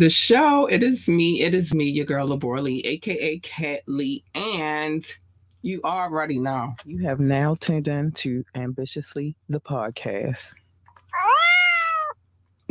[0.00, 0.66] the show.
[0.66, 1.42] It is me.
[1.42, 5.04] It is me, your girl Laborley, aka Cat Lee, and
[5.60, 10.38] you already know you have now tuned in to Ambitiously the podcast.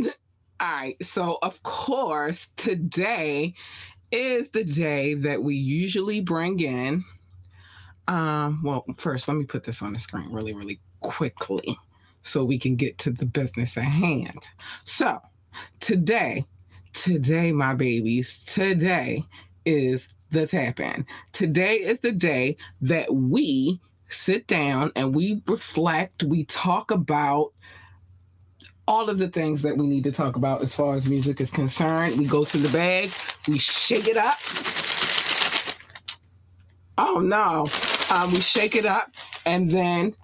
[0.02, 0.10] All
[0.60, 3.54] right, so of course, today
[4.10, 7.04] is the day that we usually bring in.
[8.08, 11.78] Um, well, first, let me put this on the screen really, really quickly
[12.24, 14.42] so we can get to the business at hand.
[14.84, 15.20] So,
[15.78, 16.44] today
[16.92, 19.24] Today, my babies, today
[19.64, 21.06] is the tap in.
[21.32, 27.52] Today is the day that we sit down and we reflect, we talk about
[28.86, 31.50] all of the things that we need to talk about as far as music is
[31.50, 32.18] concerned.
[32.18, 33.12] We go to the bag,
[33.46, 34.38] we shake it up.
[36.98, 37.68] Oh no,
[38.10, 39.12] um, we shake it up
[39.46, 40.14] and then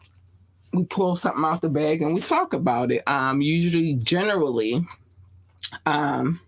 [0.72, 3.02] we pull something out the bag and we talk about it.
[3.06, 4.84] Um, usually, generally,
[5.86, 6.40] um,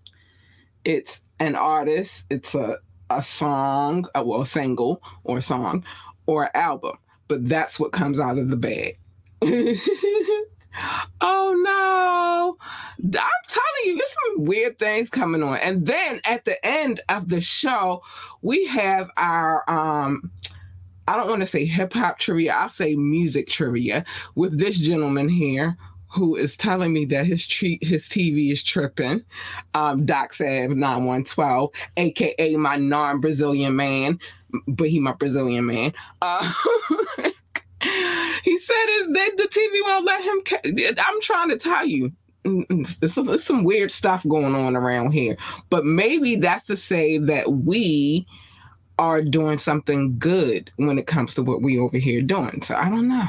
[0.89, 2.79] it's an artist, it's a,
[3.11, 5.85] a song, a, well, a single or a song
[6.27, 6.97] or album,
[7.29, 8.99] but that's what comes out of the bag.
[11.21, 12.57] oh no.
[13.01, 15.59] I'm telling you, there's some weird things coming on.
[15.59, 18.03] And then at the end of the show,
[18.41, 20.33] we have our um
[21.07, 25.29] I don't want to say hip hop trivia, I'll say music trivia with this gentleman
[25.29, 25.77] here
[26.11, 29.25] who is telling me that his treat his TV is tripping.
[29.75, 34.19] Um, Doc Sav 9112, aka my non-Brazilian man,
[34.67, 35.93] but he my Brazilian man.
[36.23, 36.53] Uh,
[37.81, 40.43] he said is that the TV won't let him.
[40.45, 42.13] Ca- I'm trying to tell you.
[42.45, 45.37] There's some, there's some weird stuff going on around here,
[45.69, 48.27] but maybe that's to say that we
[48.99, 52.63] are doing something good when it comes to what we over here doing.
[52.63, 53.27] So I don't know.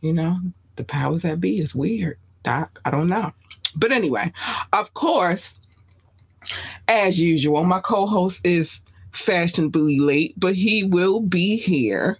[0.00, 0.38] You know,
[0.76, 2.80] the powers that be is weird, Doc.
[2.84, 3.32] I don't know.
[3.76, 4.32] But anyway,
[4.72, 5.54] of course,
[6.88, 8.80] as usual, my co host is
[9.12, 12.18] fashionably late, but he will be here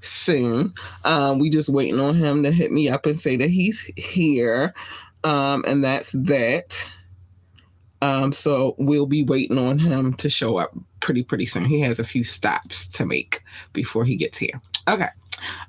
[0.00, 0.72] soon.
[1.04, 4.74] Um, we just waiting on him to hit me up and say that he's here.
[5.24, 6.76] Um, and that's that.
[8.02, 11.64] Um, so we'll be waiting on him to show up pretty pretty soon.
[11.64, 13.42] He has a few stops to make
[13.72, 14.60] before he gets here.
[14.88, 15.08] Okay.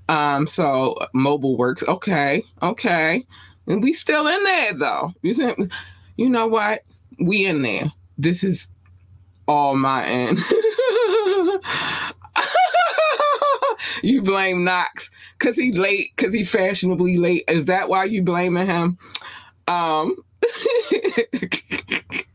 [0.09, 1.83] Um, so mobile works.
[1.83, 3.25] Okay, okay.
[3.67, 5.13] And we still in there though.
[5.21, 5.71] You think
[6.17, 6.81] you know what?
[7.19, 7.91] We in there.
[8.17, 8.67] This is
[9.47, 10.39] all my end.
[14.03, 17.43] you blame Knoxx because he late, because he fashionably late.
[17.47, 18.97] Is that why you blaming him?
[19.67, 20.15] Um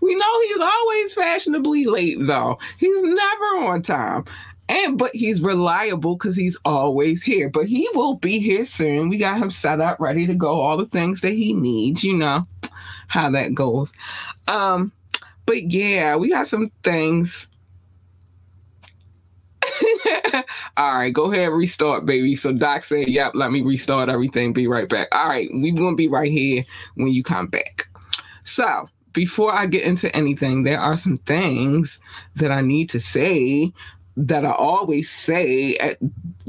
[0.00, 2.58] we know he's always fashionably late though.
[2.78, 4.24] He's never on time.
[4.68, 7.50] And but he's reliable because he's always here.
[7.50, 9.08] But he will be here soon.
[9.08, 10.60] We got him set up, ready to go.
[10.60, 12.46] All the things that he needs, you know
[13.08, 13.90] how that goes.
[14.48, 14.92] Um,
[15.46, 17.46] but yeah, we got some things.
[20.76, 22.36] All right, go ahead, restart, baby.
[22.36, 24.52] So Doc said, Yep, let me restart everything.
[24.52, 25.08] Be right back.
[25.12, 26.64] All right, we gonna be right here
[26.94, 27.88] when you come back.
[28.44, 31.98] So before I get into anything, there are some things
[32.36, 33.72] that I need to say
[34.16, 35.98] that I always say at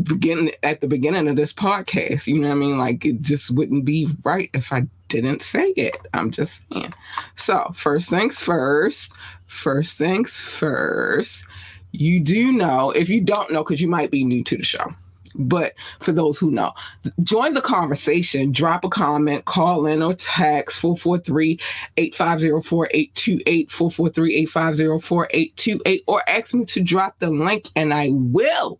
[0.03, 2.27] begin at the beginning of this podcast.
[2.27, 2.77] You know what I mean?
[2.77, 5.95] Like it just wouldn't be right if I didn't say it.
[6.13, 6.94] I'm just saying.
[7.36, 9.12] So first things first.
[9.47, 11.31] First things first.
[11.94, 14.94] You do know if you don't know because you might be new to the show.
[15.36, 16.74] But for those who know,
[17.24, 21.60] join the conversation, drop a comment, call in or text 443
[21.98, 28.80] 850 4828, 443 850 4828, or ask me to drop the link and I will.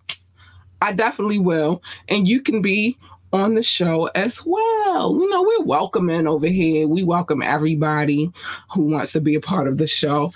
[0.82, 1.82] I definitely will.
[2.10, 2.98] And you can be
[3.32, 5.18] on the show as well.
[5.20, 6.88] You know, we're welcoming over here.
[6.88, 8.32] We welcome everybody
[8.72, 10.32] who wants to be a part of the show.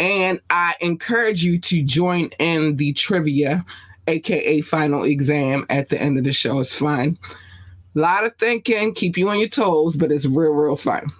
[0.00, 3.64] And I encourage you to join in the trivia
[4.06, 6.58] aka final exam at the end of the show.
[6.58, 7.18] It's fun.
[7.94, 11.10] A lot of thinking, keep you on your toes, but it's real, real fun.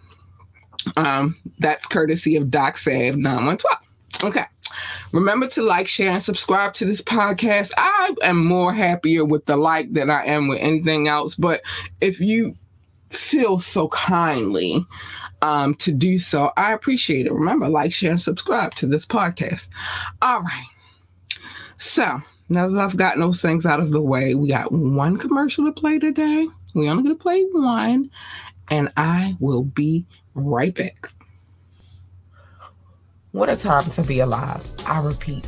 [0.96, 3.78] Um, that's courtesy of Doc Sav 9112.
[4.24, 4.44] Okay.
[5.12, 7.70] Remember to like, share, and subscribe to this podcast.
[7.76, 11.34] I am more happier with the like than I am with anything else.
[11.34, 11.60] But
[12.00, 12.56] if you
[13.10, 14.86] feel so kindly
[15.42, 17.32] um, to do so, I appreciate it.
[17.32, 19.66] Remember, like, share, and subscribe to this podcast.
[20.22, 20.66] All right.
[21.78, 25.64] So, now that I've gotten those things out of the way, we got one commercial
[25.64, 26.46] to play today.
[26.74, 28.10] We only gonna play one,
[28.70, 30.04] and I will be
[30.34, 31.10] right back.
[33.32, 34.68] What a time to be alive.
[34.86, 35.46] I repeat,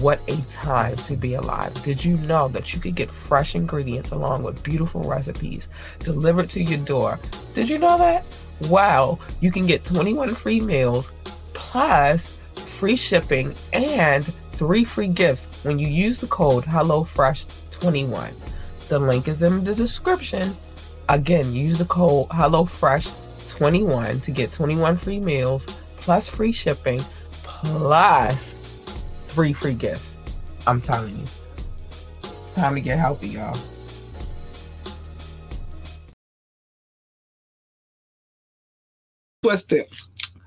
[0.00, 1.74] what a time to be alive.
[1.82, 5.66] Did you know that you could get fresh ingredients along with beautiful recipes
[5.98, 7.18] delivered to your door?
[7.54, 8.24] Did you know that?
[8.68, 11.12] Wow, you can get 21 free meals
[11.54, 18.32] plus free shipping and three free gifts when you use the code HelloFresh21.
[18.88, 20.48] The link is in the description.
[21.08, 25.64] Again, use the code HelloFresh21 to get 21 free meals
[25.96, 27.00] plus free shipping
[27.42, 28.54] plus
[29.28, 30.16] three free gifts.
[30.66, 31.26] I'm telling you.
[32.54, 33.56] Time to get healthy, y'all.
[39.42, 39.86] Twisted.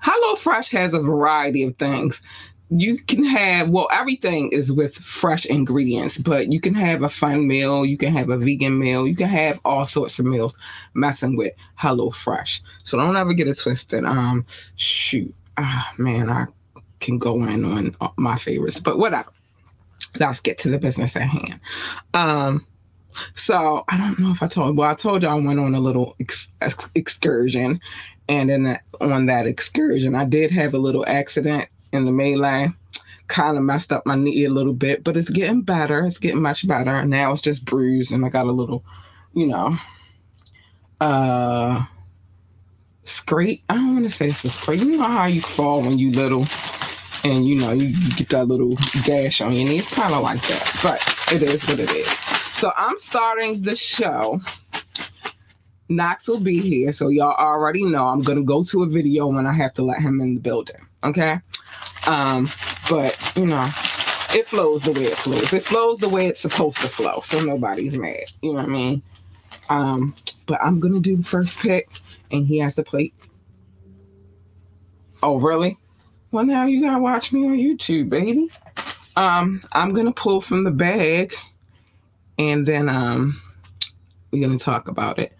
[0.01, 2.21] HelloFresh has a variety of things.
[2.69, 7.45] You can have well everything is with fresh ingredients but you can have a fun
[7.45, 10.55] meal you can have a vegan meal you can have all sorts of meals
[10.93, 12.63] messing with hello fresh.
[12.83, 14.05] So don't ever get it twisted.
[14.05, 14.45] Um
[14.77, 15.33] shoot.
[15.57, 16.45] Ah man i
[17.01, 19.29] can go in on my favorites but whatever.
[20.19, 21.59] Let's get to the business at hand.
[22.13, 22.65] Um
[23.33, 25.79] so i don't know if i told well i told y'all i went on a
[25.79, 26.49] little ex-
[26.95, 27.79] excursion
[28.27, 32.69] and then that, on that excursion i did have a little accident in the melee.
[33.27, 36.05] Kind of messed up my knee a little bit, but it's getting better.
[36.05, 37.03] It's getting much better.
[37.05, 38.83] Now it's just bruised, and I got a little,
[39.33, 39.75] you know,
[41.01, 41.83] uh,
[43.05, 43.63] scrape.
[43.67, 44.81] I don't want to say it's a scrape.
[44.81, 46.45] You know how you fall when you little,
[47.23, 49.79] and you know you, you get that little gash on your knee.
[49.79, 52.07] It's kind of like that, but it is what it is.
[52.53, 54.39] So I'm starting the show.
[55.89, 59.45] Knoxx will be here, so y'all already know I'm gonna go to a video when
[59.45, 60.77] I have to let him in the building.
[61.03, 61.39] Okay.
[62.07, 62.49] Um,
[62.89, 63.69] but you know,
[64.33, 65.53] it flows the way it flows.
[65.53, 67.21] It flows the way it's supposed to flow.
[67.23, 68.25] So nobody's mad.
[68.41, 69.03] You know what I mean?
[69.69, 70.15] Um,
[70.47, 71.89] but I'm gonna do the first pick
[72.31, 73.13] and he has to play.
[75.21, 75.77] Oh, really?
[76.31, 78.49] Well now you gotta watch me on YouTube, baby.
[79.15, 81.33] Um, I'm gonna pull from the bag
[82.37, 83.41] and then um
[84.31, 85.34] we're gonna talk about it.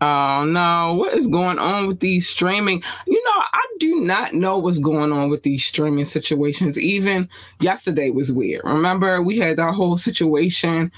[0.00, 2.82] Oh no, what is going on with these streaming?
[3.06, 6.78] You know, I do not know what's going on with these streaming situations.
[6.78, 7.28] Even
[7.60, 8.62] yesterday was weird.
[8.64, 10.90] Remember, we had that whole situation.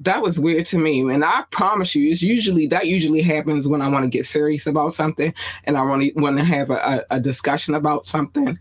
[0.00, 1.00] That was weird to me.
[1.00, 4.66] And I promise you, it's usually that usually happens when I want to get serious
[4.66, 8.58] about something and I want to want to have a, a, discussion about something.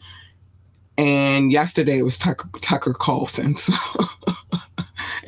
[0.98, 3.56] And yesterday it was Tucker, Tucker Carlson.
[3.66, 3.74] So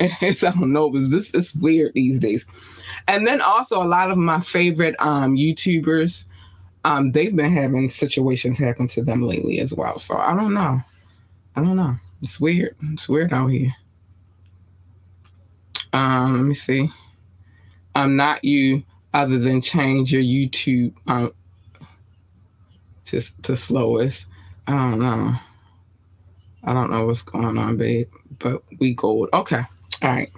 [0.00, 2.44] and I don't know, was this is weird these days.
[3.08, 6.24] And then also a lot of my favorite um, YouTubers,
[6.84, 9.98] um, they've been having situations happen to them lately as well.
[9.98, 10.78] So I don't know.
[11.56, 11.94] I don't know.
[12.22, 12.76] It's weird.
[12.92, 13.74] It's weird out here.
[15.92, 16.88] Um, let me see.
[17.94, 18.84] I'm not you
[19.14, 21.32] other than change your YouTube um
[23.06, 24.26] to to slowest.
[24.66, 25.32] I don't know.
[26.62, 28.08] I don't know what's going on, babe.
[28.38, 29.30] But we gold.
[29.32, 29.62] Okay.
[30.02, 30.30] All right.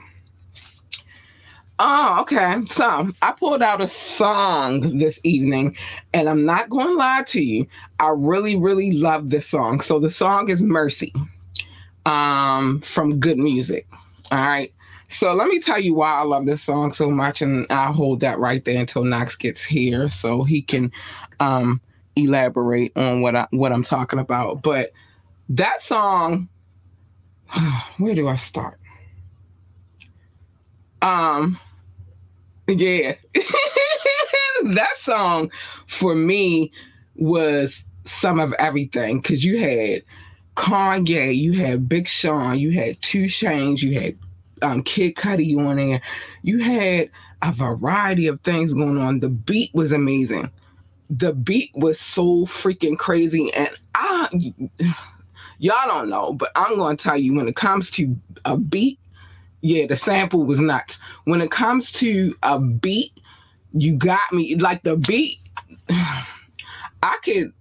[1.83, 2.61] Oh, okay.
[2.69, 5.79] So I pulled out a song this evening,
[6.13, 7.67] and I'm not going to lie to you.
[7.99, 9.81] I really, really love this song.
[9.81, 11.11] So the song is Mercy
[12.05, 13.41] um, from G.O.O.D.
[13.41, 13.87] Music.
[14.31, 14.71] All right.
[15.09, 18.21] So let me tell you why I love this song so much, and I'll hold
[18.21, 20.93] that right there until Knoxx gets here so he can
[21.41, 21.81] um,
[22.15, 24.61] elaborate on what I what I'm talking about.
[24.61, 24.93] But
[25.49, 26.51] that song
[27.97, 28.79] where do I start?
[31.01, 31.59] Um,
[32.69, 33.15] yeah,
[34.65, 35.51] that song
[35.87, 36.73] for me
[37.17, 40.03] was some of everything because you had
[40.57, 44.19] Kanye, you had Big Sean, you had 2 Chainz, you had
[44.63, 46.03] um, Kid Cudi on there,
[46.43, 47.11] you had
[47.43, 49.21] a variety of things going on.
[49.21, 50.51] The beat was amazing.
[51.09, 54.29] The beat was so freaking crazy, and I,
[55.59, 58.15] y'all don't know, but I'm going to tell you when it comes to
[58.45, 59.00] a beat,
[59.63, 60.99] yeah, the sample was nuts.
[61.25, 63.13] When it comes to a beat,
[63.73, 64.57] you got me.
[64.57, 65.39] Like the beat,
[65.89, 67.53] I could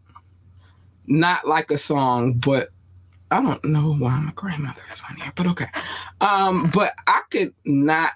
[1.07, 2.69] not like a song, but
[3.31, 5.67] I don't know why my grandmother is on here, but okay.
[6.21, 8.11] Um, but I could not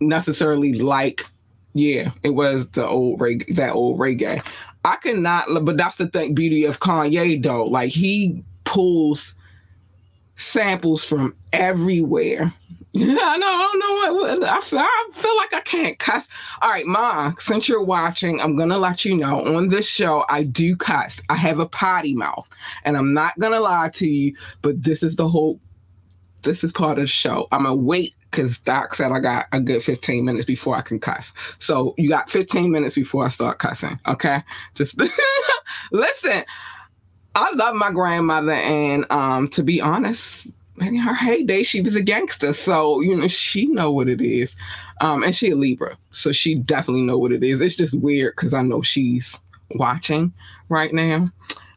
[0.00, 1.24] necessarily like,
[1.72, 4.44] yeah, it was the old reggae, that old reggae.
[4.84, 7.64] I could not, but that's the thing, beauty of Kanye though.
[7.64, 9.33] Like he pulls
[10.36, 12.52] samples from everywhere
[12.96, 13.46] I know.
[13.48, 14.44] I don't know what.
[14.44, 16.24] I feel, I feel like I can't cuss.
[16.62, 20.44] All right, Ma, since you're watching, I'm to let you know on this show, I
[20.44, 21.20] do cuss.
[21.28, 22.46] I have a potty mouth.
[22.84, 25.58] And I'm not to lie to you, but this is the whole,
[26.42, 27.48] this is part of the show.
[27.50, 31.00] I'm to wait because Doc said I got a good 15 minutes before I can
[31.00, 31.32] cuss.
[31.58, 33.98] So you got 15 minutes before I start cussing.
[34.06, 34.40] Okay.
[34.76, 34.94] Just
[35.92, 36.44] listen.
[37.34, 38.52] I love my grandmother.
[38.52, 40.46] And um, to be honest,
[40.80, 42.54] in her heyday, she was a gangster.
[42.54, 44.54] So, you know, she know what it is.
[45.00, 45.96] Um, and she a Libra.
[46.12, 47.60] So she definitely know what it is.
[47.60, 49.34] It's just weird because I know she's
[49.74, 50.32] watching
[50.68, 51.30] right now.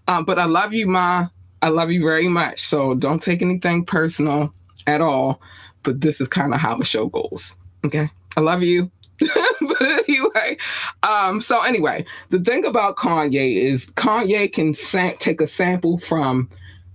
[0.08, 1.28] Um, but I love you, Ma.
[1.62, 2.62] I love you very much.
[2.62, 4.54] So don't take anything personal
[4.86, 5.42] at all.
[5.84, 7.56] But this is kind of how the show goes.
[7.86, 8.10] Okay.
[8.36, 8.92] I love you.
[9.62, 10.58] but anyway,
[11.04, 16.50] um, so anyway, the thing about Kanye is Kanye can sa- take a sample from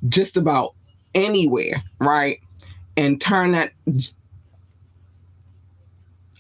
[0.09, 0.75] just about
[1.14, 2.38] anywhere, right?
[2.97, 3.73] And turn that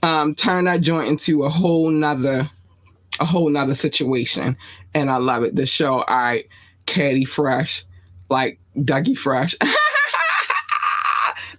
[0.02, 2.50] um turn that joint into a whole nother
[3.20, 4.56] a whole nother situation.
[4.94, 5.56] And I love it.
[5.56, 6.46] The show, right,
[6.86, 7.84] Caddy Fresh,
[8.28, 9.54] like Dougie Fresh.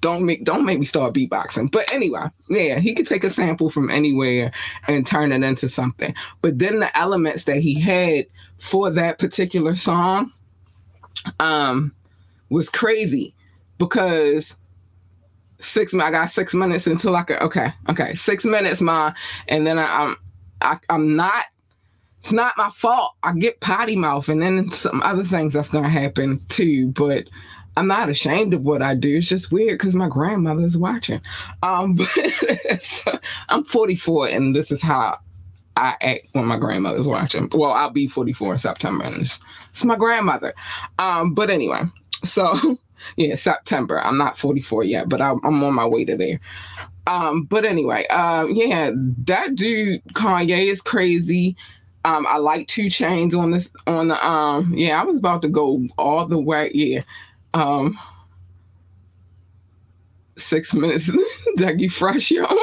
[0.03, 1.71] don't make don't make me start beatboxing.
[1.71, 4.51] But anyway, yeah, he could take a sample from anywhere
[4.87, 6.13] and turn it into something.
[6.41, 8.27] But then the elements that he had
[8.59, 10.31] for that particular song,
[11.39, 11.95] um,
[12.49, 13.33] was crazy
[13.77, 14.53] because
[15.59, 19.13] six I got six minutes until I could okay, okay, six minutes, ma,
[19.47, 20.17] and then I, I'm
[20.61, 21.45] I, I'm not
[22.21, 23.13] it's not my fault.
[23.23, 27.29] I get potty mouth and then some other things that's gonna happen too, but
[27.75, 29.17] I'm not ashamed of what I do.
[29.17, 31.21] It's just weird because my grandmother's watching.
[31.63, 31.95] Um,
[33.05, 35.17] but I'm 44 and this is how
[35.75, 37.49] I act when my grandmother's watching.
[37.53, 39.39] Well, I'll be 44 in September and it's,
[39.69, 40.53] it's my grandmother.
[40.99, 41.81] Um, but anyway,
[42.23, 42.77] so
[43.17, 43.99] yeah, September.
[44.01, 46.39] I'm not 44 yet, but I'm, I'm on my way to there.
[47.07, 48.91] Um, but anyway, um, yeah,
[49.25, 51.57] that dude Kanye is crazy.
[52.05, 55.47] Um, I like 2 Chainz on this on the um yeah, I was about to
[55.47, 57.01] go all the way, yeah.
[57.53, 57.97] Um
[60.37, 61.09] six minutes
[61.57, 62.43] Dougie Fresh, yo.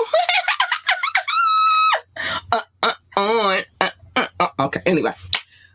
[2.53, 5.13] uh, uh, on uh, uh, uh, okay, anyway.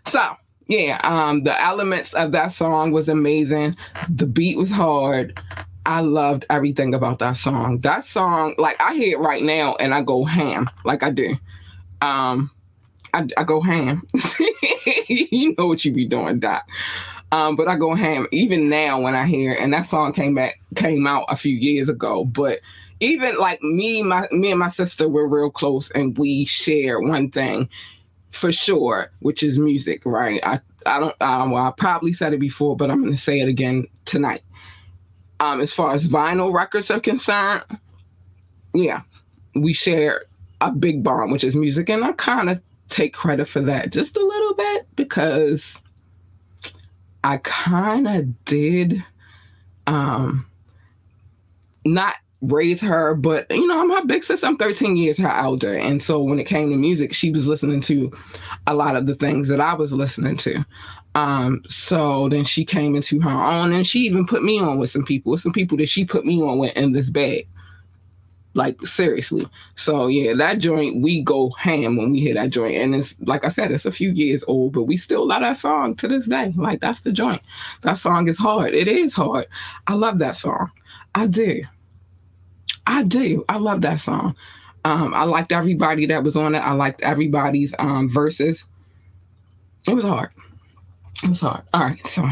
[0.06, 0.36] So
[0.68, 3.76] yeah, um, the elements of that song was amazing.
[4.10, 5.40] The beat was hard.
[5.86, 7.80] I loved everything about that song.
[7.82, 11.36] That song, like I hear it right now and I go ham, like I do.
[12.02, 12.50] Um,
[13.14, 14.02] I, I go ham.
[15.08, 16.68] you know what you be doing, Doc.
[17.36, 19.52] Um, but I go ham even now when I hear.
[19.52, 22.24] And that song came back came out a few years ago.
[22.24, 22.62] But
[23.02, 27.30] even like me, my me and my sister were real close and we share one
[27.30, 27.68] thing
[28.32, 30.40] for sure, which is music, right?
[30.44, 33.50] I I don't um, well I probably said it before, but I'm to say it
[33.50, 34.44] again tonight.
[35.42, 37.64] Um, as far as vinyl records are concerned,
[38.74, 39.02] yeah,
[39.56, 40.24] we share
[40.62, 44.16] a big bond, which is music, and I kind of take credit for that just
[44.16, 45.76] a little bit because
[47.26, 49.04] I kind of did
[49.88, 50.46] um
[51.84, 54.46] not raise her, but you know, I'm her big sister.
[54.46, 55.74] I'm 13 years her elder.
[55.74, 58.12] And so when it came to music, she was listening to
[58.68, 60.64] a lot of the things that I was listening to.
[61.16, 64.92] Um, so then she came into her own and she even put me on with
[64.92, 67.48] some people, with some people that she put me on with in this bag.
[68.56, 69.48] Like seriously.
[69.76, 72.78] So yeah, that joint, we go ham when we hear that joint.
[72.78, 75.58] And it's like I said, it's a few years old, but we still love that
[75.58, 76.54] song to this day.
[76.56, 77.42] Like that's the joint.
[77.82, 78.74] That song is hard.
[78.74, 79.48] It is hard.
[79.88, 80.72] I love that song.
[81.14, 81.62] I do.
[82.88, 83.44] I do.
[83.50, 84.36] I love that song.
[84.86, 86.60] Um, I liked everybody that was on it.
[86.60, 88.64] I liked everybody's um, verses.
[89.88, 90.30] It was hard.
[91.24, 91.64] It was hard.
[91.74, 92.24] All right, so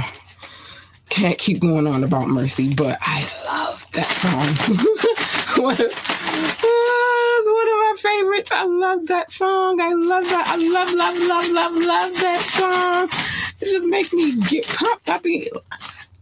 [1.13, 4.47] can't keep going on about Mercy, but I love that song.
[5.63, 8.51] one, of, one of my favorites.
[8.51, 9.79] I love that song.
[9.79, 10.47] I love that.
[10.47, 13.09] I love, love, love, love, love that song.
[13.61, 15.07] It just makes me get pumped.
[15.07, 15.51] I be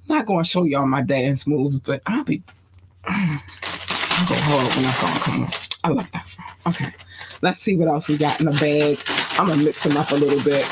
[0.10, 2.44] not to show y'all my dance moves, but I'll be.
[3.06, 5.54] I'll go hard when that song come on.
[5.86, 6.46] I love that song.
[6.68, 6.94] Okay,
[7.42, 9.00] let's see what else we got in the bag.
[9.40, 10.68] I'm gonna mix them up a little bit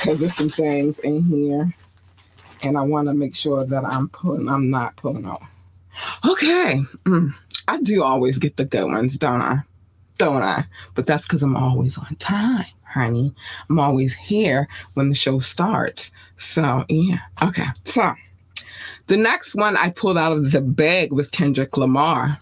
[0.00, 1.72] because there's some things in here,
[2.64, 4.48] and I want to make sure that I'm pulling.
[4.48, 5.42] I'm not pulling out.
[6.26, 7.32] Okay, mm.
[7.68, 9.58] I do always get the good ones, don't I?
[10.18, 10.64] Don't I?
[10.94, 13.34] But that's because I'm always on time, honey.
[13.68, 16.10] I'm always here when the show starts.
[16.36, 17.18] So yeah.
[17.42, 17.66] Okay.
[17.84, 18.14] So
[19.06, 22.38] the next one I pulled out of the bag was Kendrick Lamar.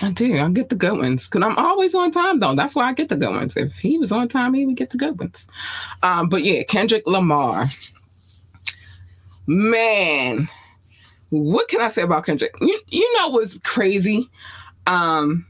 [0.00, 0.38] I do.
[0.38, 2.54] I get the good ones because I'm always on time, though.
[2.54, 3.54] That's why I get the good ones.
[3.56, 5.44] If he was on time, he would get the good ones.
[6.04, 7.68] Um, but yeah, Kendrick Lamar.
[9.48, 10.46] Man,
[11.30, 12.54] what can I say about Kendrick?
[12.60, 14.28] You, you know what's crazy
[14.86, 15.46] um,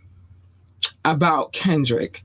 [1.05, 2.23] about Kendrick?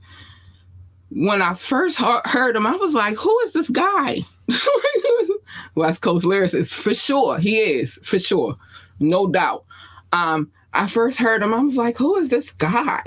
[1.10, 4.24] When I first heard him, I was like, who is this guy?
[5.74, 7.38] West Coast lyricist, for sure.
[7.38, 8.56] He is, for sure.
[9.00, 9.64] No doubt.
[10.12, 13.02] Um, I first heard him, I was like, who is this guy?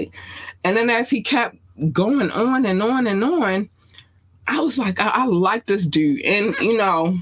[0.65, 1.55] And then as he kept
[1.93, 3.69] going on and on and on,
[4.45, 6.19] I was like, I, I like this dude.
[6.23, 7.17] And, you know,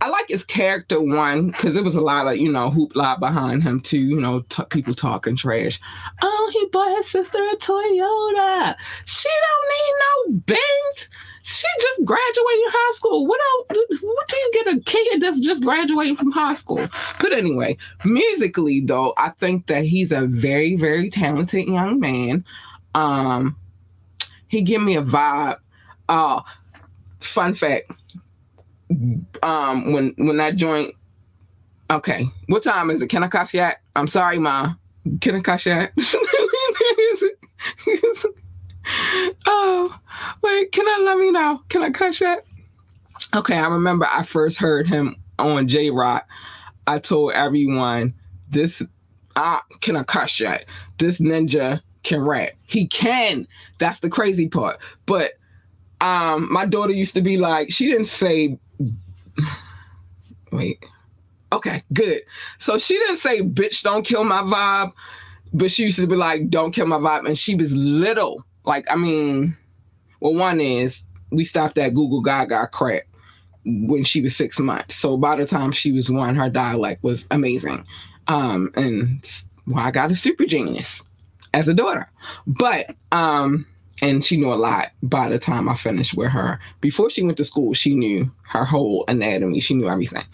[0.00, 3.62] I like his character one because there was a lot of, you know, hoopla behind
[3.62, 5.80] him too, you know, t- people talking trash.
[6.22, 8.76] Oh, he bought his sister a Toyota.
[9.06, 11.08] She don't need no Benz
[11.46, 13.26] she just graduated high school.
[13.26, 14.00] What else?
[14.00, 16.88] What do you get a kid that's just graduating from high school?
[17.20, 22.46] But anyway, musically though, I think that he's a very, very talented young man.
[22.94, 23.58] Um,
[24.48, 25.58] he give me a vibe.
[26.08, 26.40] Uh,
[27.20, 27.92] fun fact.
[29.42, 30.94] Um, when when that joint.
[31.90, 33.08] Okay, what time is it?
[33.08, 33.80] Can I cuss yet?
[33.94, 34.74] I'm sorry, ma.
[35.20, 35.92] Can I cuss yet?
[39.46, 39.94] oh,
[40.42, 41.60] wait, can I let me know?
[41.68, 42.44] Can I cuss that?
[43.34, 46.26] Okay, I remember I first heard him on Jay Rock.
[46.86, 48.14] I told everyone
[48.48, 48.82] this
[49.36, 50.66] I can I cuss that?
[50.98, 52.50] This ninja can rap.
[52.62, 53.46] He can.
[53.78, 54.78] That's the crazy part.
[55.06, 55.32] But
[56.00, 58.58] um my daughter used to be like, she didn't say
[60.52, 60.84] wait.
[61.52, 62.22] Okay, good.
[62.58, 64.92] So she didn't say bitch don't kill my vibe,
[65.52, 67.26] but she used to be like, don't kill my vibe.
[67.26, 68.44] And she was little.
[68.64, 69.56] Like, I mean,
[70.20, 73.02] well, one is we stopped that Google Gaga crap
[73.64, 74.96] when she was six months.
[74.96, 77.84] So by the time she was one, her dialect was amazing.
[78.26, 79.24] Um, and
[79.66, 81.02] well, I got a super genius
[81.52, 82.10] as a daughter.
[82.46, 83.66] But um,
[84.02, 86.58] and she knew a lot by the time I finished with her.
[86.80, 89.60] Before she went to school, she knew her whole anatomy.
[89.60, 90.24] She knew everything.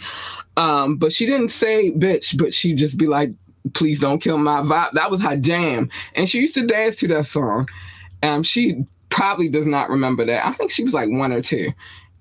[0.57, 3.33] Um, but she didn't say bitch, but she'd just be like,
[3.75, 4.93] please don't kill my vibe.
[4.93, 5.91] That was her jam.
[6.15, 7.69] And she used to dance to that song.
[8.23, 10.47] Um, she probably does not remember that.
[10.47, 11.73] I think she was like one or two.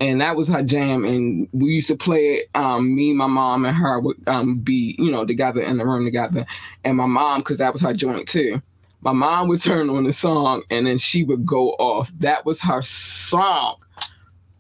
[0.02, 1.04] And that was her jam.
[1.04, 2.50] And we used to play it.
[2.56, 6.06] Um, me, my mom, and her would um, be, you know, together in the room
[6.06, 6.46] together.
[6.86, 8.62] And my mom, because that was her joint too.
[9.02, 12.12] My mom would turn on the song and then she would go off.
[12.20, 13.78] That was her song.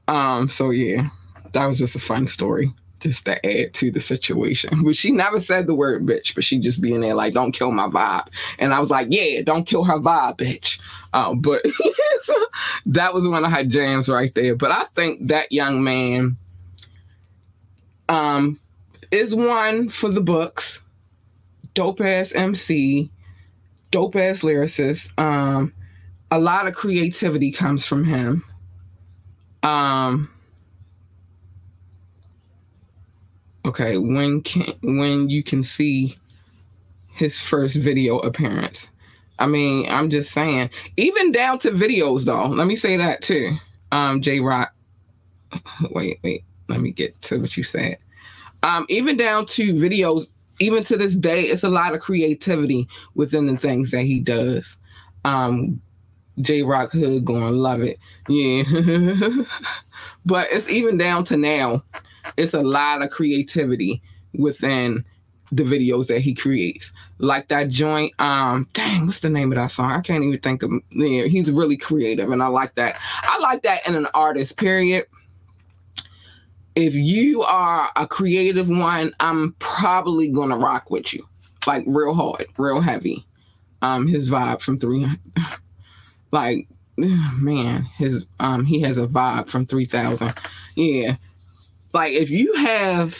[0.07, 1.09] Um, so yeah,
[1.53, 4.83] that was just a fun story just to add to the situation.
[4.83, 7.71] But she never said the word bitch, but she just being there like, don't kill
[7.71, 8.27] my vibe.
[8.59, 10.79] And I was like, yeah, don't kill her vibe, bitch.
[11.13, 11.61] Um, but
[12.23, 12.45] so
[12.87, 14.55] that was one of her jams right there.
[14.55, 16.37] But I think that young man
[18.09, 18.59] um,
[19.11, 20.79] is one for the books.
[21.75, 23.09] Dope ass MC,
[23.91, 25.09] dope ass lyricist.
[25.19, 25.73] Um,
[26.31, 28.43] a lot of creativity comes from him.
[29.63, 30.29] Um,
[33.65, 36.17] okay, when can when you can see
[37.07, 38.87] his first video appearance?
[39.39, 42.47] I mean, I'm just saying, even down to videos though.
[42.47, 43.55] Let me say that too.
[43.91, 44.73] Um, Jay Rock.
[45.91, 46.43] Wait, wait.
[46.67, 47.97] Let me get to what you said.
[48.61, 50.27] Um, even down to videos,
[50.59, 54.75] even to this day, it's a lot of creativity within the things that he does.
[55.25, 55.81] Um,
[56.41, 57.97] Jay Rock Hood going love it.
[58.27, 58.63] Yeah.
[60.25, 61.83] but it's even down to now
[62.37, 64.01] it's a lot of creativity
[64.33, 65.03] within
[65.51, 66.91] the videos that he creates.
[67.17, 69.91] Like that joint, um, dang, what's the name of that song?
[69.91, 72.97] I can't even think of yeah, he's really creative and I like that.
[73.23, 75.05] I like that in an artist, period.
[76.79, 81.27] If you are a creative one, I'm probably gonna rock with you.
[81.67, 83.25] Like real hard, real heavy.
[83.81, 85.07] Um, his vibe from three
[86.31, 90.33] like man, his um he has a vibe from three thousand.
[90.75, 91.15] Yeah
[91.93, 93.15] like if you have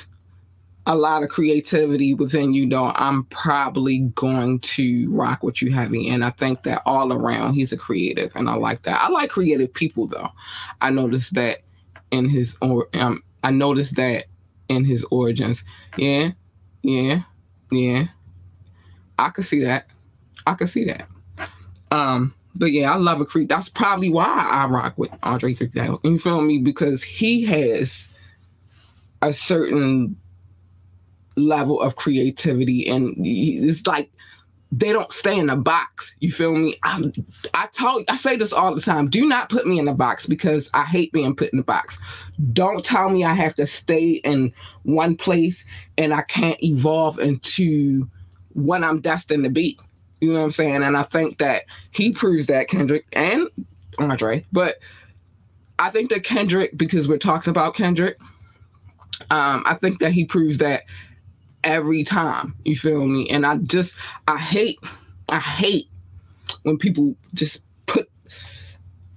[0.85, 6.09] a lot of creativity within you, though, I'm probably going to rock with you heavy.
[6.09, 9.01] And I think that all around he's a creative, and I like that.
[9.01, 10.29] I like creative people, though.
[10.81, 11.59] I noticed that
[12.11, 14.25] in his um, I noticed that
[14.67, 15.63] in his origins.
[15.97, 16.31] Yeah,
[16.83, 17.21] yeah,
[17.71, 18.07] yeah.
[19.17, 19.87] I could see that.
[20.45, 21.07] I could see that.
[21.91, 23.49] Um, but yeah, I love a creep.
[23.49, 25.99] That's probably why I rock with Andre 3000.
[26.03, 26.59] You feel me?
[26.59, 28.03] Because he has
[29.21, 30.17] a certain
[31.35, 34.11] level of creativity and it's like
[34.71, 36.13] they don't stay in a box.
[36.19, 36.77] You feel me?
[36.83, 37.11] I,
[37.53, 39.09] I tell I say this all the time.
[39.09, 41.97] Do not put me in a box because I hate being put in a box.
[42.53, 44.53] Don't tell me I have to stay in
[44.83, 45.63] one place
[45.97, 48.07] and I can't evolve into
[48.53, 49.79] what I'm destined to be.
[50.21, 50.83] You know what I'm saying?
[50.83, 53.47] And I think that he proves that Kendrick and
[53.97, 54.75] Andre, but
[55.79, 58.19] I think that Kendrick, because we're talking about Kendrick,
[59.31, 60.83] um, I think that he proves that
[61.63, 62.55] every time.
[62.65, 63.29] You feel me?
[63.29, 63.93] And I just
[64.27, 64.79] I hate
[65.29, 65.87] I hate
[66.63, 68.09] when people just put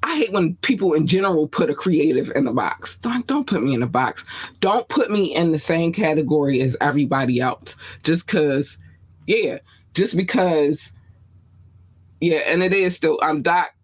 [0.02, 2.96] I hate when people in general put a creative in a box.
[3.02, 4.24] Don't don't put me in a box.
[4.60, 7.76] Don't put me in the same category as everybody else.
[8.02, 8.76] Just cause,
[9.26, 9.58] yeah,
[9.94, 10.80] just because,
[12.20, 13.74] yeah, and it is still I'm Doc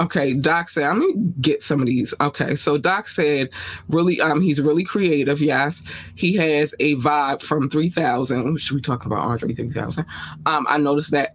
[0.00, 2.14] Okay, Doc said, I'm gonna get some of these.
[2.20, 3.50] Okay, so Doc said,
[3.88, 5.40] really, um, he's really creative.
[5.40, 5.82] Yes,
[6.14, 8.58] he has a vibe from 3000.
[8.58, 10.06] Should we talk about Andre 3000?
[10.46, 11.30] Um, I noticed that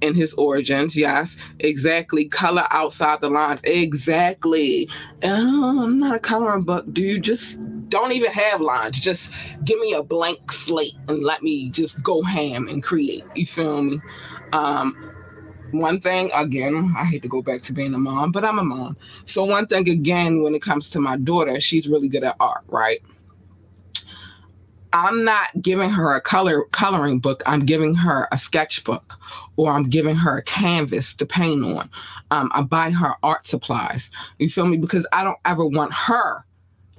[0.00, 0.96] in his origins.
[0.96, 2.26] Yes, exactly.
[2.26, 3.60] Color outside the lines.
[3.64, 4.88] Exactly.
[5.22, 7.22] Oh, I'm not a coloring book, dude.
[7.22, 7.56] Just
[7.88, 8.98] don't even have lines.
[8.98, 9.30] Just
[9.64, 13.24] give me a blank slate and let me just go ham and create.
[13.34, 14.00] You feel me?
[14.52, 15.09] Um,
[15.72, 18.64] one thing again i hate to go back to being a mom but i'm a
[18.64, 18.96] mom.
[19.26, 22.64] So one thing again when it comes to my daughter she's really good at art
[22.68, 23.00] right?
[24.92, 27.44] I'm not giving her a color coloring book.
[27.46, 29.14] I'm giving her a sketchbook
[29.56, 31.88] or i'm giving her a canvas to paint on.
[32.30, 34.10] Um, i buy her art supplies.
[34.38, 34.76] You feel me?
[34.76, 36.44] Because i don't ever want her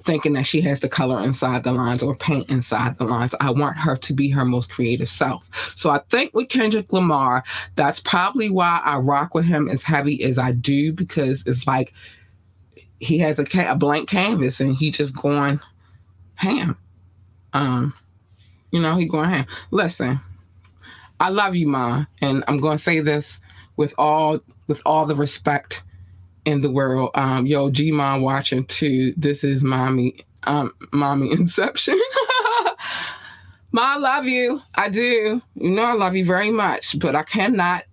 [0.04, 3.34] thinking that she has to color inside the lines or paint inside the lines.
[3.40, 5.48] I want her to be her most creative self.
[5.76, 10.22] So I think with Kendrick Lamar, that's probably why I rock with him as heavy
[10.24, 11.92] as I do because it's like
[13.00, 15.60] he has a, a blank canvas and he just going
[16.34, 16.78] ham.
[17.52, 17.94] Um,
[18.70, 19.46] you know, he going ham.
[19.70, 20.20] Listen,
[21.20, 23.40] I love you, Ma, and I'm going to say this
[23.76, 25.82] with all with all the respect
[26.44, 27.10] in the world.
[27.14, 29.14] Um, yo, G Mom watching too.
[29.16, 32.00] This is mommy, um, mommy inception.
[33.72, 34.60] Ma, I love you.
[34.74, 35.40] I do.
[35.54, 37.84] You know, I love you very much, but I cannot,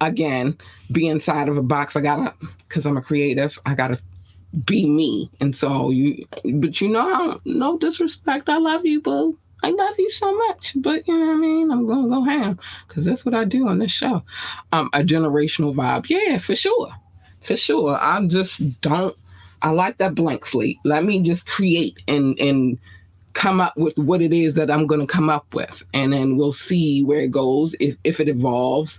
[0.00, 0.58] again,
[0.90, 1.94] be inside of a box.
[1.94, 2.34] I gotta,
[2.66, 4.00] because I'm a creative, I gotta
[4.64, 5.30] be me.
[5.40, 8.48] And so you, but you know, no disrespect.
[8.48, 9.38] I love you, boo.
[9.62, 11.70] I love you so much, but you know what I mean?
[11.70, 14.22] I'm gonna go ham because that's what I do on this show.
[14.72, 16.08] Um, a generational vibe.
[16.08, 16.92] Yeah, for sure
[17.46, 17.96] for sure.
[17.96, 19.16] I just don't.
[19.62, 20.78] I like that blank slate.
[20.84, 22.78] Let me just create and and
[23.32, 26.36] come up with what it is that I'm going to come up with, and then
[26.36, 27.74] we'll see where it goes.
[27.80, 28.98] If if it evolves,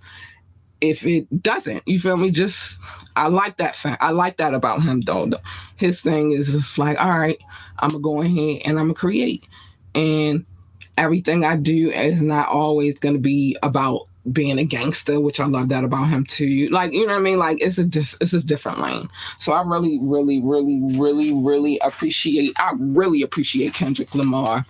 [0.82, 2.32] if it doesn't, you feel me?
[2.32, 2.78] Just
[3.16, 4.02] I like that fact.
[4.02, 5.30] I like that about him though.
[5.76, 7.40] His thing is just like, all right,
[7.80, 9.44] I'm gonna go ahead and I'm gonna create,
[9.96, 10.46] and
[10.98, 15.70] everything I do is not always gonna be about being a gangster, which I love
[15.70, 16.68] that about him too.
[16.70, 17.38] Like, you know what I mean?
[17.38, 19.10] Like it's a just it's a different lane.
[19.40, 24.66] So I really, really, really, really, really appreciate I really appreciate Kendrick Lamar.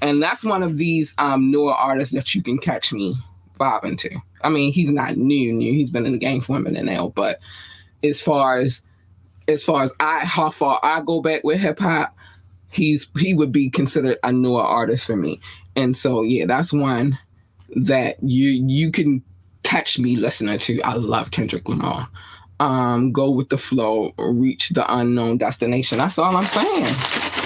[0.00, 3.16] And that's one of these um newer artists that you can catch me
[3.58, 4.10] vibing to.
[4.42, 5.72] I mean, he's not new, new.
[5.72, 7.38] He's been in the game for a minute now, but
[8.02, 8.80] as far as
[9.48, 12.16] as far as I how far I go back with hip hop,
[12.70, 15.40] he's he would be considered a newer artist for me.
[15.76, 17.18] And so yeah, that's one
[17.76, 19.22] that you you can
[19.62, 20.80] catch me listening to.
[20.82, 22.08] I love Kendrick Lamar.
[22.60, 25.98] Um, go with the flow, reach the unknown destination.
[25.98, 26.94] That's all I'm saying.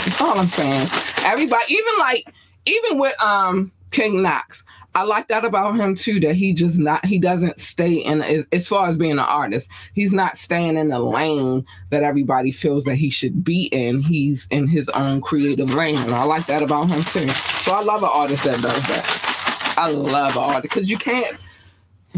[0.04, 0.88] That's all I'm saying.
[1.18, 2.32] Everybody, even like,
[2.66, 4.62] even with um King Knoxx,
[4.94, 6.20] I like that about him too.
[6.20, 9.68] That he just not he doesn't stay in as, as far as being an artist.
[9.94, 14.00] He's not staying in the lane that everybody feels that he should be in.
[14.00, 17.28] He's in his own creative lane, and I like that about him too.
[17.62, 19.35] So I love an artist that does that.
[19.76, 21.36] I love art because you can't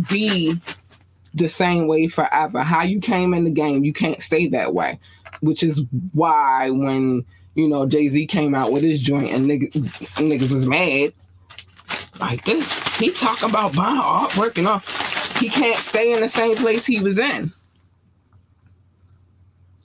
[0.09, 0.61] be
[1.35, 2.62] the same way forever.
[2.62, 4.99] How you came in the game, you can't stay that way.
[5.40, 5.81] Which is
[6.12, 9.73] why when you know Jay Z came out with his joint and niggas,
[10.16, 11.12] niggas was mad
[12.21, 12.71] like this.
[12.97, 14.83] He talking about buying artwork and all.
[15.38, 17.53] He can't stay in the same place he was in.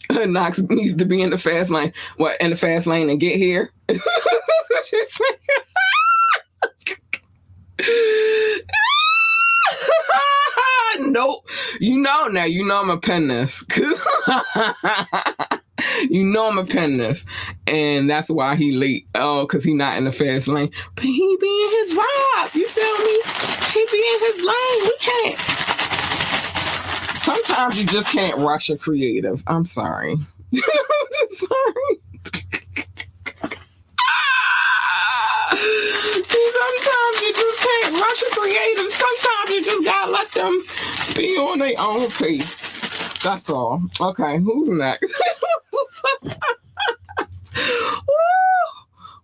[0.09, 1.93] Knoxx needs to be in the fast lane.
[2.17, 3.71] What in the fast lane and get here?
[3.87, 5.62] That's what she's saying.
[10.99, 11.45] nope.
[11.79, 12.43] You know now.
[12.45, 13.63] You know I'm a pen this.
[16.09, 17.23] you know I'm a pen this,
[17.67, 19.07] and that's why he late.
[19.15, 20.71] Oh, cause he not in the fast lane.
[20.95, 22.55] But he be in his vibe.
[22.55, 23.21] You feel me?
[23.73, 24.83] He be in his lane.
[24.83, 25.39] We can't.
[27.23, 29.41] Sometimes you just can't rush a creative.
[29.47, 30.13] I'm sorry.
[30.53, 31.99] I'm just sorry.
[35.57, 38.91] Sometimes you just can't rush a creative.
[38.91, 40.63] Sometimes you just gotta let them
[41.15, 42.55] be on their own pace.
[43.23, 43.81] That's all.
[44.01, 45.13] Okay, who's next?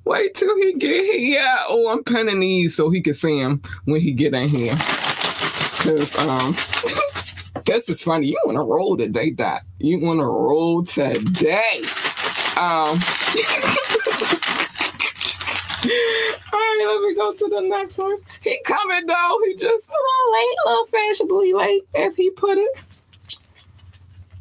[0.05, 1.45] Wait till he get here.
[1.67, 4.77] Oh, I'm penning these so he can see him when he get in here.
[5.79, 6.55] Cause um,
[7.65, 8.27] this is funny.
[8.27, 9.63] You want to roll today, Dot?
[9.79, 11.81] You want to roll today?
[12.55, 13.01] Um.
[15.81, 18.17] All right, let me go to the next one.
[18.41, 19.39] He coming though.
[19.45, 22.79] He just oh, a little late, a little fashionably late, as he put it.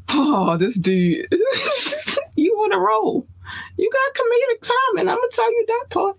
[0.09, 1.29] Oh, this dude.
[2.37, 3.27] you want to roll.
[3.77, 5.09] You got comedic timing.
[5.09, 6.17] I'm to tell you that part.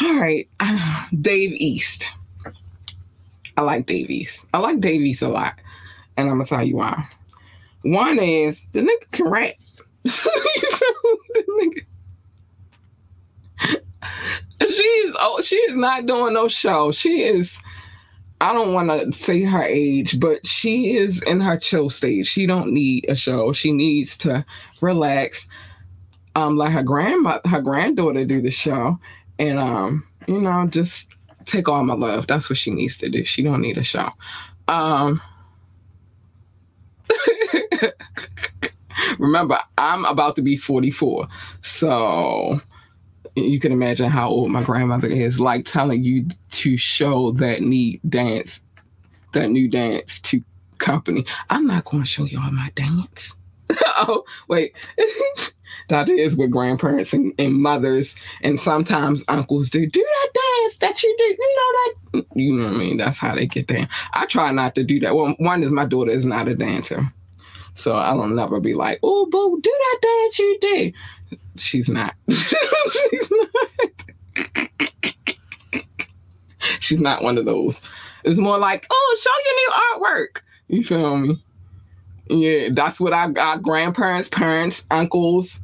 [0.00, 0.48] All right.
[1.20, 2.08] Dave East.
[3.56, 4.40] I like Dave East.
[4.52, 5.54] I like Dave East a lot.
[6.16, 7.04] And I'm to tell you why.
[7.82, 9.54] One is the nigga can rap.
[10.02, 11.82] the nigga
[14.60, 16.92] she's oh she is not doing no show.
[16.92, 17.52] She is
[18.40, 22.28] I don't want to say her age, but she is in her chill stage.
[22.28, 23.52] She don't need a show.
[23.52, 24.44] She needs to
[24.82, 25.46] relax.
[26.34, 28.98] Um, let her grandma, her granddaughter do the show,
[29.38, 31.06] and um, you know, just
[31.46, 32.26] take all my love.
[32.26, 33.24] That's what she needs to do.
[33.24, 34.10] She don't need a show.
[34.68, 35.22] Um,
[39.18, 41.26] remember, I'm about to be 44,
[41.62, 42.60] so
[43.36, 48.00] you can imagine how old my grandmother is, like telling you to show that neat
[48.08, 48.60] dance,
[49.34, 50.42] that new dance to
[50.78, 51.26] company.
[51.50, 53.32] I'm not going to show y'all my dance.
[53.86, 54.72] oh, wait.
[55.88, 59.86] that is what grandparents and, and, mothers and sometimes uncles do.
[59.86, 61.24] Do that dance that you do.
[61.24, 62.26] You know that.
[62.34, 62.96] You know what I mean?
[62.96, 63.88] That's how they get down.
[64.14, 65.14] I try not to do that.
[65.14, 67.12] Well, one is my daughter is not a dancer.
[67.74, 70.92] So I don't never be like, oh, boo, do that dance you do.
[71.58, 72.14] She's not.
[72.30, 73.48] She's not.
[76.80, 77.76] She's not one of those.
[78.24, 79.70] It's more like, oh, show your new
[80.16, 80.40] artwork.
[80.68, 81.42] You feel me?
[82.28, 83.62] Yeah, that's what I got.
[83.62, 85.56] Grandparents, parents, uncles,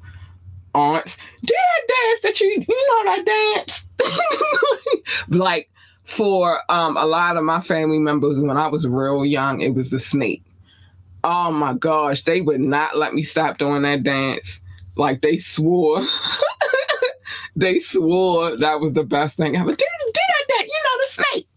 [0.75, 1.17] aunts.
[1.45, 3.85] Do that dance that you you know that dance.
[5.29, 5.71] like
[6.05, 9.91] for um a lot of my family members when I was real young, it was
[9.91, 10.45] the snake.
[11.25, 14.61] Oh my gosh, they would not let me stop doing that dance
[14.97, 16.07] like they swore
[17.57, 19.71] they swore that was the best thing ever.
[19.71, 21.49] Do, do that, that, you know, the snake.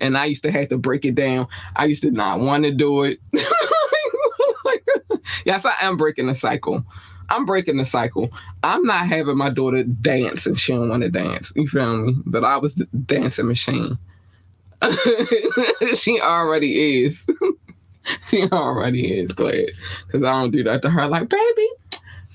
[0.00, 1.46] And I used to have to break it down.
[1.76, 3.20] I used to not want to do it.
[5.44, 6.84] yes, I am breaking the cycle.
[7.30, 8.30] I'm breaking the cycle.
[8.62, 11.52] I'm not having my daughter dance and she don't want to dance.
[11.54, 12.16] You feel me?
[12.26, 13.96] But I was the dancing machine.
[15.94, 17.16] she already is.
[18.28, 19.70] she already is glad
[20.06, 21.06] because I don't do that to her.
[21.06, 21.68] Like, baby,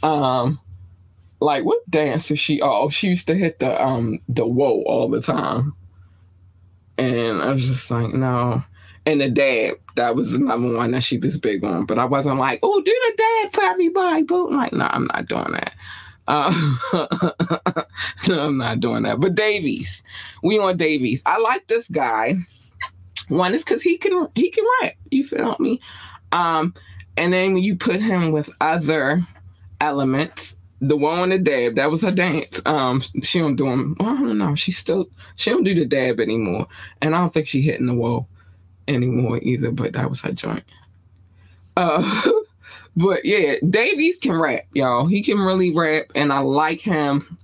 [0.08, 0.60] um
[1.39, 2.62] like what dance is she?
[2.62, 5.74] Oh she used to hit the um the whoa all the time.
[6.98, 8.63] And i was just like no.
[9.06, 11.86] And the dab that was another one that she was big on.
[11.86, 15.28] But i wasn't like oh do the dab for everybody but like no i'm not
[15.28, 15.74] doing that.
[16.28, 16.52] Uh,
[18.28, 19.20] no i'm not doing that.
[19.20, 20.02] But Dave East
[20.41, 21.24] we on Dave East.
[21.26, 22.36] I like this guy.
[23.28, 24.93] One is because he can he can rap.
[25.12, 25.82] You feel me?
[26.32, 26.74] Um
[27.17, 29.26] and then you put him with other
[29.82, 30.54] elements.
[30.80, 32.62] The one on the dab, that was her dance.
[32.66, 33.96] Um, she don't do them.
[34.00, 34.56] Don't know.
[34.56, 36.68] She still she don't do the dab anymore,
[37.02, 38.28] and I don't think she hitting the wall
[38.88, 39.72] anymore either.
[39.72, 40.63] But that was her joint.
[41.76, 42.30] Uh,
[42.96, 45.08] but yeah, Dave East can rap, y'all.
[45.08, 47.38] He can really rap, and I like him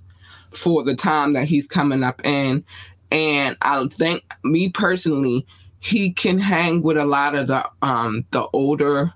[0.52, 2.64] for the time that he's coming up in.
[3.10, 5.46] And I think me personally,
[5.80, 9.12] he can hang with a lot of the um the older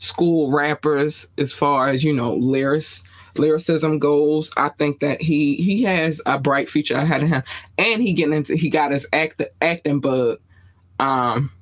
[0.00, 6.20] school rappers as far as you know lyricism goes i think that he he has
[6.26, 7.42] a bright future ahead of him.
[7.78, 10.38] And he getting into he got his act acting bug
[10.98, 11.52] um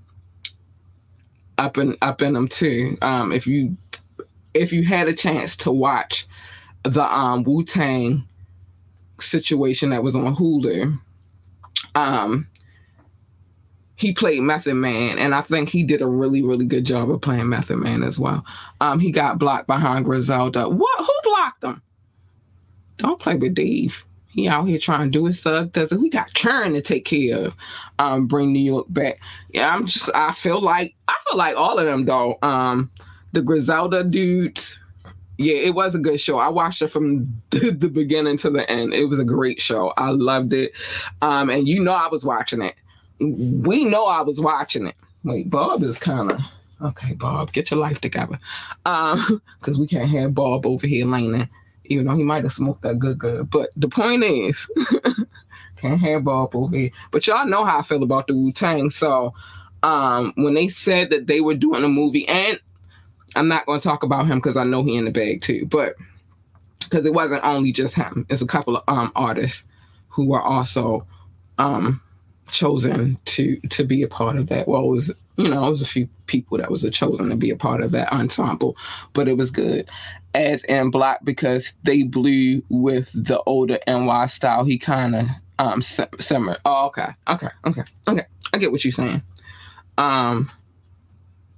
[1.58, 2.96] up and up in him too.
[3.02, 3.76] Um if you
[4.54, 6.26] if you had a chance to watch
[6.84, 8.26] the um wu-tang
[9.20, 10.96] situation that was on hulu
[11.96, 12.46] um
[13.98, 17.20] he played Method Man, and I think he did a really, really good job of
[17.20, 18.44] playing Method Man as well.
[18.80, 20.68] Um, he got blocked behind Griselda.
[20.68, 21.00] What?
[21.00, 21.82] Who blocked him?
[22.98, 24.00] Don't play with Dave.
[24.28, 25.72] He out here trying to do his stuff.
[25.72, 25.98] Does it?
[25.98, 27.54] We got Churn to take care of.
[27.98, 29.18] Um, bring New York back.
[29.52, 30.08] Yeah, I'm just.
[30.14, 32.38] I feel like I feel like all of them though.
[32.42, 32.92] Um,
[33.32, 34.78] the Griselda dudes.
[35.38, 36.38] Yeah, it was a good show.
[36.38, 38.94] I watched it from the, the beginning to the end.
[38.94, 39.92] It was a great show.
[39.96, 40.70] I loved it.
[41.20, 42.76] Um, and you know I was watching it
[43.20, 44.96] we know I was watching it.
[45.24, 46.40] Wait, Bob is kind of
[46.82, 47.14] okay.
[47.14, 48.38] Bob, get your life together,
[48.86, 51.48] um, because we can't have Bob over here leaning,
[51.86, 53.50] even though he might have smoked that good good.
[53.50, 54.68] But the point is,
[55.76, 56.90] can't have Bob over here.
[57.10, 58.90] But y'all know how I feel about the Wu Tang.
[58.90, 59.34] So,
[59.82, 62.60] um, when they said that they were doing a movie, and
[63.34, 65.66] I'm not going to talk about him because I know he in the bag too,
[65.66, 65.94] but
[66.80, 69.64] because it wasn't only just him, it's a couple of um artists
[70.08, 71.06] who were also
[71.58, 72.00] um
[72.50, 74.68] chosen to to be a part of that.
[74.68, 77.50] Well, it was you know it was a few people that was chosen to be
[77.50, 78.76] a part of that ensemble,
[79.12, 79.88] but it was good.
[80.34, 84.64] As in Black because they blew with the older NY style.
[84.64, 85.26] He kind of
[85.58, 86.58] um summer.
[86.64, 88.26] Oh, okay, okay, okay, okay.
[88.52, 89.22] I get what you're saying.
[89.96, 90.50] Um,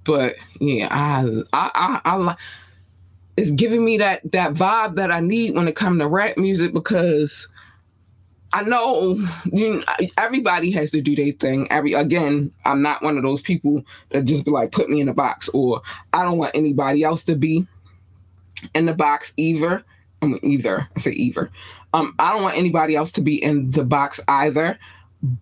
[0.03, 2.37] but yeah, I I I, I like.
[3.37, 6.73] It's giving me that that vibe that I need when it comes to rap music
[6.73, 7.47] because
[8.53, 9.15] I know
[9.51, 9.83] you
[10.17, 11.71] everybody has to do their thing.
[11.71, 15.09] Every again, I'm not one of those people that just be like put me in
[15.09, 15.81] a box, or
[16.13, 17.65] I don't want anybody else to be
[18.75, 19.83] in the box either.
[20.21, 21.49] I mean, either I say either.
[21.93, 24.77] Um, I don't want anybody else to be in the box either.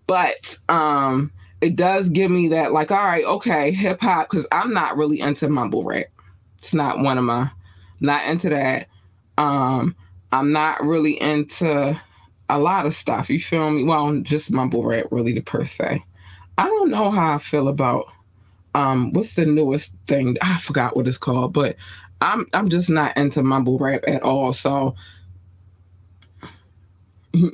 [0.06, 4.72] But um, it does give me that like, all right, okay, hip hop, because I'm
[4.72, 6.06] not really into mumble rap.
[6.58, 7.50] It's not one of my,
[8.00, 8.88] not into that.
[9.38, 9.96] Um,
[10.32, 11.98] I'm not really into
[12.50, 13.30] a lot of stuff.
[13.30, 13.84] You feel me?
[13.84, 16.04] Well, just mumble rap, really, the per se.
[16.58, 18.06] I don't know how I feel about
[18.74, 20.36] um what's the newest thing?
[20.42, 21.76] I forgot what it's called, but
[22.20, 24.52] I'm I'm just not into mumble rap at all.
[24.52, 24.94] So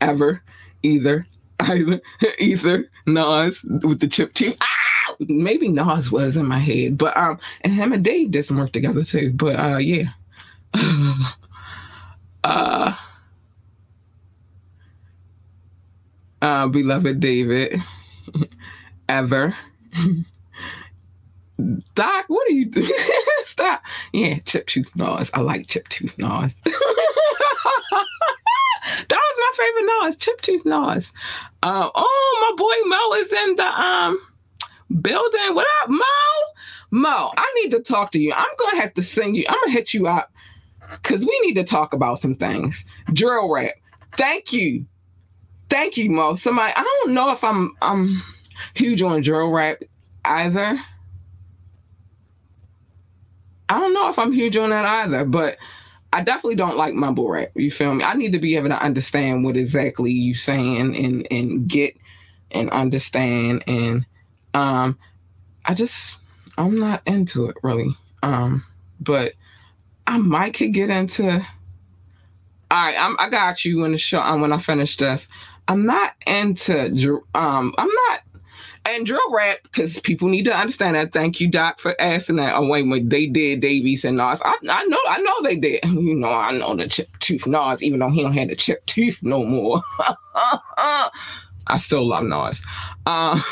[0.00, 0.42] ever,
[0.82, 1.26] either,
[1.62, 2.00] either,
[2.38, 4.56] either Nas with the chip teeth.
[4.60, 8.58] Ah, maybe Nas was in my head, but um, and him and Dave did some
[8.58, 9.32] work together too.
[9.34, 10.10] But uh, yeah.
[12.44, 12.96] uh
[16.42, 17.80] uh, beloved David,
[19.08, 19.56] ever.
[21.94, 22.90] Doc, what are you doing?
[23.44, 23.82] Stop.
[24.12, 25.30] Yeah, chip tooth Nas.
[25.34, 26.52] I like chip tooth Nas.
[26.64, 26.74] that
[29.10, 31.06] was my favorite Nas, chip tooth Nas.
[31.62, 34.18] Uh, oh, my boy Mo is in the um
[35.00, 35.54] building.
[35.54, 36.04] What up, Mo?
[36.90, 38.32] Mo, I need to talk to you.
[38.32, 39.44] I'm gonna have to send you.
[39.48, 40.32] I'm gonna hit you up
[40.90, 42.84] because we need to talk about some things.
[43.12, 43.74] Drill rap.
[44.16, 44.84] Thank you
[45.72, 46.34] Thank you, Mo.
[46.34, 48.22] Somebody, I don't know if I'm I'm
[48.74, 49.82] huge on drill rap
[50.22, 50.78] either.
[53.70, 55.56] I don't know if I'm huge on that either, but
[56.12, 57.52] I definitely don't like mumble rap.
[57.54, 58.04] You feel me?
[58.04, 61.96] I need to be able to understand what exactly you saying and and get
[62.50, 64.04] and understand and
[64.52, 64.98] um
[65.64, 66.16] I just
[66.58, 67.96] I'm not into it really.
[68.22, 68.62] Um
[69.00, 69.32] but
[70.06, 71.42] I might could get into
[72.72, 75.26] all right, I'm, I got you when the show um, when I finish this.
[75.68, 78.20] I'm not into um I'm not
[78.84, 81.12] and drill rap because people need to understand that.
[81.12, 82.54] Thank you, Doc, for asking that.
[82.56, 84.40] Oh wait, wait, they did Dave East and Nas.
[84.44, 85.80] I, I know, I know they did.
[86.02, 88.84] You know, I know the chip tooth Nas, even though he don't have the chip
[88.86, 89.82] tooth no more.
[90.34, 92.60] I still love Nas.
[93.04, 93.42] Um,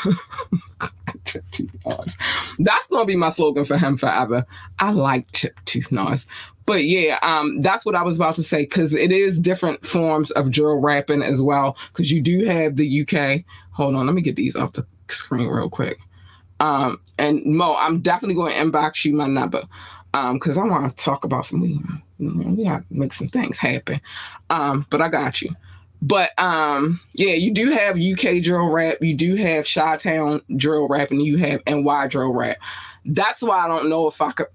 [2.59, 4.45] That's gonna be my slogan for him forever.
[4.79, 6.25] I like chip tooth Nas
[6.65, 10.31] but yeah, um, that's what I was about to say because it is different forms
[10.31, 11.77] of drill rapping as well.
[11.91, 13.43] Because you do have the UK.
[13.71, 15.99] Hold on, let me get these off the screen real quick.
[16.59, 19.63] Um, and Mo, I'm definitely going to inbox you my number
[20.11, 21.61] because um, I want to talk about some.
[22.19, 23.99] Know, we got to make some things happen.
[24.49, 25.55] Um, but I got you.
[26.01, 30.87] But um, yeah, you do have UK drill rap, you do have Chi Town drill
[30.87, 32.57] rap, and you have NY drill rap.
[33.05, 34.47] That's why I don't know if I could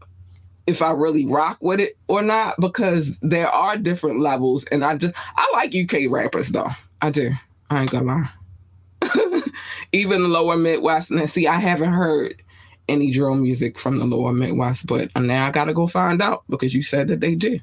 [0.67, 4.97] if I really rock with it or not because there are different levels and I
[4.97, 6.71] just I like UK rappers though.
[7.01, 7.31] I do.
[7.71, 9.43] I ain't gonna lie.
[9.93, 11.11] Even lower Midwest.
[11.11, 12.43] And see, I haven't heard
[12.89, 16.75] any drill music from the lower Midwest, but now I gotta go find out because
[16.75, 17.59] you said that they do.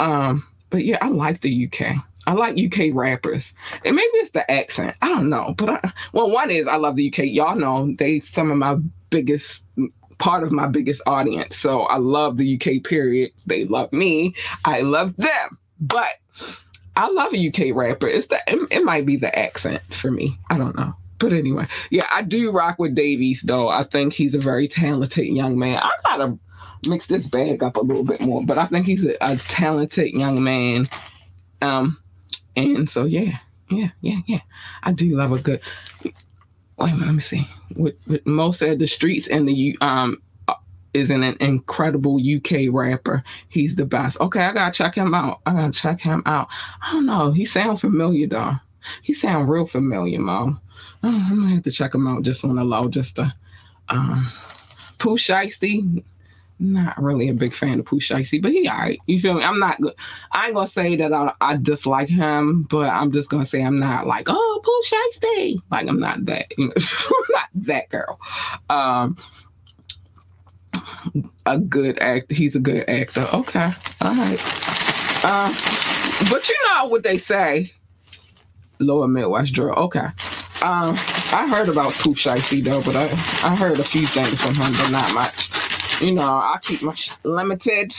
[0.00, 1.96] Um, but yeah, I like the UK.
[2.26, 3.52] I like UK rappers,
[3.84, 4.96] and maybe it's the accent.
[5.02, 7.26] I don't know, but I, well, one is I love the UK.
[7.26, 8.76] Y'all know they some of my
[9.10, 9.62] biggest
[10.24, 11.58] part of my biggest audience.
[11.58, 13.32] So I love the UK period.
[13.44, 14.34] They love me.
[14.64, 15.58] I love them.
[15.78, 16.14] But
[16.96, 18.08] I love a UK rapper.
[18.08, 20.38] It's the it, it might be the accent for me.
[20.48, 20.94] I don't know.
[21.18, 23.68] but anyway, yeah, I do rock with Dave East though.
[23.68, 25.76] I think he's a very talented young man.
[25.76, 26.38] I gotta
[26.88, 30.08] mix this bag up a little bit more, but I think he's a, a talented
[30.14, 30.88] young man.
[31.60, 31.98] Um,
[32.56, 34.40] and so yeah, yeah, yeah, yeah.
[34.84, 35.60] I do love a good.
[36.78, 37.46] Wait let me see.
[37.76, 40.20] With, with most of the streets and the um
[40.94, 43.24] is an, an incredible UK rapper.
[43.48, 44.16] He's the best.
[44.20, 45.40] Okay, I gotta check him out.
[45.44, 46.48] I gotta check him out.
[46.82, 47.32] I don't know.
[47.32, 48.54] He sounds familiar though.
[49.02, 50.60] He sound real familiar, mom.
[51.02, 53.34] Oh, I'm gonna have to check him out just on the low, just to
[53.88, 54.30] um
[54.98, 56.02] Pooh Shiesty.
[56.60, 59.00] Not really a big fan of Pooh Shiesty, but he alright.
[59.06, 59.42] You feel me?
[59.42, 59.94] I'm not good.
[60.32, 63.80] I ain't gonna say that I, I dislike him, but I'm just gonna say I'm
[63.80, 65.58] not like, oh, Pooh Shiesty.
[65.70, 66.74] Like I'm not that, you know,
[67.30, 68.20] not that girl.
[68.70, 69.16] Um
[71.46, 72.34] a good actor.
[72.34, 73.28] He's a good actor.
[73.32, 73.72] Okay.
[74.00, 74.40] All right.
[75.24, 75.52] Uh,
[76.30, 77.70] but you know what they say.
[78.78, 79.74] Lower Midwest drill.
[79.74, 80.06] Okay.
[80.62, 80.96] Um,
[81.32, 83.04] I heard about Pooh Shiesty though, but I,
[83.42, 85.48] I heard a few things from him, but not much.
[86.00, 87.94] You know, I keep my sh- limited.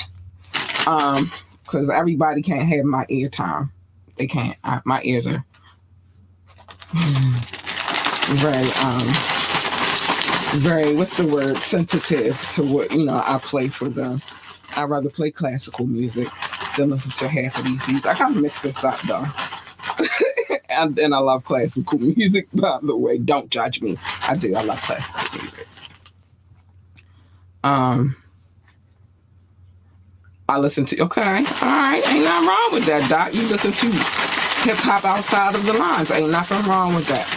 [0.88, 1.32] Um,
[1.66, 3.72] because everybody can't have my ear time.
[4.18, 4.58] They can't.
[4.64, 5.44] I, my ears are
[8.36, 9.12] very um
[10.62, 14.22] very what's the word sensitive to what you know I play for them.
[14.76, 16.28] I rather play classical music
[16.78, 18.06] than listen to half of these beats.
[18.06, 19.26] I kind of mix this up though.
[20.70, 23.18] and, and I love classical music, by the way.
[23.18, 23.98] Don't judge me.
[24.22, 24.56] I do.
[24.56, 25.68] I love classical music.
[27.66, 28.16] Um,
[30.50, 33.34] I listen to okay, all right, ain't nothing wrong with that, Doc.
[33.34, 37.28] You listen to hip hop outside of the lines, ain't nothing wrong with that.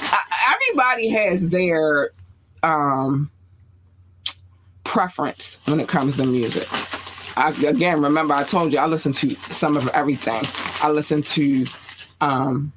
[0.00, 2.10] I, everybody has their
[2.62, 3.30] um,
[4.84, 6.68] preference when it comes to music.
[7.36, 10.44] I, again, remember I told you I listen to some of everything.
[10.82, 11.66] I listen to
[12.20, 12.72] um,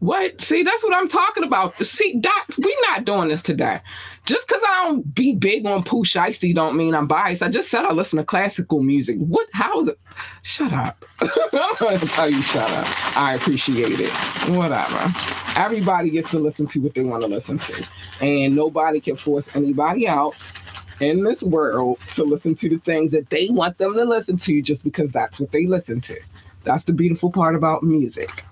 [0.00, 0.40] what?
[0.42, 1.76] See, that's what I'm talking about.
[1.84, 3.80] See, Doc, we not doing this today.
[4.26, 7.42] Just because I don't be big on Pooh Shiesty don't mean I'm biased.
[7.42, 9.16] I just said I listen to classical music.
[9.18, 9.46] What?
[9.52, 10.00] How is it?
[10.42, 11.04] Shut up.
[11.20, 13.16] I'm going to tell you shut up.
[13.16, 14.12] I appreciate it.
[14.50, 15.14] Whatever.
[15.56, 17.88] Everybody gets to listen to what they want to listen to.
[18.20, 20.52] And nobody can force anybody else
[21.00, 24.60] in this world to listen to the things that they want them to listen to
[24.60, 26.18] just because that's what they listen to.
[26.64, 28.42] That's the beautiful part about music.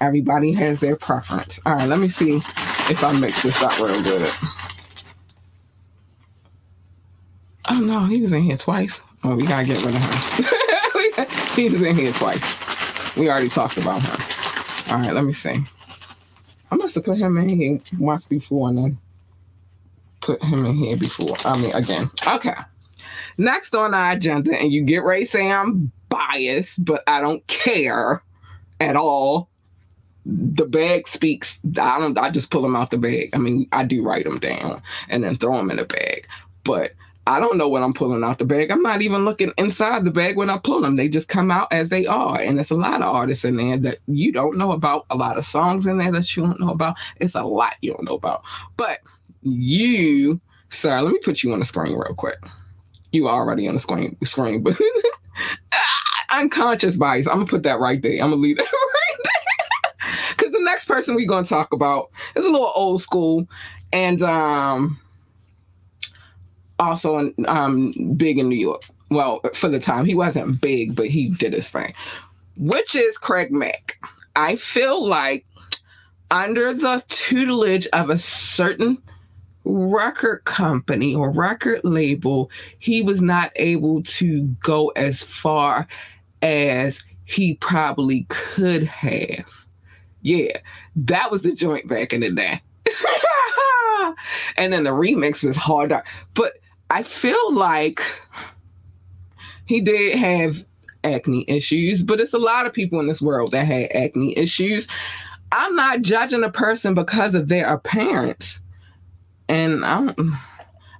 [0.00, 1.60] Everybody has their preference.
[1.66, 2.40] All right, let me see
[2.88, 4.32] if I mix this up real good.
[7.68, 9.00] Oh no, he was in here twice.
[9.22, 11.26] Oh, we gotta get rid of him.
[11.54, 12.42] he was in here twice.
[13.16, 14.20] We already talked about him.
[14.88, 15.64] All right, let me see.
[16.70, 18.98] I must have put him in here once before and then
[20.20, 21.36] put him in here before.
[21.44, 22.10] I mean, again.
[22.26, 22.54] Okay.
[23.36, 27.46] Next on our agenda, and you get ready to say I'm biased, but I don't
[27.46, 28.22] care
[28.80, 29.48] at all
[30.26, 31.58] the bag speaks.
[31.78, 32.18] I don't.
[32.18, 33.30] I just pull them out the bag.
[33.32, 36.26] I mean, I do write them down and then throw them in the bag,
[36.64, 36.92] but
[37.30, 38.72] I don't know what I'm pulling out the bag.
[38.72, 40.96] I'm not even looking inside the bag when I pull them.
[40.96, 42.40] They just come out as they are.
[42.40, 45.38] And there's a lot of artists in there that you don't know about, a lot
[45.38, 46.96] of songs in there that you don't know about.
[47.18, 48.42] It's a lot you don't know about.
[48.76, 48.98] But
[49.42, 52.38] you, sir, let me put you on the screen real quick.
[53.12, 54.76] You already on the screen, screen, but
[56.30, 57.28] unconscious bias.
[57.28, 58.14] I'm gonna put that right there.
[58.14, 60.12] I'm gonna leave that right there.
[60.36, 63.48] because the next person we're going to talk about is a little old school
[63.92, 64.98] and um,
[66.80, 68.82] also um, big in New York.
[69.10, 71.94] Well, for the time, he wasn't big, but he did his thing,
[72.56, 73.98] which is Craig Mack.
[74.36, 75.44] I feel like
[76.30, 79.02] under the tutelage of a certain
[79.64, 85.86] record company or record label, he was not able to go as far
[86.42, 89.44] as he probably could have.
[90.22, 90.58] Yeah,
[90.96, 92.60] that was the joint back in the day.
[94.56, 96.02] and then the remix was harder.
[96.34, 96.52] But
[96.90, 98.02] I feel like
[99.66, 100.64] he did have
[101.04, 104.88] acne issues, but it's a lot of people in this world that had acne issues.
[105.52, 108.60] I'm not judging a person because of their appearance.
[109.48, 110.36] And I'm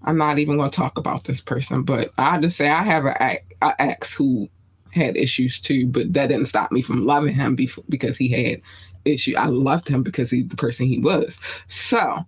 [0.02, 3.04] I'm not even going to talk about this person, but I just say I have
[3.04, 3.38] an
[3.78, 4.48] ex who
[4.92, 8.60] had issues too, but that didn't stop me from loving him before, because he had
[9.04, 9.36] issue.
[9.36, 11.36] I loved him because he's the person he was.
[11.68, 12.24] So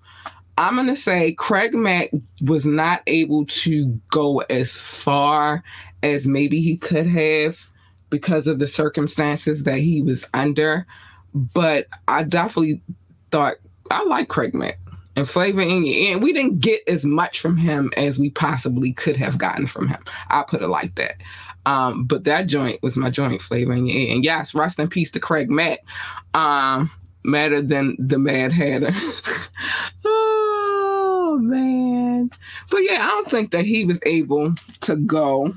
[0.58, 2.10] I'm going to say Craig Mack
[2.42, 5.62] was not able to go as far
[6.02, 7.56] as maybe he could have
[8.10, 10.86] because of the circumstances that he was under.
[11.34, 12.82] But I definitely
[13.30, 13.54] thought
[13.90, 14.78] I like Craig Mack
[15.16, 15.62] and Flavor.
[15.62, 19.88] And we didn't get as much from him as we possibly could have gotten from
[19.88, 20.02] him.
[20.28, 21.16] I put it like that.
[21.64, 23.72] Um, but that joint was my joint flavor.
[23.72, 25.78] And yes, rest in peace to Craig Mack.
[26.34, 26.90] Um,
[27.24, 28.94] madder than the Mad Hatter.
[31.32, 32.30] oh man.
[32.70, 35.54] But yeah, I don't think that he was able to go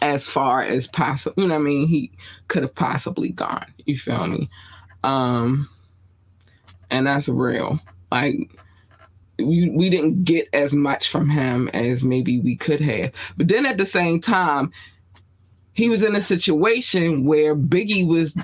[0.00, 1.42] as far as possible.
[1.42, 1.86] You know what I mean?
[1.86, 2.10] He
[2.48, 3.66] could have possibly gone.
[3.86, 4.48] You feel me?
[5.04, 5.68] Um
[6.90, 7.80] and that's real.
[8.10, 8.36] Like
[9.38, 13.12] we, we didn't get as much from him as maybe we could have.
[13.36, 14.72] But then at the same time,
[15.72, 18.34] he was in a situation where Biggie was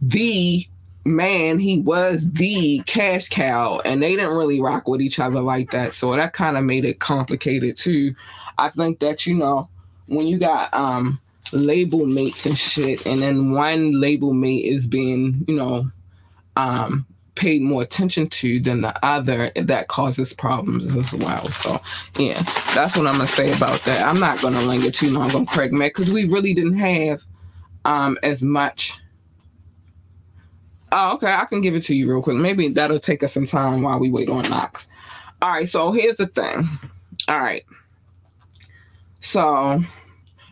[0.00, 0.66] the
[1.10, 5.70] man, he was the cash cow, and they didn't really rock with each other like
[5.72, 5.94] that.
[5.94, 8.14] So that kind of made it complicated too.
[8.58, 9.68] I think that, you know,
[10.06, 11.20] when you got um
[11.52, 15.90] label mates and shit, and then one label mate is being, you know,
[16.56, 17.06] um
[17.36, 21.48] paid more attention to than the other, that causes problems as well.
[21.52, 21.80] So,
[22.18, 22.42] yeah,
[22.74, 24.06] that's what I'm gonna say about that.
[24.06, 27.20] I'm not gonna linger too long on Craig Mack because we really didn't have
[27.84, 28.92] um as much.
[30.92, 32.36] Oh, okay, I can give it to you real quick.
[32.36, 34.86] Maybe that'll take us some time while we wait on Knoxx.
[35.40, 36.68] All right, so here's the thing.
[37.28, 37.64] All right.
[39.20, 39.82] So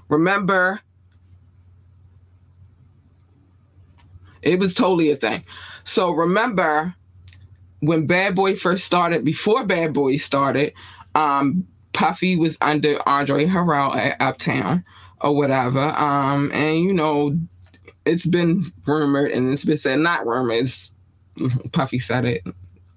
[0.09, 0.81] remember
[4.43, 5.45] it was totally a thing.
[5.85, 6.95] So remember
[7.81, 10.73] when Bad Boy first started, before Bad Boy started,
[11.15, 14.85] um, Puffy was under Andre Harrell at Uptown
[15.21, 15.81] or whatever.
[15.81, 17.37] Um, and you know,
[18.09, 20.73] it's been rumored and it's been said, not rumored,
[21.73, 22.43] Puffy said it,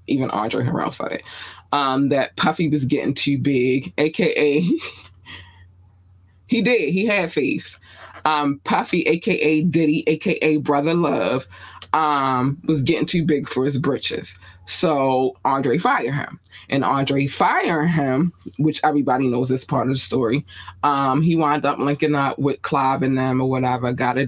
[0.07, 1.23] even Andre Harrell said it,
[1.71, 4.61] um, that Puffy was getting too big, aka
[6.47, 7.77] he did, he had faves.
[8.23, 11.45] Um, Puffy, aka Diddy, aka Brother Love,
[11.93, 14.35] um, was getting too big for his britches.
[14.65, 16.39] So Andre fired him.
[16.69, 20.45] And Andre firing him, which everybody knows is part of the story,
[20.83, 24.27] um, he wound up linking up with Clive and them or whatever, got a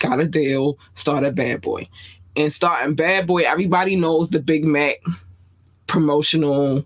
[0.00, 1.88] got a deal, started Bad Boy.
[2.34, 4.96] And starting Bad Boy, everybody knows the Big Mac
[5.86, 6.84] promotional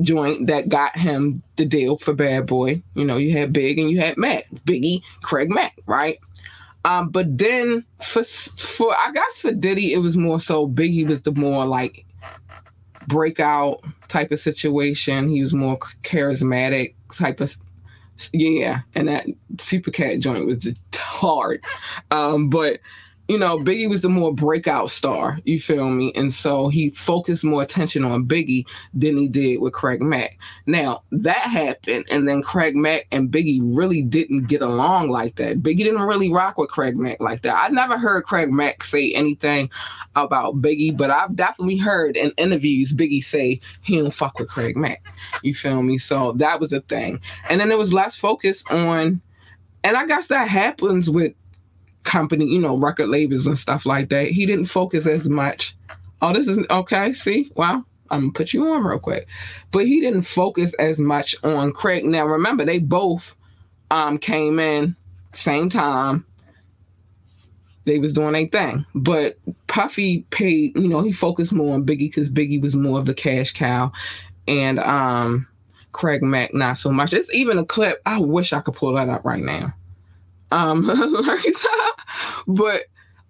[0.00, 2.82] joint that got him the deal for Bad Boy.
[2.94, 6.18] You know, you had Big and you had Mac, Biggie, Craig Mack, right?
[6.84, 11.22] Um, but then for for I guess for Diddy, it was more so Biggie was
[11.22, 12.04] the more like
[13.08, 15.28] breakout type of situation.
[15.28, 17.56] He was more charismatic type of
[18.32, 19.26] yeah, and that
[19.58, 21.62] Super Cat joint was hard.
[22.10, 22.80] Um, but
[23.28, 26.12] you know, Biggie was the more breakout star, you feel me?
[26.14, 30.38] And so he focused more attention on Biggie than he did with Craig Mack.
[30.66, 35.62] Now, that happened, and then Craig Mack and Biggie really didn't get along like that.
[35.62, 37.54] Biggie didn't really rock with Craig Mack like that.
[37.54, 39.70] I never heard Craig Mack say anything
[40.16, 44.76] about Biggie, but I've definitely heard in interviews Biggie say he don't fuck with Craig
[44.76, 45.02] Mack.
[45.42, 45.96] You feel me?
[45.96, 47.20] So that was a thing.
[47.48, 49.22] And then there was less focus on,
[49.82, 51.32] and I guess that happens with
[52.04, 54.28] company, you know, record labels and stuff like that.
[54.28, 55.74] He didn't focus as much.
[56.22, 57.12] Oh, this is okay.
[57.12, 57.84] See, wow.
[58.10, 59.26] I'm gonna put you on real quick.
[59.72, 62.04] But he didn't focus as much on Craig.
[62.04, 63.34] Now remember, they both
[63.90, 64.96] um came in
[65.32, 66.24] same time.
[67.86, 68.86] They was doing a thing.
[68.94, 73.06] But Puffy paid, you know, he focused more on Biggie because Biggie was more of
[73.06, 73.92] the cash cow.
[74.46, 75.48] And um
[75.92, 77.12] Craig Mack not so much.
[77.12, 78.00] It's even a clip.
[78.06, 79.72] I wish I could pull that up right now.
[80.54, 80.86] Um,
[82.46, 82.82] but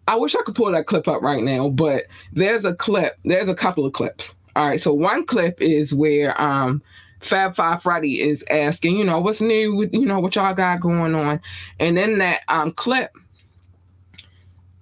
[0.07, 1.71] I wish I could pull that clip up right now.
[1.71, 3.19] But there's a clip.
[3.25, 4.35] There's a couple of clips.
[4.55, 4.81] All right.
[4.81, 6.83] So one clip is where um,
[7.21, 10.81] Fab Five Freddy is asking, you know, what's new with you know what y'all got
[10.81, 11.41] going on,
[11.81, 13.11] and in that um clip,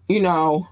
[0.09, 0.67] you know,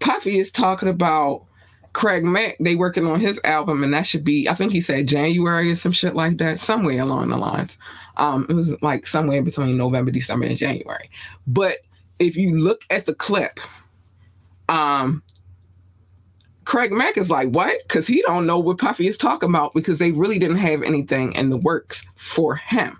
[0.00, 1.44] Puffy is talking about
[1.92, 2.56] Craig Mack.
[2.58, 5.76] They working on his album, and that should be I think he said January or
[5.76, 7.76] some shit like that, somewhere along the lines.
[8.16, 11.10] Um, it was like somewhere between November, December, and January.
[11.46, 11.78] But
[12.18, 13.58] if you look at the clip,
[14.68, 15.22] um,
[16.64, 17.82] Craig Mack is like, what?
[17.82, 21.32] Because he don't know what Puffy is talking about because they really didn't have anything
[21.32, 22.98] in the works for him.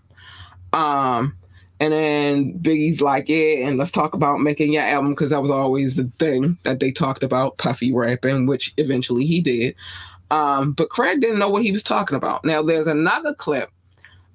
[0.72, 1.36] Um,
[1.78, 5.50] and then Biggie's like, yeah, and let's talk about making your album because that was
[5.50, 9.74] always the thing that they talked about, Puffy rapping, which eventually he did.
[10.30, 12.44] Um, but Craig didn't know what he was talking about.
[12.44, 13.70] Now there's another clip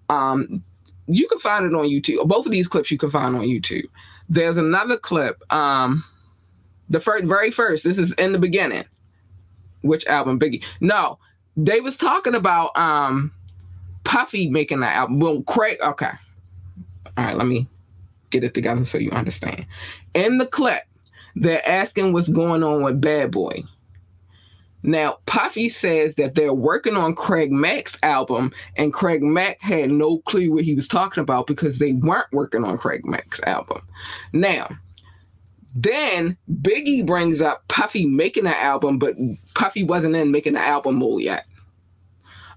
[0.09, 0.63] um,
[1.07, 2.27] you can find it on YouTube.
[2.27, 3.85] Both of these clips you can find on YouTube.
[4.29, 5.41] There's another clip.
[5.51, 6.03] Um,
[6.89, 7.83] the first, very first.
[7.83, 8.85] This is in the beginning.
[9.81, 10.63] Which album, Biggie?
[10.81, 11.19] No,
[11.55, 13.31] they was talking about um,
[14.03, 15.19] Puffy making that album.
[15.19, 15.77] Well, Craig.
[15.81, 16.11] Okay.
[17.17, 17.35] All right.
[17.37, 17.67] Let me
[18.29, 19.65] get it together so you understand.
[20.13, 20.83] In the clip,
[21.35, 23.63] they're asking what's going on with Bad Boy.
[24.87, 30.19] Now, Puffy says that they're working on Craig Mack's album, and Craig Mack had no
[30.19, 33.81] clue what he was talking about because they weren't working on Craig Mack's album.
[34.31, 34.69] Now,
[35.75, 39.15] Then Biggie brings up Puffy making the album, but
[39.53, 41.45] Puffy wasn't in making the album mode yet.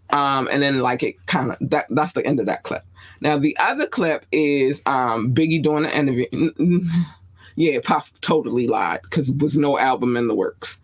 [0.09, 2.83] Um, and then like it kind of that that's the end of that clip.
[3.21, 6.27] Now the other clip is um Biggie doing the interview.
[7.57, 10.79] yeah, Puff totally lied because there was no album in the works.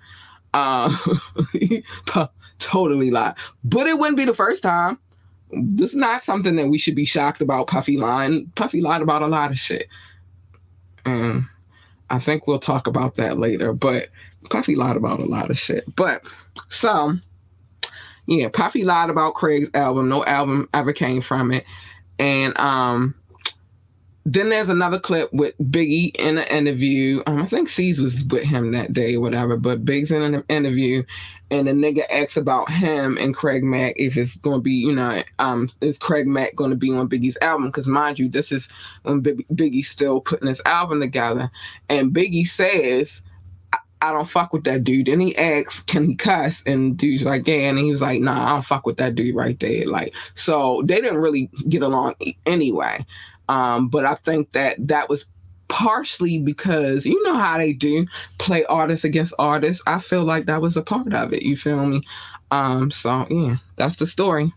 [2.15, 2.27] Uh,
[2.59, 3.35] totally lied,
[3.65, 4.99] but it wouldn't be the first time.
[5.51, 7.67] This is not something that we should be shocked about.
[7.67, 8.51] Puffy lying.
[8.55, 9.89] Puffy lied about a lot of shit,
[11.05, 11.43] and
[12.11, 13.73] I think we'll talk about that later.
[13.73, 14.09] But
[14.51, 15.85] Puffy lied about a lot of shit.
[15.95, 16.23] But
[16.69, 17.15] so
[18.27, 20.09] yeah, Puffy lied about Craig's album.
[20.09, 21.65] No album ever came from it.
[22.19, 23.15] And um
[24.29, 27.23] then there's another clip with Biggie in an interview.
[27.29, 30.43] Um, I think Cease was with him that day or whatever, but Big's in an
[30.49, 31.05] interview
[31.53, 35.23] and the nigga asks about him and Craig Mack if it's gonna be, you know,
[35.39, 37.69] um, is Craig Mack gonna be on Biggie's album?
[37.69, 38.67] Because mind you, this is
[39.05, 41.49] when Biggie's still putting his album together,
[41.89, 43.23] and Biggie says
[44.03, 45.09] I don't fuck with that dude.
[45.09, 46.63] And he asks, can he cuss?
[46.67, 47.71] And dude's like, yeah.
[47.71, 49.87] And he was like, nah, I don't fuck with that dude right there.
[49.87, 52.15] Like, so they didn't really get along
[52.45, 53.07] anyway.
[53.49, 55.25] Um, but I think that that was
[55.69, 58.07] partially because you know how they do
[58.39, 59.83] play artists against artists.
[59.87, 61.43] I feel like that was a part of it.
[61.43, 62.03] You feel me?
[62.51, 64.53] Um, so yeah, that's the story.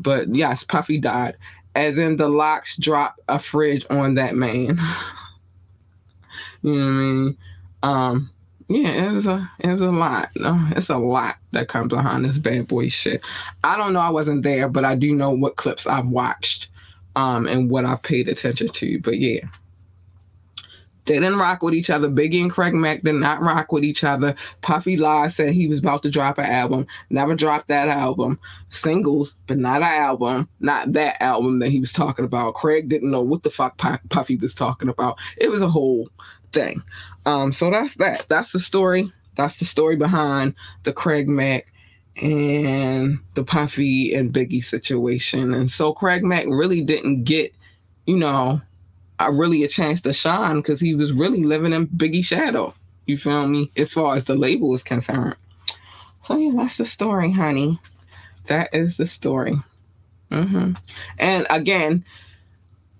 [0.00, 1.36] But yes, Puffy died.
[1.74, 4.78] As in the locks dropped a fridge on that man.
[6.62, 7.36] you know what I mean?
[7.82, 8.30] Um,
[8.68, 10.28] yeah, it was a it was a lot.
[10.34, 13.22] It's a lot that comes behind this bad boy shit.
[13.62, 14.00] I don't know.
[14.00, 16.68] I wasn't there, but I do know what clips I've watched,
[17.16, 18.98] um, and what I've paid attention to.
[19.00, 19.46] But yeah,
[21.06, 22.08] they didn't rock with each other.
[22.08, 24.34] Biggie and Craig Mack did not rock with each other.
[24.62, 26.86] Puffy Lie said he was about to drop an album.
[27.10, 28.40] Never dropped that album.
[28.70, 30.48] Singles, but not an album.
[30.60, 32.54] Not that album that he was talking about.
[32.54, 33.76] Craig didn't know what the fuck
[34.08, 35.18] Puffy was talking about.
[35.36, 36.08] It was a whole
[36.52, 36.82] thing.
[37.26, 38.26] Um, so that's that.
[38.28, 39.10] That's the story.
[39.36, 40.54] That's the story behind
[40.84, 41.66] the Craig Mack
[42.16, 45.54] and the Puffy and Biggie situation.
[45.54, 47.54] And so Craig Mack really didn't get,
[48.06, 48.60] you know,
[49.18, 52.74] a really a chance to shine because he was really living in Biggie shadow.
[53.06, 53.70] You feel me?
[53.76, 55.36] As far as the label is concerned.
[56.26, 57.78] So yeah, that's the story, honey.
[58.46, 59.56] That is the story.
[60.30, 60.72] Mm-hmm.
[61.18, 62.04] And again,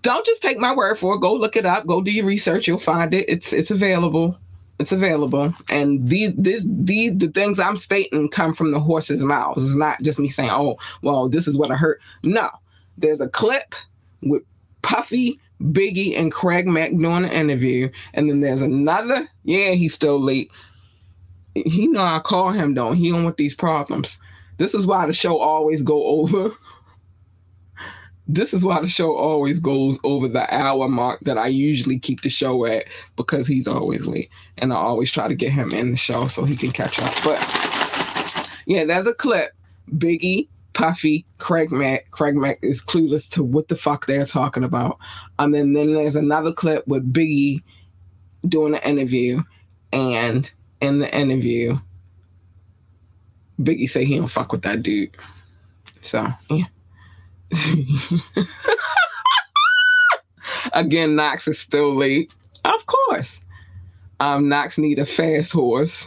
[0.02, 1.20] don't just take my word for it.
[1.20, 1.86] Go look it up.
[1.86, 2.68] Go do your research.
[2.68, 3.24] You'll find it.
[3.28, 4.38] It's it's available.
[4.80, 5.54] It's available.
[5.68, 9.56] And these these these the things I'm stating come from the horse's mouth.
[9.58, 12.00] It's not just me saying, oh, well, this is what I heard.
[12.22, 12.50] No.
[12.98, 13.74] There's a clip
[14.22, 14.42] with
[14.82, 17.88] Puffy, Biggie, and Craig Mack doing an interview.
[18.14, 20.50] And then there's another, yeah, he's still late.
[21.54, 22.92] He know I call him though.
[22.92, 24.18] He don't want these problems.
[24.58, 26.50] This is why the show always go over
[28.26, 32.22] this is why the show always goes over the hour mark that I usually keep
[32.22, 34.30] the show at because he's always late.
[34.58, 37.14] And I always try to get him in the show so he can catch up.
[37.22, 37.38] But
[38.66, 39.52] yeah, there's a clip.
[39.96, 42.10] Biggie, Puffy, Craig Mack.
[42.12, 44.98] Craig Mack is clueless to what the fuck they're talking about.
[45.38, 47.62] And then, then there's another clip with Biggie
[48.48, 49.42] doing an interview.
[49.92, 50.50] And
[50.80, 51.76] in the interview,
[53.60, 55.14] Biggie say he don't fuck with that dude.
[56.00, 56.64] So yeah.
[60.72, 62.32] Again, Knoxx is still late.
[62.64, 63.38] Of course.
[64.20, 66.06] Um, Knoxx need a fast horse.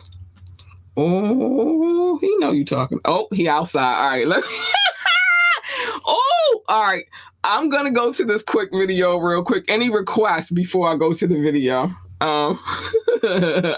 [0.96, 3.00] Oh, he know you talking.
[3.06, 3.96] Oh, he outside.
[3.96, 4.50] All right, let me.
[6.06, 7.06] oh, all right.
[7.44, 9.64] I'm gonna go to this quick video real quick.
[9.68, 11.84] Any requests before I go to the video?
[12.20, 12.60] Um,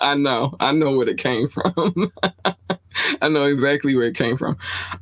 [0.01, 2.11] I know, I know where it came from.
[3.21, 4.57] I know exactly where it came from.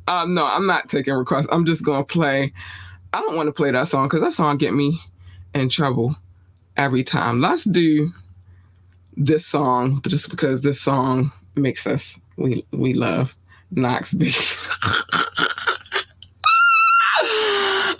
[0.06, 1.46] Um, no, I'm not taking requests.
[1.50, 2.52] I'm just gonna play.
[3.12, 5.00] I don't want to play that song because that song get me
[5.54, 6.14] in trouble
[6.76, 7.40] every time.
[7.40, 8.12] Let's do
[9.16, 13.34] this song just because this song makes us we we love
[13.70, 14.32] Knoxx B.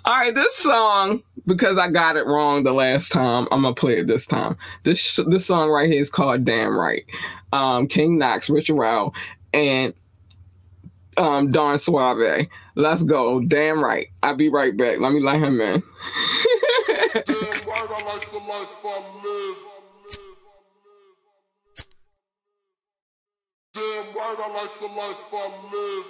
[0.05, 3.99] All right, this song because I got it wrong the last time, I'm gonna play
[3.99, 4.57] it this time.
[4.85, 7.05] This this song right here is called "Damn Right."
[7.53, 9.15] Um, King Knoxx, Richard Rowell,
[9.53, 9.95] and
[11.17, 12.49] um, Don Suave.
[12.75, 13.41] Let's go.
[13.41, 14.09] Damn right.
[14.23, 15.01] I'll be right back.
[15.01, 15.83] Let me let him in.
[23.75, 23.85] Damn
[24.17, 25.35] right, I like the life I
[25.73, 26.07] live.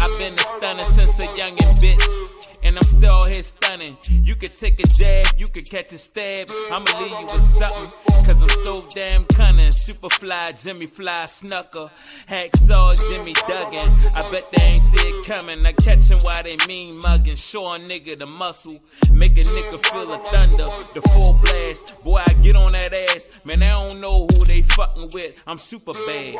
[0.00, 2.53] I've been a stunner since a youngin' bitch.
[2.64, 3.96] And I'm still here stunning.
[4.08, 6.50] You could take a jab, you could catch a stab.
[6.70, 7.92] I'ma leave you with something,
[8.24, 9.70] cause I'm so damn cunning.
[9.70, 11.90] Superfly, Jimmy Fly, Snuka,
[12.28, 13.92] Hacksaw, Jimmy Duggan.
[14.14, 15.64] I bet they ain't see it coming.
[15.66, 17.36] I catch 'em while they mean mugging.
[17.36, 18.80] Show a nigga the muscle,
[19.12, 21.94] make a nigga feel the thunder, the full blast.
[22.02, 25.34] Boy, I get on that ass, man, I don't know who they fucking with.
[25.46, 26.36] I'm super bad,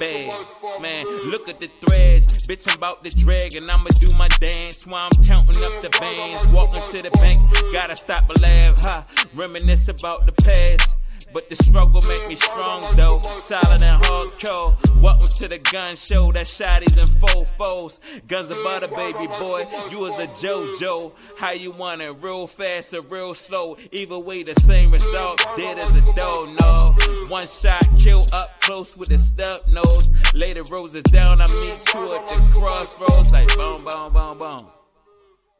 [0.00, 0.46] bad.
[0.80, 4.86] Man, look at the threads, bitch, I'm about to drag, and I'ma do my dance
[4.86, 6.48] while I'm counting up the bands.
[6.48, 7.40] Walking to the bank,
[7.72, 9.02] gotta stop and laugh, huh?
[9.34, 10.96] Reminisce about the past.
[11.32, 15.00] But the struggle make me strong though, solid and hardcore.
[15.02, 18.00] Welcome to the gun show, that shotties and fofos.
[18.26, 21.12] Guns of butter, baby boy, you was a JoJo.
[21.36, 23.76] How you want it, real fast or real slow?
[23.92, 26.94] Either way, the same result, dead as a dough, no.
[27.28, 30.10] One shot, kill up close with a stub nose.
[30.32, 34.75] Later roses down, I meet you at the crossroads, like boom, boom, boom, boom.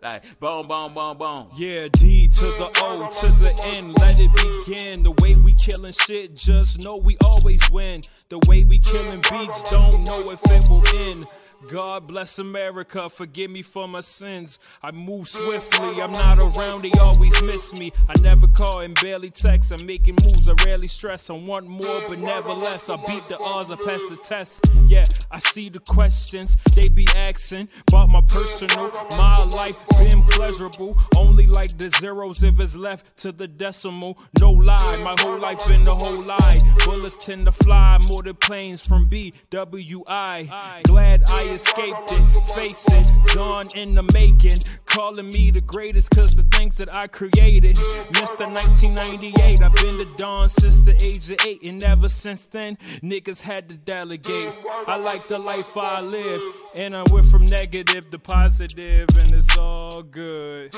[0.00, 1.50] Like boom, boom, boom, boom.
[1.56, 5.02] Yeah, D to the O to the N, let it begin.
[5.02, 8.02] The way we killing shit, just know we always win.
[8.28, 11.26] The way we killing beats, don't know if it will end.
[11.68, 14.58] God bless America, forgive me for my sins.
[14.82, 17.92] I move swiftly, I'm not around, they always miss me.
[18.08, 21.30] I never call and barely text, I'm making moves, I rarely stress.
[21.30, 22.90] I want more, but never less.
[22.90, 24.70] I beat the odds, I pass the test.
[24.84, 28.92] Yeah, I see the questions they be asking about my personal.
[29.12, 31.88] My life been pleasurable, only like the
[32.32, 34.18] zeros if it's left to the decimal.
[34.40, 36.56] No lie, my whole life been the whole lie.
[36.84, 40.82] Bullets tend to fly more than planes from BWI.
[40.84, 44.58] Glad I escaped it, face it, gone in the making.
[44.96, 47.76] Calling me the greatest cause the things that I created.
[48.16, 48.46] Mr.
[48.46, 53.42] 1998, I've been the Don since the age of eight, and ever since then, niggas
[53.42, 54.54] had to delegate.
[54.86, 56.40] I like the life I live,
[56.74, 60.72] and I went from negative to positive, and it's all good.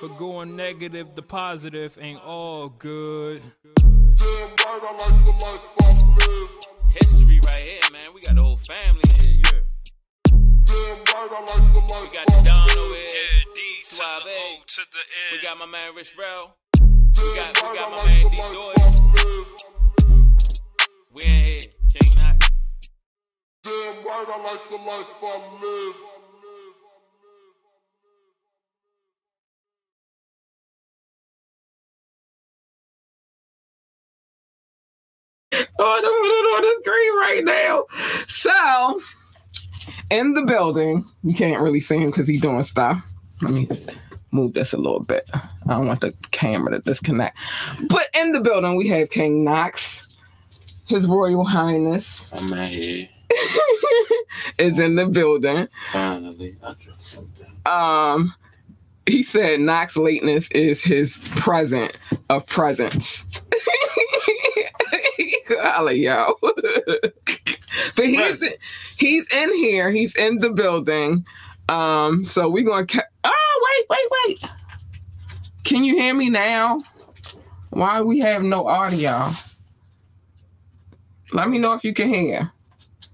[0.00, 3.40] But going negative to positive ain't all good.
[6.90, 8.12] History right here, man.
[8.12, 9.34] We got the whole family here.
[9.34, 9.42] You
[10.74, 13.08] We got the Don over here.
[13.08, 14.22] Yeah, D to the Suave.
[14.26, 15.04] O to the N.
[15.32, 16.56] We got my man Rich Rel.
[16.80, 16.82] We
[17.34, 18.74] got, we got my man D Doy.
[21.12, 21.60] We in here.
[21.92, 22.40] King Knoxx.
[23.62, 25.24] Damn right, I like the life I
[25.62, 25.96] live.
[35.78, 37.74] Oh, no, no, no, that's great right now.
[38.26, 39.00] So,
[40.10, 43.02] in the building, you can't really see him because he's doing stuff.
[43.42, 43.68] Let me
[44.30, 45.28] move this a little bit.
[45.34, 47.36] I don't want the camera to disconnect.
[47.88, 50.16] But in the building, we have King Knoxx,
[50.86, 53.08] His Royal Highness I'm out here.
[54.58, 55.68] is in the building.
[55.92, 57.46] Finally, I dropped something.
[57.66, 58.34] Um,
[59.06, 61.96] he said Knoxx lateness is his present
[62.30, 63.24] of presence.
[65.48, 66.34] Holla, yo.
[67.96, 68.42] but he's
[68.98, 69.90] he's in here.
[69.90, 71.24] He's in the building.
[71.68, 72.86] Um, so we're gonna.
[72.86, 74.50] Ca- oh, wait, wait, wait.
[75.64, 76.82] Can you hear me now?
[77.70, 79.32] Why we have no audio?
[81.32, 82.52] Let me know if you can hear,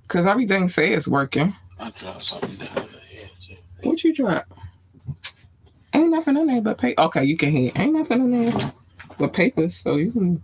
[0.09, 1.55] cause everything says working.
[1.79, 3.29] I dropped something down here.
[3.47, 3.57] too.
[3.83, 4.47] What you drop?
[5.95, 7.01] Ain't nothing in there but paper.
[7.03, 7.73] Okay, you can hear.
[7.77, 8.73] Ain't nothing in there
[9.19, 10.43] but papers, so you can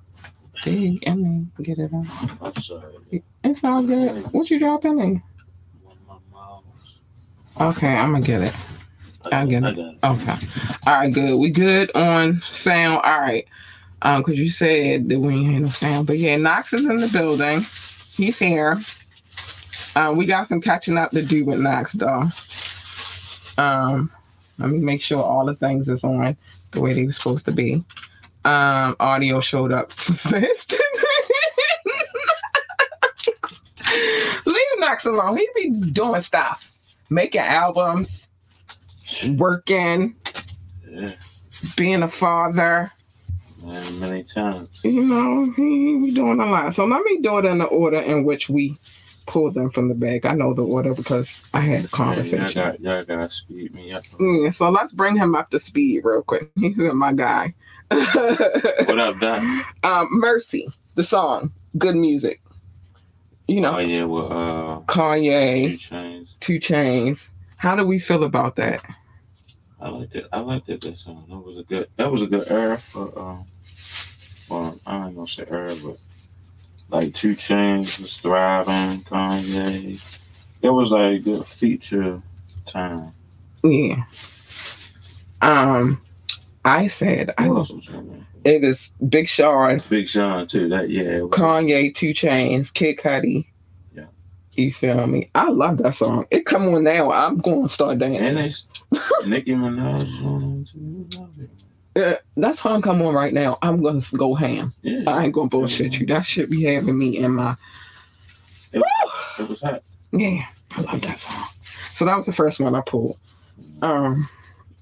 [0.65, 2.07] dig and then get it out.
[2.41, 3.23] I'm sorry.
[3.47, 4.25] It's all good.
[4.33, 5.23] What you dropping in there?
[5.83, 7.77] One of my moms.
[7.77, 8.55] Okay, I'm gonna get it.
[9.31, 9.79] I get it.
[9.79, 9.99] it.
[10.03, 10.37] Okay.
[10.87, 11.37] All right, good.
[11.37, 13.03] We good on sound.
[13.05, 13.47] All right.
[14.03, 16.99] Um, cause you said that we ain't had no sound, but yeah, Knoxx is in
[16.99, 17.65] the building.
[18.13, 18.79] He's here.
[19.95, 22.25] Um, we got some catching up to do with Knoxx though.
[23.59, 24.11] Um,
[24.59, 26.37] let me make sure all the things is on
[26.73, 27.85] the way they were supposed to be.
[28.45, 30.75] Um, audio showed up first.
[34.47, 35.37] Leave Knoxx alone.
[35.37, 36.71] He be doing stuff,
[37.11, 38.27] making albums,
[39.37, 40.15] working,
[40.89, 41.13] Yeah,
[41.77, 42.93] being a father.
[43.63, 44.81] man, many times.
[44.85, 46.75] You know, he, be doing a lot.
[46.75, 48.79] So let me do it in the order in which we
[49.27, 50.25] pulled them from the bag.
[50.25, 52.63] I know the order because I had a y'all conversation.
[52.63, 54.05] got, y'all got to speed me up.
[54.21, 56.51] Mm, so let's bring him up to speed real quick.
[56.57, 57.55] He's my guy.
[57.91, 59.43] What up, Doc?
[59.85, 61.99] um, Mercy, the song, G.O.O.D.
[61.99, 62.41] Music.
[63.47, 66.39] You know, Oh, yeah, uh, Kanye, 2 Chainz.
[66.41, 67.21] 2 Chainz.
[67.57, 68.83] How do we feel about that?
[69.81, 70.27] I liked it.
[70.33, 70.81] I liked it.
[70.81, 71.25] That song.
[71.29, 71.89] That was a good.
[71.97, 73.17] That was a good era for.
[73.19, 73.45] Um,
[74.49, 75.99] well, I ain't gonna say era, but
[76.89, 79.03] like 2 Chainz was thriving.
[79.05, 80.01] Kanye.
[80.63, 82.21] It was like a good feature
[82.67, 83.13] time.
[83.63, 84.05] Yeah.
[85.43, 86.01] Um,
[86.65, 88.27] I said I Who else was on there?
[88.47, 90.69] It is Big Sean, Big Sean too.
[90.69, 91.19] That yeah.
[91.31, 93.47] Kanye, 2 Chainz, Kid Cudi.
[93.93, 94.05] Yeah.
[94.53, 95.31] You feel me?
[95.35, 96.27] I love that song.
[96.31, 97.11] It come on now.
[97.11, 98.69] I'm going to start And dancing.
[98.93, 101.49] they Nicki Minaj too.
[102.01, 103.59] Uh, that song come on right now.
[103.63, 104.75] I'm gonna go ham.
[104.83, 105.11] Yeah.
[105.11, 106.05] I ain't gonna bullshit you.
[106.07, 107.57] That shit be having me in my
[108.73, 109.83] It was hot.
[110.13, 110.45] yeah.
[110.73, 111.45] I love that song.
[111.95, 113.17] So that was the first one I pulled.
[113.83, 114.29] Um,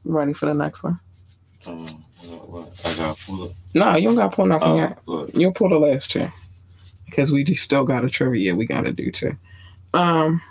[0.05, 0.99] ready for the next one?
[1.65, 1.93] Uh,
[2.27, 2.81] what, what?
[2.85, 3.53] I got pull up.
[3.75, 4.99] No, you don't got to pull nothing yet.
[5.35, 6.29] You'll pull the last two
[7.07, 9.37] because we just still got a trivia we got to do too.
[9.93, 10.43] Um,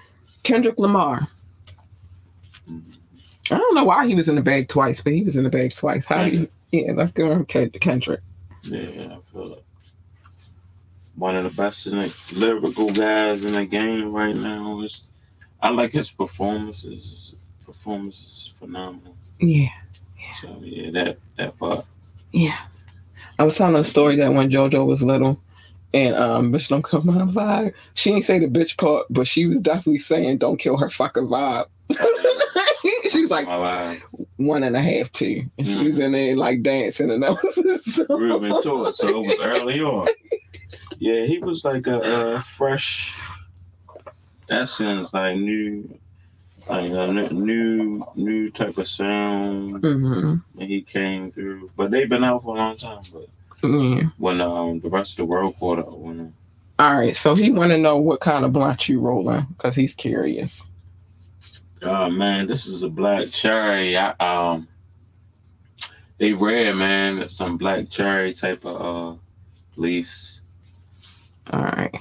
[0.43, 1.27] Kendrick Lamar.
[3.51, 5.49] I don't know why he was in the bag twice, but he was in the
[5.49, 6.05] bag twice.
[6.05, 6.47] How do you?
[6.71, 8.21] Yeah, let's go on Kend- Kendrick.
[8.63, 9.63] Yeah, I feel it.
[11.15, 14.81] One of the best in the lyrical guys in the game right now.
[14.81, 15.07] Is
[15.61, 17.31] I like his performances.
[17.31, 19.15] His performance is phenomenal.
[19.39, 19.69] Yeah,
[20.41, 21.85] So yeah, that that part.
[22.31, 22.57] yeah.
[23.39, 25.39] I was telling a story that when JoJo was little,
[25.93, 27.73] and um, bitch don't kill my vibe.
[27.95, 31.27] She didn't say the bitch part, but she was definitely saying don't kill her fucking
[31.27, 31.65] vibe.
[33.09, 33.47] she was like
[34.37, 35.89] one and a half, two, and she Mm.
[35.91, 38.95] was in there like dancing, and that was real into it.
[38.95, 40.07] So it was early on.
[40.99, 43.13] Yeah, he was like a, uh fresh.
[44.47, 45.99] That sounds like new,
[46.67, 51.71] like a new, new, type of sound hmm when he came through.
[51.75, 53.01] But they've been out for a long time.
[53.11, 53.27] But
[53.67, 54.03] Yeah.
[54.17, 56.33] when um the rest of the world caught up, when
[56.79, 57.15] All right.
[57.15, 60.51] So he want to know what kind of blunt you rolling because he's curious.
[61.81, 63.97] oh man, this is a black cherry.
[63.97, 64.67] I, um,
[66.19, 67.19] they rare man.
[67.19, 69.19] It's some black cherry type of uh
[69.75, 70.41] leaves.
[71.51, 71.93] All right.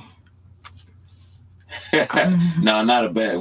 [2.60, 3.40] no, not a bad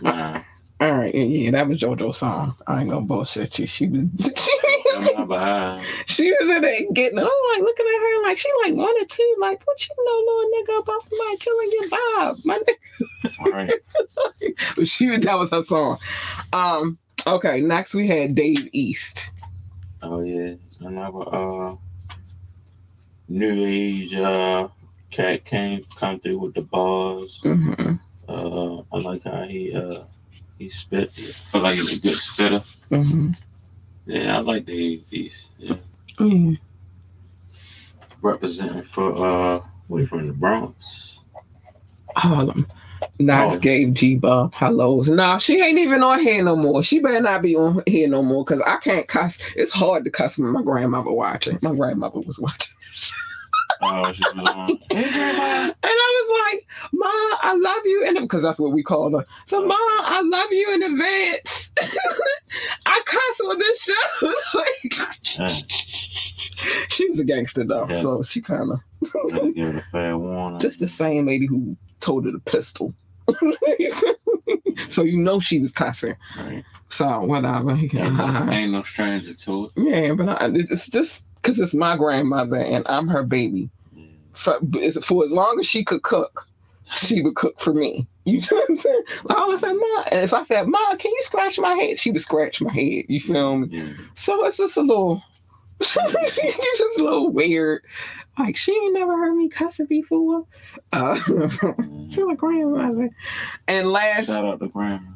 [0.00, 0.42] Nah.
[0.80, 1.12] All right.
[1.12, 2.54] Yeah, that was JoJo's song.
[2.68, 3.66] I ain't gonna bullshit you.
[3.66, 4.04] She was.
[4.94, 5.84] I'm.
[6.06, 9.06] She was in there getting, oh, like looking at her like she like one or
[9.06, 13.34] two, like what you know, little nigga, about somebody killing your Bob, my nigga.
[13.40, 13.72] All right.
[14.76, 15.98] But she that was her song.
[16.52, 19.30] Um, okay, next we had Dave East.
[20.02, 21.74] Oh yeah, another uh
[23.28, 24.68] new age uh
[25.10, 27.40] cat came come through with the bars.
[27.42, 27.94] hmm
[28.28, 30.02] Uh I like how he uh
[30.58, 31.12] he spit.
[31.18, 32.62] I feel like he's a good spitter.
[32.90, 33.30] hmm
[34.06, 35.50] Yeah, I like the these.
[35.58, 35.76] Yeah.
[36.20, 36.54] Yeah.
[38.22, 39.14] Representing for
[39.56, 41.18] uh we from the Bronx.
[42.16, 42.66] Harlem.
[43.20, 43.58] Knoxx Oh.
[43.60, 45.08] gave G Bob hellos.
[45.08, 46.82] Nah, she ain't even on here no more.
[46.82, 49.38] She better not be on here no more because I can't cuss.
[49.56, 51.58] It's hard to cuss when my grandmother watching.
[51.62, 52.74] My grandmother was watching.
[53.80, 54.70] Oh, she was on.
[54.90, 58.04] And I was like, Ma, I love you.
[58.06, 59.24] And because that's what we call her.
[59.46, 61.68] So, Ma, I love you in advance.
[62.86, 63.94] I cuss on this show.
[65.38, 65.48] Yeah,
[66.88, 67.86] she was a gangster, though.
[67.88, 68.02] Yeah.
[68.02, 68.80] So she kind of
[69.54, 70.60] give it a fair warning.
[70.60, 72.94] just the same lady who told her the pistol.
[74.88, 76.16] so you know she was cussing.
[76.38, 76.64] right.
[76.90, 77.72] So whatever.
[77.72, 79.70] Ain't no, ain't no stranger to it.
[79.76, 83.70] Yeah, but I, it's just because it's my grandmother and I'm her baby.
[84.34, 84.58] For,
[85.02, 86.46] for as long as she could cook,
[86.94, 88.06] she would cook for me.
[88.24, 89.02] You know what I'm saying?
[89.30, 91.98] I always said, Ma, and if I said, Ma, can you scratch my head?
[91.98, 93.04] She would scratch my head.
[93.08, 93.68] You feel me?
[93.70, 93.88] Yeah.
[94.14, 95.22] So it's just a little,
[95.80, 95.94] it's
[96.78, 97.82] just a little weird.
[98.38, 100.44] Like she ain't never heard me cussing before.
[100.92, 101.18] Uh,
[101.78, 102.14] Mm.
[102.14, 103.10] to my grandmother.
[103.66, 105.10] And last, Shout out to grandma.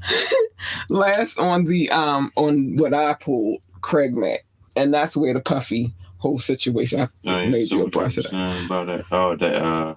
[0.89, 4.45] last on the um on what I pulled, Craig Mack,
[4.77, 7.01] and that's where the puffy whole situation.
[7.01, 7.49] I Oh, yeah.
[7.51, 8.65] made so you a abreast of that.
[8.67, 9.05] about that?
[9.11, 9.95] Oh, that uh.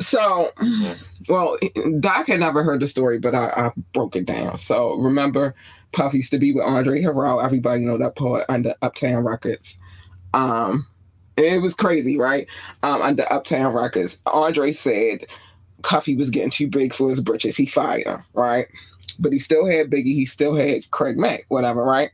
[0.00, 0.96] So, Yeah.
[1.28, 1.56] well,
[2.00, 4.58] Doc had never heard the story, but I, I broke it down.
[4.58, 5.54] So remember,
[5.92, 7.42] Puff used to be with Andre Harrell.
[7.44, 9.76] Everybody know that part under Uptown Records.
[10.34, 10.86] Um,
[11.36, 12.46] it was crazy, right?
[12.82, 15.26] Um, under Uptown Records, Andre said
[15.82, 17.56] Puffy was getting too big for his britches.
[17.56, 18.66] He fired him, right?
[19.20, 20.14] But he still had Biggie.
[20.14, 22.10] He still had Craig Mack, whatever, right?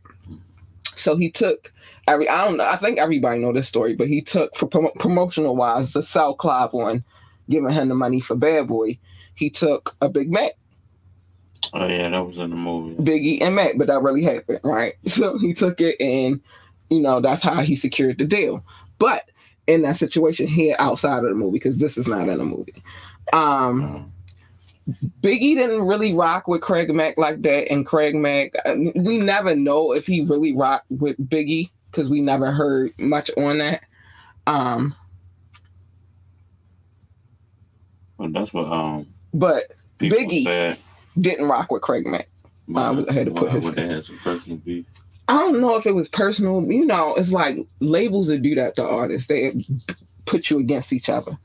[0.97, 1.73] So he took
[2.11, 2.29] every.
[2.29, 2.65] I don't know.
[2.65, 6.39] I think everybody know this story, but he took for prom- promotional wise the South
[6.39, 7.05] Clive one
[7.49, 8.99] giving him the money for Bad Boy,
[9.35, 10.53] he took a Big Mac,
[11.73, 12.95] Oh yeah, that was in the movie.
[13.03, 14.95] Biggie and Mac, but that really happened, right?
[15.07, 16.41] So he took it and,
[16.89, 18.65] you know, that's how he secured the deal.
[18.99, 19.25] But
[19.67, 22.83] in that situation here outside of the movie, because this is not in the movie,
[23.33, 24.13] um, Um,
[25.23, 27.71] Biggie didn't really rock with Craig Mack like that.
[27.71, 32.21] And Craig Mack, uh, we never know if he really rocked with Biggie because we
[32.21, 33.83] never heard much on that.
[34.47, 34.95] Um,
[38.19, 39.65] but that's what um but
[39.99, 40.45] Biggie.
[40.45, 40.79] said.
[41.21, 42.29] didn't rock with Craig Mack.
[42.75, 44.87] I was- I had to put Why his- would they have some personal beef?
[45.29, 46.63] I don't know if it was personal.
[46.65, 49.29] You know, it's like labels that do that to artists.
[49.29, 49.53] They
[50.27, 51.39] put you against each other,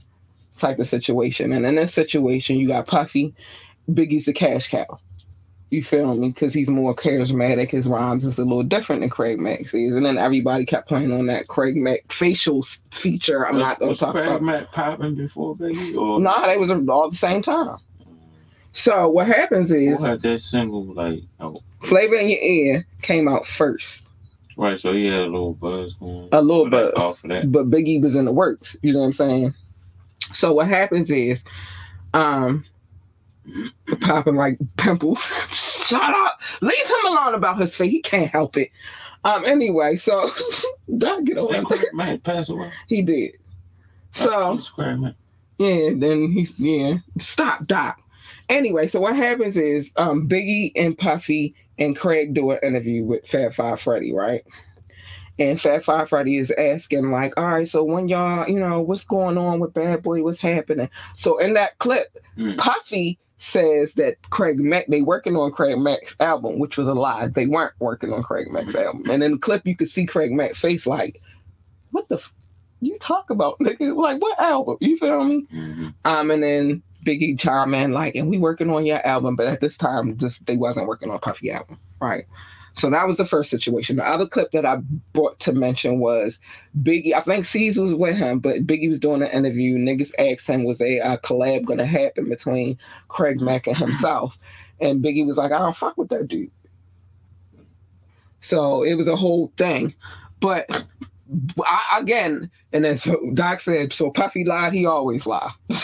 [0.57, 1.51] type of situation.
[1.51, 3.35] And in this situation, you got Puffy.
[3.89, 4.99] Biggie's the cash cow.
[5.71, 6.29] You feel me?
[6.29, 7.71] Because he's more charismatic.
[7.71, 9.73] His rhymes is a little different than Craig is.
[9.73, 13.47] And then everybody kept playing on that Craig Mack facial feature.
[13.47, 14.39] I'm not going to talk Craig about.
[14.39, 15.97] Craig Mack popping before Biggie?
[15.97, 17.77] Or Nah, they was all the same time.
[18.71, 21.21] So what happens is who had that single like?
[21.39, 24.03] Oh, Flavor in Your Ear came out first.
[24.57, 24.77] right.
[24.79, 26.27] So he had a little buzz going.
[26.33, 26.93] A little buzz.
[26.95, 27.51] off of that.
[27.51, 28.75] but Biggie was in the works.
[28.81, 29.53] You know what I'm saying?
[30.33, 31.41] So what happens is,
[32.13, 32.65] um,
[34.01, 35.21] popping like pimples.
[35.51, 36.39] Shut up!
[36.61, 37.91] Leave him alone about his face.
[37.91, 38.69] He can't help it.
[39.23, 39.45] Um.
[39.45, 40.31] Anyway, so
[40.97, 41.37] don't get.
[41.65, 42.71] Craig Mack pass away?
[42.87, 43.33] He did.
[44.11, 44.59] So
[45.57, 46.95] yeah, then he's yeah.
[47.19, 47.99] Stop, Doc.
[48.49, 53.27] Anyway, so what happens is um Biggie and Puffy and Craig do an interview with
[53.27, 54.43] Fab Five Freddy, right?
[55.37, 59.03] And Fab Five Freddy is asking, like, all right, so when y'all, you know, what's
[59.03, 60.23] going on with Bad Boy?
[60.23, 60.89] What's happening?
[61.17, 62.57] So in that clip, Mm.
[62.57, 67.27] Puffy says that Craig Mack, they working on Craig Mack's album, which was a lie.
[67.27, 69.09] They weren't working on Craig Mack's album.
[69.09, 71.21] And in the clip, you could see Craig Mack's face like,
[71.91, 72.31] what the f-
[72.81, 73.95] you talk about, nigga?
[73.95, 74.77] Like, what album?
[74.79, 75.45] You feel me?
[75.53, 75.93] Mhm.
[76.05, 79.59] Um, and then Biggie chime in like, and we working on your album, but at
[79.61, 82.25] this time, just they wasn't working on Puffy album, right?
[82.77, 83.95] So that was the first situation.
[83.95, 84.77] The other clip that I
[85.13, 86.39] brought to mention was
[86.81, 87.13] Biggie.
[87.13, 89.77] I think Caesar was with him, but Biggie was doing an interview.
[89.77, 94.37] Niggas asked him, was a uh, collab going to happen between Craig Mack and himself?
[94.81, 96.51] And Biggie was like, I don't fuck with that dude.
[98.41, 99.95] So it was a whole thing.
[100.41, 100.85] But
[101.65, 105.51] I, again, and then so Doc said, so Puffy lied, he always lie.
[105.69, 105.75] he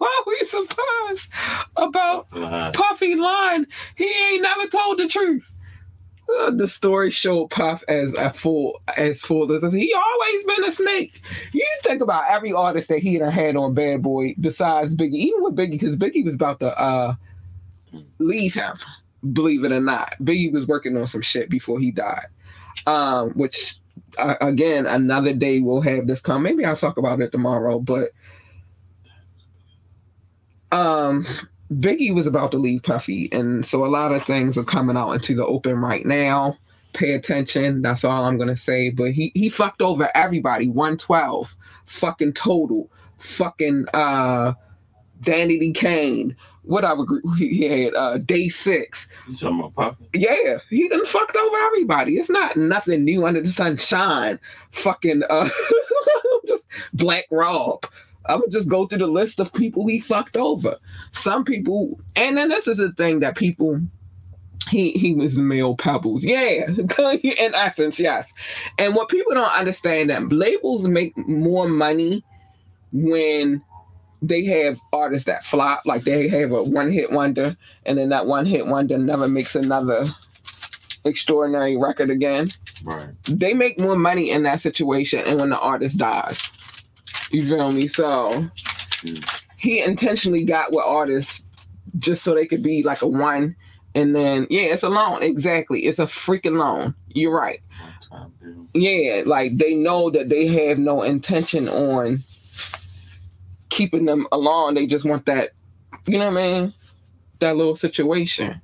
[0.00, 1.28] always surprised
[1.76, 2.72] about Lie.
[2.74, 3.66] Puffy lying.
[3.96, 5.46] He ain't never told the truth.
[6.38, 10.72] Uh, the story showed Puff as a fool, as full as he always been a
[10.72, 11.22] snake.
[11.52, 15.56] You think about every artist that he had on Bad Boy besides Biggie, even with
[15.56, 17.14] Biggie, because Biggie was about to uh,
[18.18, 18.74] leave him.
[19.32, 22.26] Believe it or not, Biggie was working on some shit before he died.
[22.86, 23.76] Um, which
[24.18, 26.42] uh, again, another day we'll have this come.
[26.42, 28.10] Maybe I'll talk about it tomorrow, but
[30.72, 31.26] um
[31.74, 35.12] Biggie was about to leave Puffy, and so a lot of things are coming out
[35.12, 36.56] into the open right now.
[36.94, 37.82] Pay attention.
[37.82, 38.90] That's all I'm gonna say.
[38.90, 40.68] But he he fucked over everybody.
[40.68, 41.54] 112,
[41.86, 44.54] fucking total, fucking uh,
[45.22, 46.36] Danity Kane.
[46.62, 49.06] Whatever group he had, uh, day six.
[49.28, 50.10] You talking about Puffy?
[50.12, 52.18] Yeah, he done fucked over everybody.
[52.18, 54.38] It's not nothing new under the sunshine.
[54.72, 55.48] Fucking uh
[56.48, 57.86] just Black Rob.
[58.30, 60.76] I would just go through the list of people he fucked over.
[61.12, 63.80] Some people, and then this is the thing that people
[64.68, 66.22] he he was male Pebbles.
[66.22, 66.66] Yeah,
[67.12, 68.26] in essence, yes.
[68.78, 72.24] And what people don't understand that labels make more money
[72.92, 73.62] when
[74.22, 77.56] they have artists that flop, like they have a one hit wonder,
[77.86, 80.06] and then that one hit wonder never makes another
[81.04, 82.50] extraordinary record again.
[82.84, 83.08] Right.
[83.24, 86.40] They make more money in that situation and when the artist dies.
[87.30, 87.88] You feel me?
[87.88, 88.50] So
[89.56, 91.42] he intentionally got with artists
[91.98, 93.56] just so they could be like a one.
[93.94, 95.22] And then yeah, it's a loan.
[95.22, 95.86] Exactly.
[95.86, 96.94] It's a freaking loan.
[97.08, 97.60] You're right.
[98.72, 102.22] Yeah, like they know that they have no intention on
[103.68, 104.74] keeping them along.
[104.74, 105.50] They just want that,
[106.06, 106.74] you know what I mean?
[107.40, 108.60] That little situation.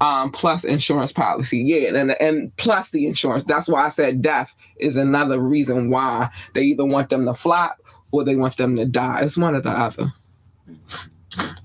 [0.00, 1.58] Um, plus insurance policy.
[1.58, 3.44] Yeah, and and plus the insurance.
[3.46, 7.79] That's why I said death is another reason why they either want them to flop
[8.12, 9.20] or they want them to die.
[9.22, 10.12] It's one or the other.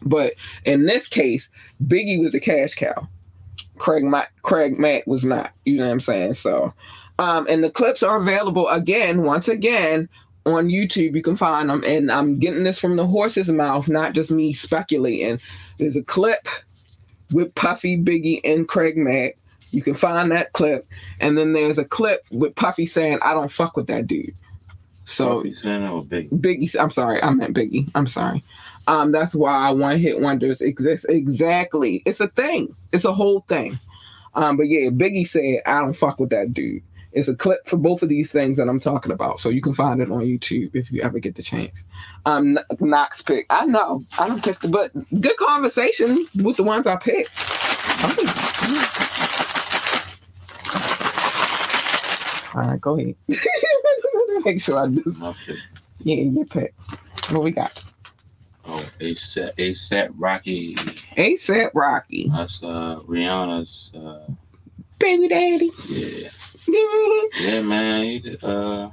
[0.03, 0.33] But
[0.65, 1.47] in this case,
[1.83, 3.07] Biggie was the cash cow.
[3.77, 5.51] Craig Mack, Craig Mack was not.
[5.65, 6.35] You know what I'm saying?
[6.35, 6.73] So
[7.19, 10.09] um, and the clips are available again, once again,
[10.45, 11.15] on YouTube.
[11.15, 11.83] You can find them.
[11.85, 15.39] And I'm getting this from the horse's mouth, not just me speculating.
[15.79, 16.47] There's a clip
[17.31, 19.37] with Puffy, Biggie, and Craig Mack.
[19.71, 20.87] You can find that clip.
[21.19, 24.33] And then there's a clip with Puffy saying, I don't fuck with that dude.
[25.06, 26.30] So Puffy saying that was big.
[26.32, 27.89] Biggie, I'm sorry, I meant Biggie.
[27.95, 28.43] I'm sorry.
[28.88, 31.06] Um, that's why one hit wonders exist.
[31.10, 32.01] Exactly.
[32.06, 32.76] It's a thing.
[32.91, 33.80] It's a whole thing.
[34.34, 36.84] Um, but yeah, Biggie said, I don't fuck with that dude.
[37.14, 39.39] It's a clip for both of these things that I'm talking about.
[39.39, 41.78] So you can find it on YouTube if you ever get the chance.
[42.26, 43.45] Um, Kn- Knoxx pick.
[43.49, 44.01] I know.
[44.20, 44.91] I don't pick the, but
[45.22, 47.30] good conversation with the ones I picked.
[52.53, 53.16] All right, go ahead.
[54.45, 55.03] Make sure I do.
[55.17, 55.57] My pick.
[55.99, 56.73] Yeah, your pick.
[57.29, 57.83] What we got?
[58.67, 60.75] Oh, ASAP, ASAP Rocky.
[61.17, 64.31] ASAP Rocky, That's uh Rihanna's uh
[64.99, 65.71] baby daddy.
[65.87, 66.29] yeah.
[67.39, 68.03] Yeah, man.
[68.03, 68.89] He did, uh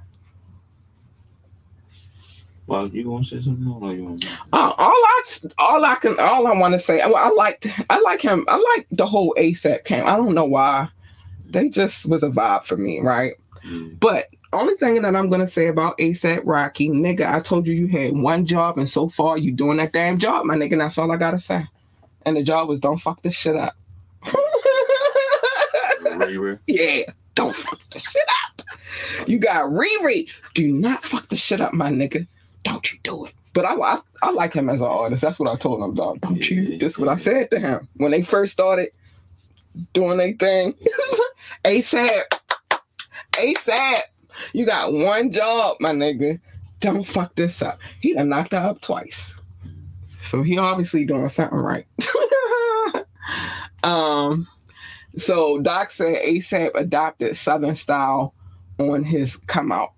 [2.67, 4.25] well, you gonna say something more or you want?
[4.53, 5.23] Uh, all I
[5.59, 8.45] all I can all I want to say, well, I liked I like him.
[8.49, 10.07] I like the whole ASAP camp.
[10.07, 10.89] I don't know why.
[11.51, 13.33] They just was a vibe for me, right?
[13.65, 13.89] Yeah.
[14.01, 17.87] But only thing that I'm gonna say about ASAP Rocky, nigga, I told you you
[17.87, 20.73] had one job, and so far you doing that damn job, my nigga.
[20.73, 21.65] And that's all I gotta say.
[22.27, 23.75] And the job was don't fuck this shit up.
[26.03, 26.59] Riri.
[26.67, 27.03] yeah,
[27.35, 28.63] don't fuck this shit up.
[29.27, 30.29] You got Riri.
[30.55, 32.27] Do not fuck the shit up, my nigga.
[32.65, 33.35] Don't you do it.
[33.55, 35.23] But I, I, I like him as an artist.
[35.23, 36.21] That's what I told him, dog.
[36.21, 36.63] Don't you?
[36.63, 38.91] Yeah, is what I said to him when they first started
[39.93, 40.75] doing their thing.
[41.65, 42.23] ASAP,
[43.33, 44.01] ASAP.
[44.53, 46.41] You got one job, my nigga.
[46.81, 47.79] Don't fuck this up.
[48.01, 49.21] He done knocked her up twice.
[50.25, 51.87] So he obviously doing something right.
[53.83, 54.49] um,
[55.17, 58.35] so Doc said ASAP adopted Southern style
[58.79, 59.93] on his come out.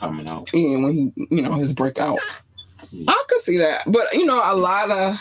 [0.00, 0.52] Coming out.
[0.52, 2.18] And when he, you know, his breakout.
[2.90, 3.04] Yeah.
[3.08, 3.82] I could see that.
[3.86, 5.16] But you know, a lot of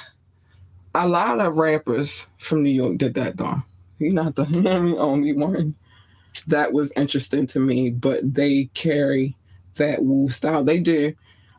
[0.96, 3.62] a lot of rappers from New York did that though.
[4.00, 4.44] He's not the
[5.00, 5.76] only one.
[6.48, 9.36] That was interesting to me, but they carry
[9.78, 10.64] that Wu style.
[10.64, 11.18] They did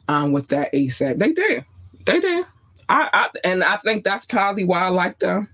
[0.09, 1.19] um with that ASAP.
[1.19, 1.65] They did.
[2.07, 2.45] They did.
[2.89, 5.49] I, I and I think that's probably why I like them.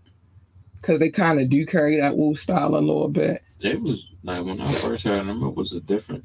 [0.83, 3.43] Cause they kind of do carry that Wu style a little bit.
[3.61, 6.25] It was like when I first heard them, it was a different.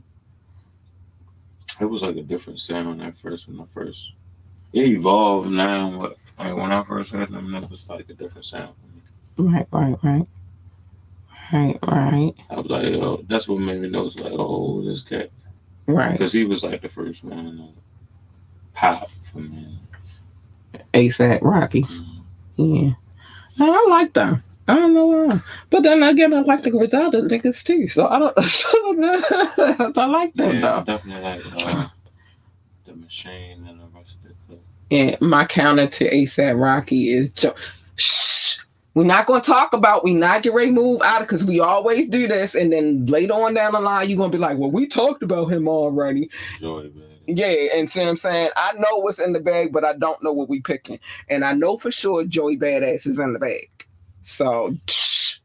[1.81, 4.13] It was like a different sound at first when I first.
[4.71, 8.45] It evolved now, but like when I first heard them, it was like a different
[8.45, 8.75] sound.
[9.37, 10.27] Right, right, right.
[11.53, 14.07] Right, right, I was like, oh, that's what made me know.
[14.07, 15.29] It's like, oh, this cat,
[15.87, 16.11] right.
[16.13, 17.69] because he was like the first one to
[18.73, 19.79] pop for me.
[20.93, 21.83] ASAP Rocky.
[21.83, 22.21] Mm.
[22.57, 22.91] Yeah.
[23.57, 24.43] No, I like them.
[24.67, 25.39] I don't know why.
[25.69, 27.87] But then again, I like the Griselda niggas too.
[27.89, 28.37] So I don't
[29.97, 30.83] I like them Yeah, I though.
[30.85, 31.87] definitely like uh,
[32.85, 34.57] the machine and the rest of the
[34.95, 37.53] And my counter to ASAP Rocky is Joe.
[37.95, 38.57] Shh.
[38.95, 41.59] We're not gonna talk about we not get ready to move out of because we
[41.59, 44.71] always do this, and then later on down the line, you're gonna be like, Well,
[44.71, 46.29] we talked about him already.
[46.59, 46.89] joy.
[47.27, 48.51] Yeah, and see what I'm saying?
[48.55, 50.99] I know what's in the bag, but I don't know what we picking.
[51.29, 53.69] And I know for sure Joey Badass is in the bag.
[54.23, 55.39] So, tsh.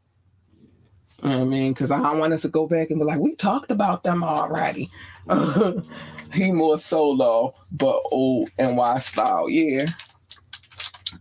[1.23, 3.05] You know what I mean, because I don't want us to go back and be
[3.05, 4.89] like, we talked about them already.
[6.33, 9.85] he more solo, but old NY style, yeah.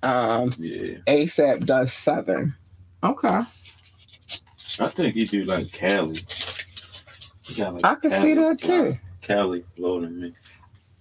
[0.02, 2.54] Um, Yeah, ASAP does Southern.
[3.02, 3.40] Okay.
[4.78, 6.24] I think he do like Cali.
[7.56, 8.96] Like, I can see that too.
[9.22, 10.34] Cali floating me.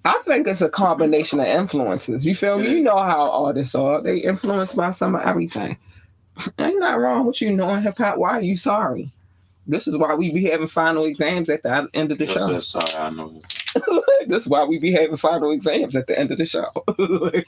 [0.06, 2.26] I think it's a combination of influences.
[2.26, 2.70] You feel me?
[2.70, 4.02] You know how artists are.
[4.02, 5.78] They influenced by some of everything.
[6.58, 8.18] Ain't nothing wrong with you knowing hip hop.
[8.18, 9.12] Why are you sorry?
[9.68, 12.60] This is why we be having final exams at the end of the show.
[12.60, 13.40] sorry, I know.
[14.28, 16.66] this is why we be having final exams at the end of the show.
[16.98, 17.46] Like,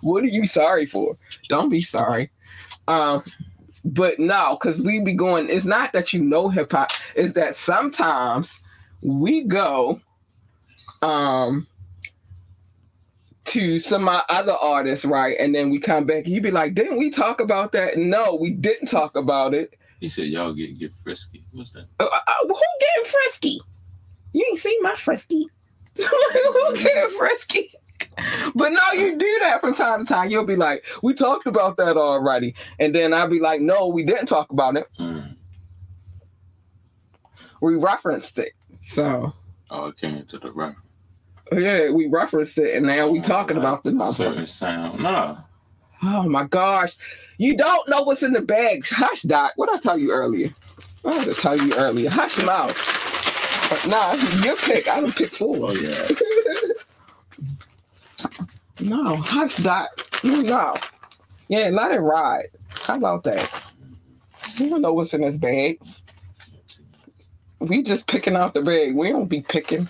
[0.00, 1.16] what are you sorry for?
[1.48, 2.30] Don't be sorry.
[2.88, 3.22] Um,
[3.84, 7.56] but no, because we be going, it's not that you know hip hop, it's that
[7.56, 8.52] sometimes
[9.02, 10.00] we go
[11.02, 11.66] um
[13.44, 15.36] to some of my other artists, right?
[15.38, 17.98] And then we come back and you be like, didn't we talk about that?
[17.98, 19.74] No, we didn't talk about it.
[20.00, 21.44] He said y'all get get frisky.
[21.52, 21.86] What's that?
[22.00, 23.60] Uh, uh, who getting frisky?
[24.32, 25.48] You ain't seen my frisky.
[25.96, 27.72] who getting frisky?
[28.54, 30.30] But no, you do that from time to time.
[30.30, 32.54] You'll be like, we talked about that already.
[32.78, 34.86] And then I'll be like, no, we didn't talk about it.
[34.98, 35.36] Mm.
[37.60, 38.52] We referenced it.
[38.82, 39.32] So
[39.70, 40.88] Oh, it came to the reference.
[41.52, 45.02] yeah, we referenced it and now we talking about the certain sound.
[45.02, 45.38] No.
[46.02, 46.96] Oh my gosh.
[47.38, 48.86] You don't know what's in the bag.
[48.86, 49.52] Hush, Doc.
[49.56, 50.54] What I tell you earlier?
[51.04, 52.10] I had to tell you earlier.
[52.10, 52.76] Hush mouth.
[53.70, 54.88] But nah, your pick.
[54.88, 55.70] I don't pick four.
[55.70, 56.08] oh yeah.
[58.80, 59.90] No, hush that.
[60.22, 60.74] No.
[61.48, 62.48] Yeah, let it ride.
[62.68, 63.50] How about that?
[64.56, 65.80] You don't know what's in this bag.
[67.60, 68.94] We just picking out the bag.
[68.94, 69.88] We don't be picking.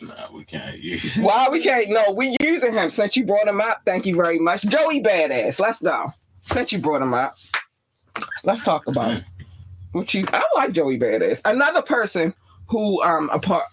[0.00, 1.18] Nah, we can't use.
[1.18, 1.88] Why we can't?
[1.90, 3.82] No, we using him since you brought him up.
[3.84, 4.62] Thank you very much.
[4.62, 5.60] Joey Badass.
[5.60, 6.12] Let's go.
[6.42, 7.36] Since you brought him up,
[8.44, 9.24] let's talk about it.
[9.92, 10.26] What you?
[10.32, 11.40] I like Joey Badass.
[11.44, 12.34] Another person
[12.68, 13.64] who um apart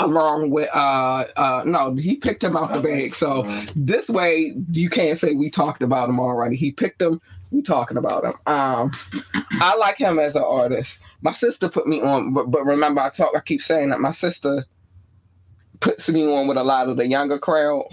[0.00, 3.42] along with uh uh no he picked him out the bag so
[3.76, 7.20] this way you can't say we talked about him already he picked him
[7.50, 8.90] we talking about him um
[9.60, 13.10] i like him as an artist my sister put me on but, but remember i
[13.10, 14.64] talk i keep saying that my sister
[15.80, 17.84] puts me on with a lot of the younger crowd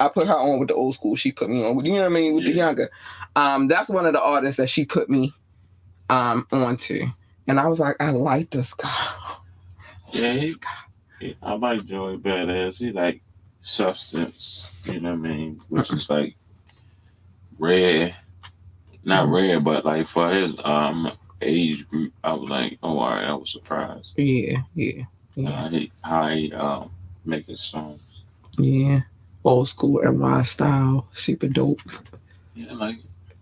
[0.00, 1.16] I put her on with the old school.
[1.16, 2.90] She put me on with you know what I mean with the younger.
[3.36, 5.32] Um, that's one of the artists that she put me
[6.10, 7.04] um onto,
[7.46, 9.08] and I was like, I like this guy.
[10.10, 10.54] Yeah, he,
[11.20, 12.78] he- I like Joey Badass.
[12.78, 13.20] He like
[13.60, 15.60] substance, you know what I mean?
[15.68, 16.34] Which is like
[17.58, 18.16] rare.
[19.04, 21.12] Not rare, but like for his um
[21.42, 24.14] age group, I was like, oh, all right, I was surprised.
[24.18, 25.02] Yeah, yeah,
[25.34, 26.90] yeah, Uh, he, how he um,
[27.26, 28.00] make his songs.
[28.56, 29.00] yeah.
[29.48, 31.80] Old school NY style, super dope.
[32.54, 32.96] Yeah, like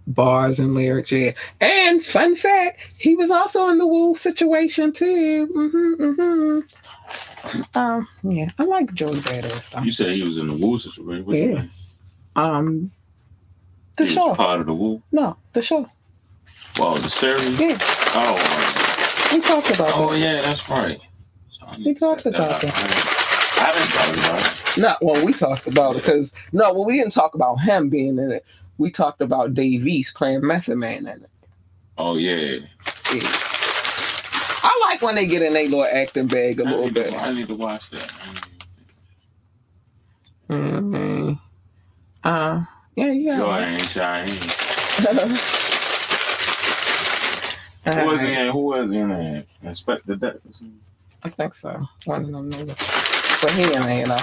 [0.06, 1.10] bars and lyrics.
[1.10, 1.32] Yeah.
[1.60, 5.48] And fun fact, he was also in the Wu situation too.
[5.48, 10.46] Mm hmm mm hmm Um, yeah, I like Joey Badass you said he was in
[10.46, 11.24] the Wu situation.
[11.26, 11.64] What Yeah.
[12.36, 12.92] Um,
[13.96, 14.34] the He show.
[14.36, 15.02] part of the Wu.
[15.10, 15.88] No, the show.
[16.78, 17.58] Well, the series.
[17.58, 17.78] Yeah,
[18.14, 18.36] Oh,
[19.32, 20.18] we talked about oh that.
[20.18, 21.00] yeah, that's right.
[21.50, 22.72] So We talked about that.
[22.76, 24.65] I, I didn't talk about it.
[24.77, 28.19] Not when we talked about it because no, well, we didn't talk about him being
[28.19, 28.44] in it.
[28.78, 31.31] We talked about Dave East playing Method Man in it.
[31.98, 32.59] Oh yeah.
[33.12, 33.20] Yeah.
[34.62, 37.03] I like when they get in their little acting bag a I little need, to,
[37.05, 37.15] bit.
[37.15, 38.12] I need to watch that.
[38.23, 38.47] I need to-
[40.48, 41.32] hmm
[42.24, 42.65] Uh,
[42.97, 43.39] yeah, yeah.
[43.39, 44.28] Joy ain't Shine.
[47.86, 48.51] Who was he in?
[48.51, 49.44] Who was in there?
[49.62, 50.81] Inspector something?
[51.23, 51.86] I think so.
[52.05, 52.66] One of them.
[53.40, 54.19] But he in there, you know.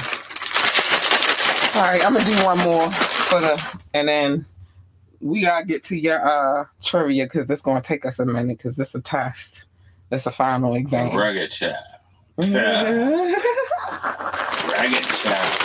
[1.76, 3.60] All right, I'm gonna do one more for the,
[3.96, 4.46] and then
[5.22, 8.76] we gotta get to your uh trivia because it's gonna take us a minute because
[8.76, 9.66] this is a test.
[10.12, 11.16] It's a final exam.
[11.18, 11.76] Rugged Child.
[12.38, 12.64] All Rugged
[15.04, 15.60] Child.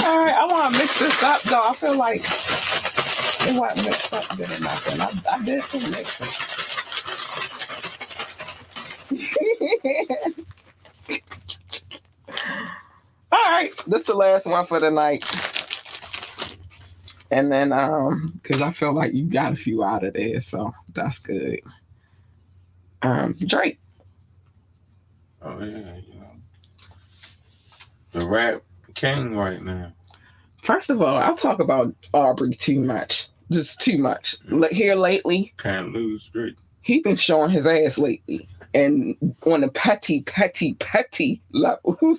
[0.00, 1.62] right, I want to mix this up though.
[1.62, 2.24] I feel like
[3.46, 6.28] it wasn't mixed up good enough, and I, I did some mixing.
[13.36, 15.24] All right, this is the last one for the night.
[17.30, 20.72] And then, um, because I feel like you got a few out of there, so
[20.94, 21.60] that's good.
[23.02, 23.78] Um, Drake.
[25.42, 26.30] Oh yeah, you know.
[28.12, 28.62] The rap
[28.94, 29.92] king right now.
[30.62, 34.34] First of all, I'll talk about Aubrey too much, just too much.
[34.48, 36.56] Like here lately, Can't lose Drake.
[36.82, 39.16] he been showing his ass lately, and
[39.46, 41.98] on a petty, petty, petty level,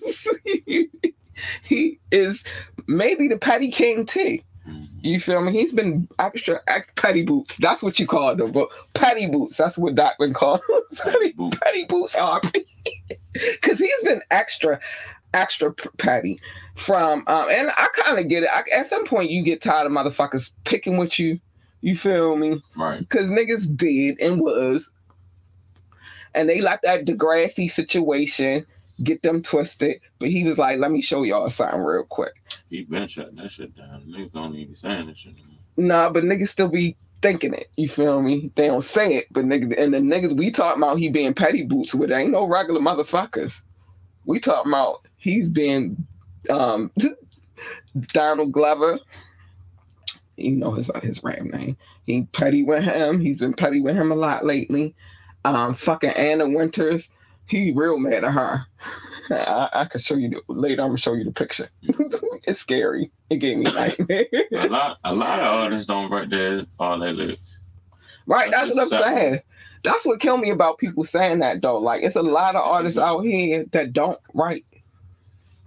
[1.64, 2.44] he is
[2.88, 4.40] maybe the petty king too.
[4.68, 4.88] Mhm.
[5.02, 5.52] You feel me?
[5.54, 7.56] He's been extra act petty boots.
[7.60, 9.56] That's what you call them, but petty boots.
[9.58, 10.62] That's what Doc been called.
[10.98, 11.60] petty, Boot.
[11.62, 12.66] petty boots, Aubrey.
[13.34, 14.80] Because he's been extra,
[15.36, 16.40] extra petty
[16.76, 18.50] from, um, and I kind of get it.
[18.52, 21.40] I, at some point, you get tired of motherfuckers picking with you.
[21.82, 22.60] You feel me?
[22.76, 22.98] Right.
[23.00, 24.90] Because niggas did and was.
[26.38, 28.64] And they let that Degrassi situation
[29.04, 30.00] get them twisted.
[30.20, 32.34] But he was like, let me show y'all something real quick.
[32.70, 34.04] He been shutting that shit down.
[34.08, 35.58] Niggas don't even be saying that shit anymore.
[35.78, 37.72] Nah, but niggas still be thinking it.
[37.76, 38.52] You feel me?
[38.56, 41.64] They don't say it, but niggas and the niggas we talking about he being petty
[41.64, 43.54] boots with ain't no regular motherfuckers.
[44.26, 46.06] We talking about he's been
[46.52, 46.92] um
[48.14, 49.00] Donald Glover.
[50.36, 51.78] You know his his rap name.
[52.04, 53.20] He petty with him.
[53.20, 54.96] He's been petty with him a lot lately.
[55.56, 57.08] Um, fucking Anna Winters.
[57.46, 58.66] He real mad at her.
[59.30, 60.82] I, I can show you the, later.
[60.82, 61.70] I'm gonna show you the picture.
[62.44, 63.12] it's scary.
[63.30, 64.28] It gave me nightmares.
[64.56, 67.62] A lot, a lot of artists don't write their all their lyrics.
[68.26, 69.22] Right, that's what I'm Exactly.
[69.22, 69.40] saying.
[69.84, 71.78] That's what killed me about people saying that though.
[71.78, 74.66] Like it's a lot of artists out here that don't write.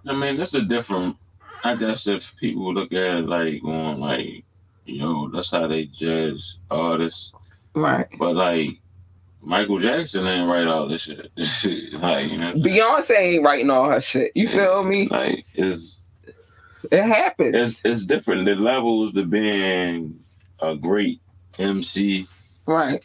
[0.07, 1.17] I mean, that's a different.
[1.63, 4.43] I guess if people look at it like going like,
[4.85, 7.33] you know, that's how they judge artists.
[7.75, 8.07] Right.
[8.19, 8.80] But like,
[9.41, 11.31] Michael Jackson ain't write all this shit.
[11.93, 14.31] like, you know, Beyonce ain't writing all her shit.
[14.35, 15.07] You feel me?
[15.07, 16.05] like it's
[16.91, 17.55] It happens.
[17.55, 18.45] it's it's different.
[18.45, 20.19] The levels to being
[20.61, 21.21] a great
[21.57, 22.27] MC.
[22.67, 23.03] Right.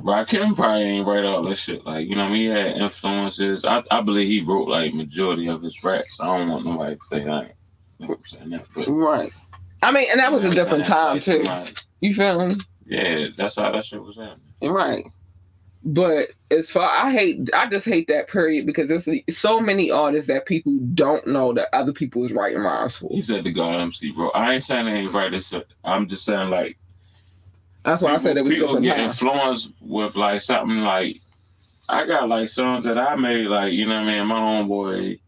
[0.00, 1.84] Rakim probably ain't write all this shit.
[1.84, 3.64] Like, you know, he had influences.
[3.64, 6.16] I, I believe he wrote like majority of his raps.
[6.20, 7.52] I don't want nobody to say I ain't
[7.98, 8.66] you know what I'm saying that.
[8.74, 9.32] But Right.
[9.82, 11.44] I mean, and that was a different time too.
[11.44, 12.56] somebody- You feel me?
[12.86, 14.72] Yeah, that's how that shit was happening.
[14.72, 15.04] Right.
[15.84, 20.26] But as far I hate I just hate that period because there's so many artists
[20.28, 23.08] that people don't know that other people is writing rhymes for.
[23.12, 24.30] He said the God MC, bro.
[24.30, 25.32] I ain't saying they ain't.
[25.32, 26.76] This, I'm just saying like
[27.84, 31.20] That's why I said it was people get influenced with like something like
[31.88, 34.26] I got like songs that I made like you know what I mean.
[34.26, 35.20] My homeboy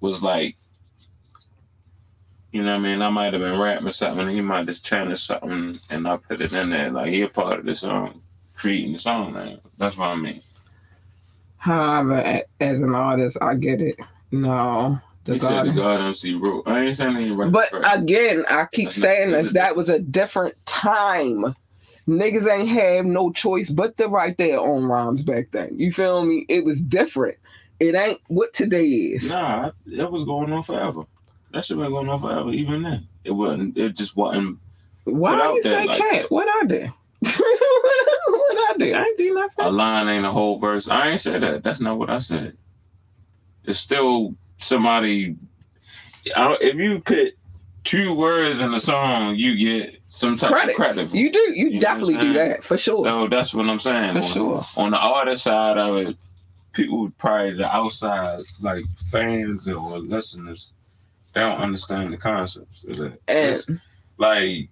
[0.00, 0.56] was like,
[2.52, 3.02] you know what I mean.
[3.02, 6.52] I might have been rapping something, he might just channel something, and I put it
[6.52, 6.90] in there.
[6.90, 8.22] Like he a part of the song,
[8.62, 9.32] creating the song.
[9.32, 9.58] Man.
[9.76, 10.40] That's what I mean.
[11.56, 13.98] However, as an artist, I get it.
[14.30, 16.66] No, The you said the God MC wrote.
[16.66, 19.54] I ain't saying wrote But the again, I keep That's saying that's this.
[19.54, 21.54] That was a different time.
[22.08, 25.78] Niggas ain't have no choice but to write their own rhymes back then.
[25.78, 26.46] You feel me?
[26.48, 27.36] It was different.
[27.80, 29.28] It ain't what today is.
[29.28, 31.02] Nah, that was going on forever.
[31.52, 32.50] That shit been going on forever.
[32.50, 33.76] Even then, it wasn't.
[33.76, 34.58] It just wasn't.
[35.04, 36.12] Why out you say like cat?
[36.12, 36.30] that.
[36.30, 36.92] What I did?
[37.30, 38.94] what I did?
[38.94, 39.64] I ain't do nothing.
[39.64, 40.88] A line ain't a whole verse.
[40.88, 41.62] I ain't say that.
[41.62, 42.56] That's not what I said.
[43.64, 45.36] It's still somebody.
[46.36, 47.34] I don't, if you put
[47.84, 50.70] two words in a song, you get some type Credit.
[50.70, 51.14] of credit.
[51.14, 51.38] You do.
[51.54, 53.04] You, You definitely do that for sure.
[53.04, 54.12] So that's what I'm saying.
[54.12, 54.64] For on, sure.
[54.76, 56.16] On the artist side of it,
[56.72, 60.72] people probably the outside, like fans or listeners,
[61.34, 63.18] they don't understand the concepts of that.
[63.28, 63.80] It's and
[64.18, 64.68] like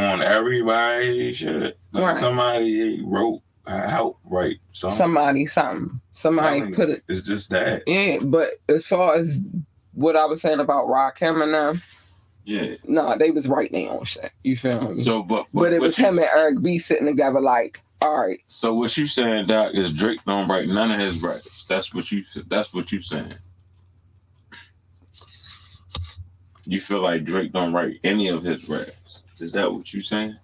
[0.00, 1.78] on everybody shit.
[1.92, 2.16] Like Right.
[2.16, 4.98] somebody wrote help write something.
[4.98, 7.02] somebody, something, somebody put it.
[7.08, 7.84] It's just that.
[7.86, 9.38] Yeah, but as far as
[9.94, 11.82] what I was saying about Rakim and them,
[12.44, 12.74] Yeah.
[12.84, 14.32] nah, they was writing their own shit.
[14.42, 15.04] You feel me?
[15.04, 18.40] So, but but it was you- him and Eric B sitting together like, all right,
[18.48, 21.64] So what you saying, Doc, is Drake don't write none of his raps.
[21.68, 22.24] That's what you.
[22.48, 23.34] That's what you saying.
[26.64, 28.90] You feel like Drake don't write any of his raps.
[29.40, 30.36] Is that what you're saying?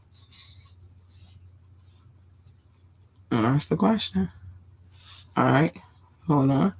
[3.30, 4.28] that's the question.
[5.36, 5.74] All right,
[6.26, 6.74] hold on.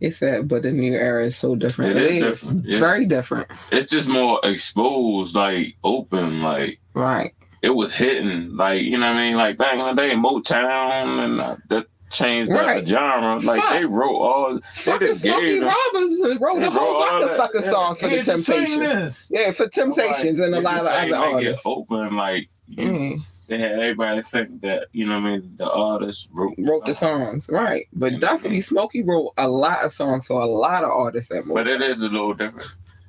[0.00, 1.96] It said, but the new era is so different.
[1.96, 2.78] It It is different, yeah.
[2.78, 3.46] very different.
[3.72, 7.32] It's just more exposed, like open, like Right.
[7.62, 9.36] it was hitting, like you know what I mean.
[9.36, 12.86] Like back in the day, Motown and uh, that changed the Right.
[12.86, 13.38] genre.
[13.40, 13.72] Like Fuck.
[13.72, 14.60] they wrote all.
[14.84, 15.72] They just Smokey gave them.
[15.92, 18.82] Robinson wrote a whole lot of fucking songs for the just sing Temptation.
[18.84, 19.28] this.
[19.32, 21.62] Yeah, for Temptations and a Like, lot of other ain't make it artists.
[21.66, 25.68] Open, like you Mm, they had everybody think that you know what I mean the
[25.70, 27.86] artist wrote wrote the songs, right?
[27.92, 28.62] But You I definitely mean?
[28.62, 32.02] Smokey wrote a lot of songs for a lot of artists at But it is
[32.02, 32.66] a little different.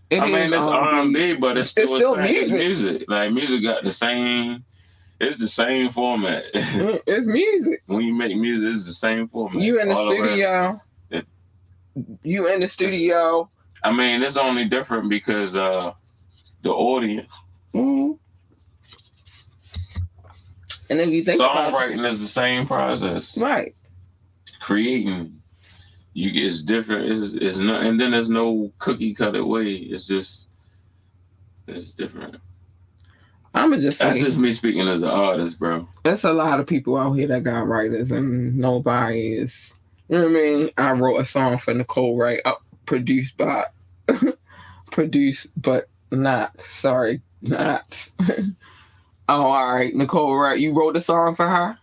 [0.10, 2.58] It I mean, it's um, R and B, but it's still, it's still the music.
[2.60, 3.06] music.
[3.08, 4.64] Like music got the same.
[5.20, 6.44] It's the same format.
[6.54, 7.82] mm, It's music.
[7.88, 9.62] when you make music, it's the same format.
[9.62, 10.36] You in the all studio.
[11.10, 11.22] Yeah.
[12.24, 13.50] You in the studio.
[13.84, 15.94] I mean, it's only different because uh
[16.64, 17.30] the audience.
[17.74, 18.18] Mm.
[20.90, 23.38] And if you think about Songwriting is the same process.
[23.38, 23.74] right,
[24.62, 25.42] Creating,
[26.14, 27.12] you it's different.
[27.12, 29.74] It's, it's no, and then there's no cookie cutter way.
[29.74, 30.48] It's just
[31.68, 32.36] it's different.
[33.56, 35.88] I'ma just That's just me speaking as an artist, bro.
[36.04, 39.56] there's a lot of people out here that got writers, and nobody is.
[40.10, 40.70] You know what I mean?
[40.78, 42.56] I wrote a song for Nicole Wright, uh,
[42.86, 43.66] produced by,
[44.92, 46.60] produced but not.
[46.74, 48.10] Sorry, not.
[49.30, 50.60] oh, all right, Nicole Wright.
[50.60, 51.78] You wrote a song for her.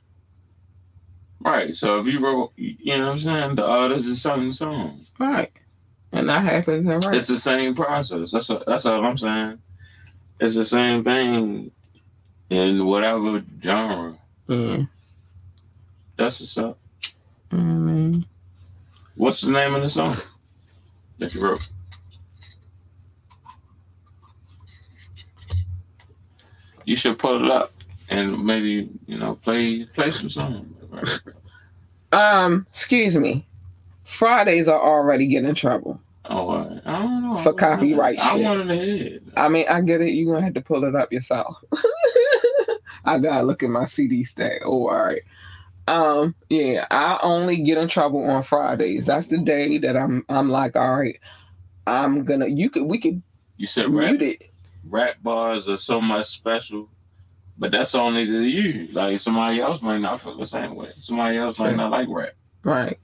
[1.41, 1.75] Right.
[1.75, 5.05] So if you wrote, you know what I'm saying, the artist is singing the song.
[5.19, 5.51] Right.
[6.13, 7.17] And that happens in right.
[7.17, 8.31] It's the same process.
[8.31, 9.59] That's what, that's all I'm saying.
[10.41, 11.71] It's the same thing
[12.51, 14.19] in whatever genre.
[14.49, 14.89] Mm.
[16.17, 16.79] That's what's up.
[17.51, 18.25] Mm.
[19.15, 20.17] What's the name of the song
[21.19, 21.69] that you wrote?
[26.85, 27.73] You should pull it up
[28.11, 30.75] and maybe you know play play some song.
[32.13, 33.47] Um, excuse me.
[34.05, 36.01] Fridays are already getting in trouble.
[36.27, 37.43] Oh, I I don't know.
[37.43, 38.45] For copyright I shit.
[38.45, 39.23] wanted to hear it.
[39.37, 40.11] I mean, I get it.
[40.11, 41.57] You're gonna have to pull it up yourself.
[43.05, 44.61] I gotta look at my CD stack.
[44.65, 45.23] Oh, all right.
[45.89, 49.07] Um, yeah, I only get in trouble on Fridays.
[49.07, 51.19] That's the day that I'm I'm like, all right,
[51.87, 53.21] I'm gonna you could we could
[53.57, 54.43] You said rap, mute it.
[54.85, 56.89] rap bars are so much special,
[57.59, 58.87] but that's only to you.
[58.93, 60.91] Like somebody else might not feel the same way.
[60.97, 62.35] Somebody else might not like rap.
[62.63, 62.99] Right.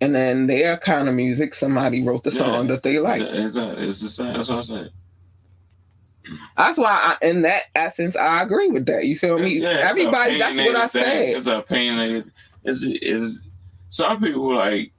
[0.00, 2.74] And then their kind of music, somebody wrote the song Yeah.
[2.74, 3.20] that they like.
[3.22, 4.32] It's, it's, the same.
[4.34, 4.90] That's what I said.
[6.56, 9.06] That's why, I, in that essence, I agree with that.
[9.06, 9.58] You feel me?
[9.60, 11.02] Yeah, Everybody, that's what I thing.
[11.04, 11.36] said.
[11.36, 12.30] It's a opinionated.
[12.64, 13.38] It's, it's
[13.90, 14.92] some people like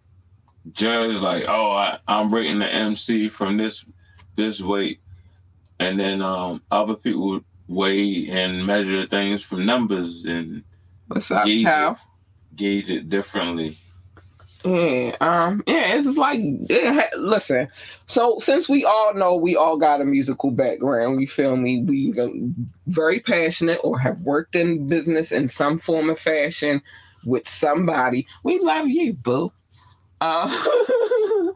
[0.74, 3.86] judge like, oh, I, I'm rating the MC from this
[4.36, 5.00] this weight,
[5.80, 10.64] and then um other people weigh and measure things from numbers and
[11.08, 11.98] What's up, gauge it,
[12.56, 13.78] gauge it differently.
[14.64, 17.68] Yeah, um, yeah, it's just like, it listen.
[18.08, 21.84] So since we all know we all got a musical background, you feel me?
[21.84, 22.14] We
[22.88, 26.82] very passionate or have worked in business in some form of fashion
[27.26, 28.28] with somebody.
[28.44, 29.52] We love you, boo.
[30.22, 30.50] Uh,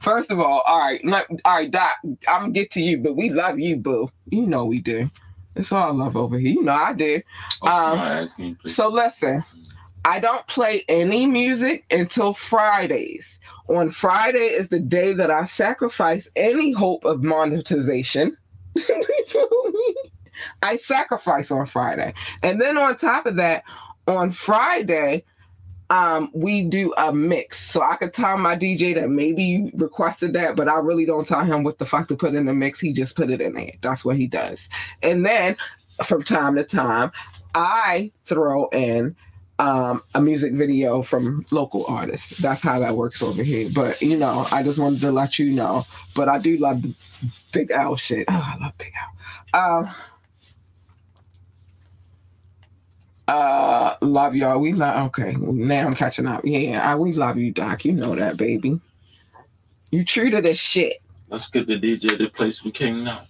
[0.00, 1.92] first of all, all right, let- all right, Doc.
[2.28, 4.10] I'm gonna get to you, but we love you, boo.
[4.30, 5.10] You know we do.
[5.56, 6.52] It's all love over here.
[6.52, 7.20] You know I do.
[7.62, 8.76] Oh, Um, somebody asking you, please.
[8.76, 9.44] So listen,
[10.04, 13.38] I don't play any music until Fridays.
[13.68, 18.36] On Friday is the day that I sacrifice any hope of monetization.
[20.62, 22.14] I sacrifice on Friday.
[22.42, 23.64] And then on top of that,
[24.06, 25.24] on Friday,
[25.90, 27.70] um, we do a mix.
[27.70, 31.26] So I could tell my DJ that maybe you requested that, but I really don't
[31.26, 32.78] tell him what the fuck to put in the mix.
[32.80, 33.72] He just put it in there.
[33.80, 34.68] That's what he does.
[35.02, 35.56] And then
[36.04, 37.10] from time to time,
[37.54, 39.16] I throw in
[39.58, 42.38] um, a music video from local artists.
[42.38, 43.68] That's how that works over here.
[43.74, 45.86] But you know, I just wanted to let you know.
[46.14, 46.94] But I do love the
[47.52, 48.26] Big L shit.
[48.28, 48.92] Oh, I love Big
[49.54, 49.60] L.
[49.60, 49.90] Um,
[53.26, 54.58] uh, love y'all.
[54.58, 55.06] We love.
[55.08, 56.42] Okay, now I'm catching up.
[56.44, 57.84] Yeah, I, we love you, Doc.
[57.84, 58.80] You know that, baby.
[59.90, 60.98] You true to this shit.
[61.28, 63.27] Let's get the DJ to play some King Knoxx.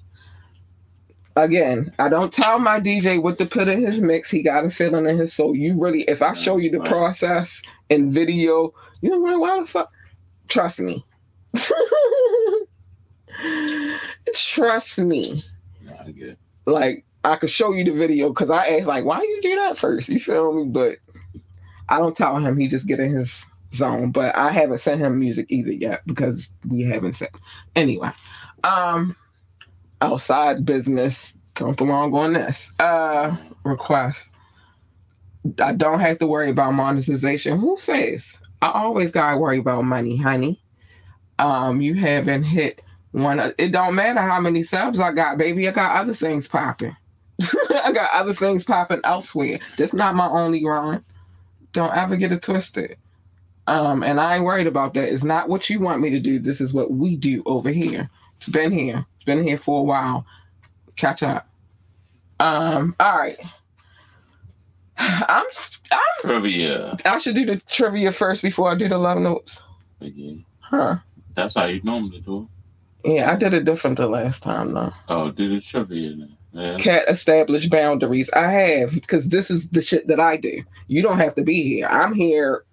[1.39, 4.29] Again, I don't tell my DJ what to put in his mix.
[4.29, 5.55] He got a feeling in his soul.
[5.55, 9.67] You really, if I show you the process in video, you know like, why the
[9.67, 9.89] fuck?
[10.49, 11.07] Trust me.
[14.35, 15.45] Trust me.
[15.81, 16.39] Nah, I get.
[16.67, 19.79] Like I could show you the video because I asked like, why you do that
[19.79, 20.09] first?
[20.09, 20.65] You feel me?
[20.65, 20.97] But
[21.89, 22.59] I don't tell him.
[22.59, 23.33] He just get in his
[23.77, 24.11] zone.
[24.11, 27.31] But I haven't sent him music either yet because we haven't sent.
[27.77, 28.11] Anyway,
[28.65, 29.15] um,
[30.01, 31.19] outside business.
[31.55, 32.71] Don't belong on this.
[32.79, 34.27] Uh, request.
[35.61, 37.59] I don't have to worry about monetization.
[37.59, 38.23] Who says?
[38.61, 40.63] I always gotta worry about money, honey.
[41.39, 42.81] Um, you haven't hit
[43.13, 43.41] one.
[43.59, 45.69] It don't matter how many subs I got, baby.
[45.69, 46.97] I got other things popping.
[47.71, 49.61] I got other things popping elsewhere.
[49.77, 51.05] That's not my only grind.
[51.73, 52.97] Don't ever get it twisted.
[53.69, 55.13] Um, and I ain't worried about that.
[55.13, 56.39] It's not what you want me to do.
[56.39, 58.09] This is what we do over here.
[58.39, 59.05] It's been here.
[59.29, 60.25] Been here for a while.
[60.97, 61.47] Catch up.
[62.41, 63.37] Um, all right.
[64.97, 65.45] I'm,
[65.93, 66.97] I'm Trivia.
[67.05, 69.61] I should do the trivia first before I do the love notes.
[70.01, 70.47] Again.
[70.61, 70.97] Huh.
[71.35, 72.49] That's how you normally do
[73.05, 73.17] it.
[73.17, 74.95] Yeah, I did it different the last time though.
[75.11, 76.35] Oh, do the trivia then.
[76.53, 76.79] Yeah.
[76.79, 78.31] Can't establish boundaries.
[78.31, 80.63] I have because this is the shit that I do.
[80.87, 81.87] You don't have to be here.
[81.87, 82.65] I'm here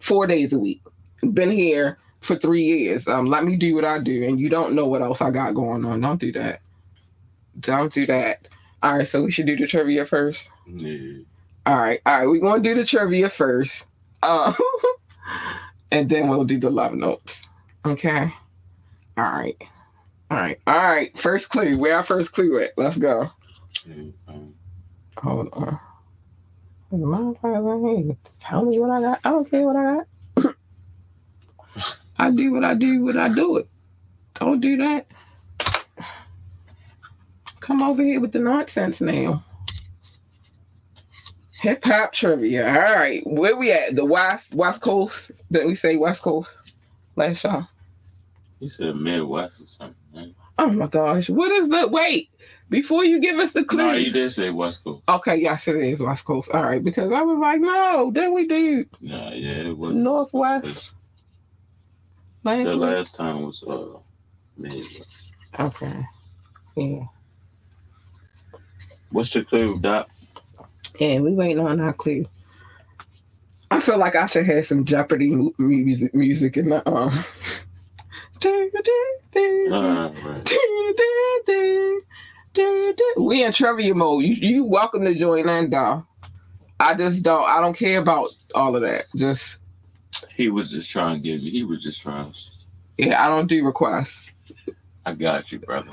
[0.00, 0.82] four days a week.
[1.32, 3.06] Been here for three years.
[3.06, 5.54] Um, let me do what I do, and you don't know what else I got
[5.54, 6.00] going on.
[6.00, 6.60] Don't do that.
[7.60, 8.48] Don't do that.
[8.82, 10.48] All right, so we should do the trivia first.
[10.66, 11.22] Yeah.
[11.66, 12.26] All right, all right.
[12.26, 13.84] We're gonna do the trivia first,
[14.22, 14.54] um,
[15.90, 17.46] and then we'll do the love notes.
[17.84, 18.32] Okay.
[19.16, 19.56] All right.
[20.30, 20.58] All right.
[20.66, 21.18] All right.
[21.18, 21.78] First clue.
[21.78, 22.70] Where our first clue at?
[22.76, 23.30] Let's go.
[23.86, 24.10] yeah.
[24.28, 24.54] Um,
[25.18, 25.80] Hold on.
[26.90, 29.20] The motherfuckers Tell me what I got.
[29.24, 30.06] I don't care what I got.
[32.18, 33.68] I do what I do when I do it.
[34.34, 35.06] Don't do that.
[37.60, 39.44] Come over here with the nonsense now.
[41.60, 42.66] Hip hop trivia.
[42.68, 43.22] All right.
[43.26, 43.94] Where we at?
[43.94, 45.30] The West West Coast.
[45.50, 46.50] Didn't we say West Coast
[47.16, 47.64] last show?
[48.60, 49.96] You said Midwest or something.
[50.14, 50.34] Right?
[50.58, 51.28] Oh my gosh.
[51.28, 52.30] What is the wait?
[52.70, 53.86] Before you give us the clue.
[53.86, 55.02] No, he did say West Coast.
[55.08, 56.50] Okay, yes, it is West Coast.
[56.52, 59.94] All right, because I was like, no, then we do Nah, yeah, it was.
[59.94, 60.90] Northwest
[62.44, 62.80] last The week.
[62.80, 63.98] last time was uh
[64.56, 65.32] Midwest.
[65.58, 66.04] Okay,
[66.76, 67.04] yeah,
[69.10, 70.08] What's your clue, Doc?
[70.98, 72.26] yeah, we waiting on our clue.
[73.70, 77.24] I feel like I should have some Jeopardy music, music in the um.
[79.70, 80.52] Uh, right.
[83.16, 84.24] We in trivia mode.
[84.24, 86.06] You you welcome to join in, though.
[86.80, 87.44] I just don't.
[87.44, 89.06] I don't care about all of that.
[89.16, 89.56] Just
[90.34, 91.50] He was just trying to give you.
[91.50, 92.32] He was just trying.
[92.32, 92.38] to-
[92.98, 94.30] yeah, I don't do requests.
[95.06, 95.90] I got you, brother.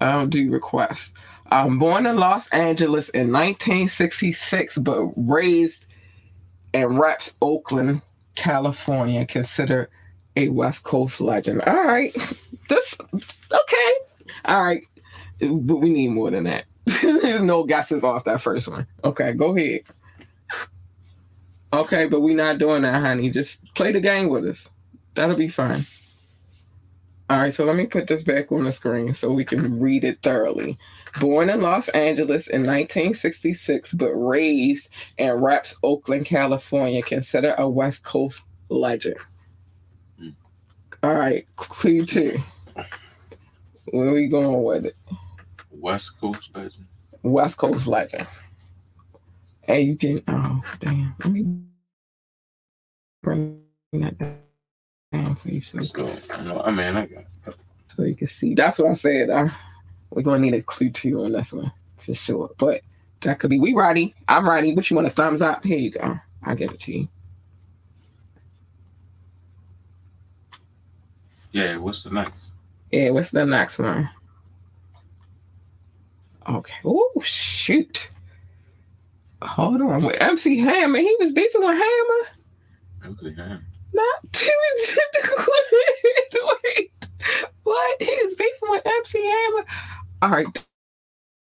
[0.00, 1.10] I don't do requests.
[1.50, 5.84] I'm born in Los Angeles in 1966, but raised
[6.72, 8.02] in Raps, Oakland,
[8.34, 9.88] California, considered
[10.36, 11.62] a West Coast legend.
[11.62, 12.14] All right.
[12.68, 13.92] This okay.
[14.46, 14.82] All right.
[15.40, 16.64] But we need more than that.
[17.02, 18.86] There's no guesses off that first one.
[19.04, 19.80] Okay, go ahead.
[21.74, 23.30] Okay, but we're not doing that, honey.
[23.30, 24.68] Just play the game with us.
[25.16, 25.84] That'll be fine.
[27.28, 30.04] All right, so let me put this back on the screen so we can read
[30.04, 30.78] it thoroughly.
[31.18, 34.88] Born in Los Angeles in 1966, but raised
[35.18, 39.16] in Raps, Oakland, California, considered a West Coast legend.
[40.16, 40.28] Hmm.
[41.02, 42.38] All right, clue two.
[43.92, 44.96] Where we going with it?
[45.72, 46.86] West Coast legend.
[47.24, 48.28] West Coast legend.
[49.68, 51.14] And you can, oh, damn.
[51.24, 51.46] Let me
[53.22, 53.62] bring
[53.94, 56.06] that down for you so, So,
[56.42, 57.24] no, I mean, I got.
[57.96, 58.54] so you can see.
[58.54, 59.30] That's what I said.
[59.30, 59.48] Uh,
[60.10, 61.72] we're going to need a clue two on this one
[62.04, 62.50] for sure.
[62.58, 62.82] But
[63.22, 63.58] That could be.
[63.58, 64.14] We ready?
[64.28, 64.74] I'm ready.
[64.74, 65.08] What you want?
[65.08, 65.64] A thumbs up?
[65.64, 66.16] Here you go.
[66.44, 67.08] I'll give it to you.
[71.52, 72.50] Yeah, what's the next?
[72.92, 73.10] Yeah.
[73.10, 74.10] What's the next one?
[76.48, 76.74] Okay.
[76.84, 78.10] Oh shoot.
[79.42, 80.04] Hold on.
[80.04, 82.28] With MC Hammer, he was beefing with Hammer.
[83.04, 83.62] MC Hammer.
[83.92, 84.50] Not too
[86.64, 86.90] Wait.
[87.62, 88.02] What?
[88.02, 89.64] He was beefing with MC Hammer.
[90.22, 90.64] All right.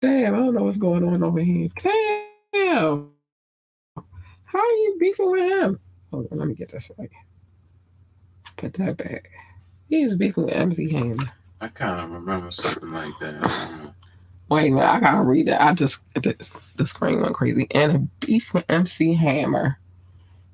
[0.01, 1.69] Damn, I don't know what's going on over here.
[1.81, 3.09] Damn.
[4.45, 5.79] How are you beefing with him?
[6.11, 7.09] Hold on, let me get this right.
[8.57, 9.29] Put that back.
[9.89, 11.31] He was beefing with MC Hammer.
[11.61, 13.93] I kind of remember something like that.
[14.49, 15.57] Wait a minute, I gotta read it.
[15.59, 16.35] I just the,
[16.75, 17.67] the screen went crazy.
[17.71, 19.77] And a beef with MC Hammer.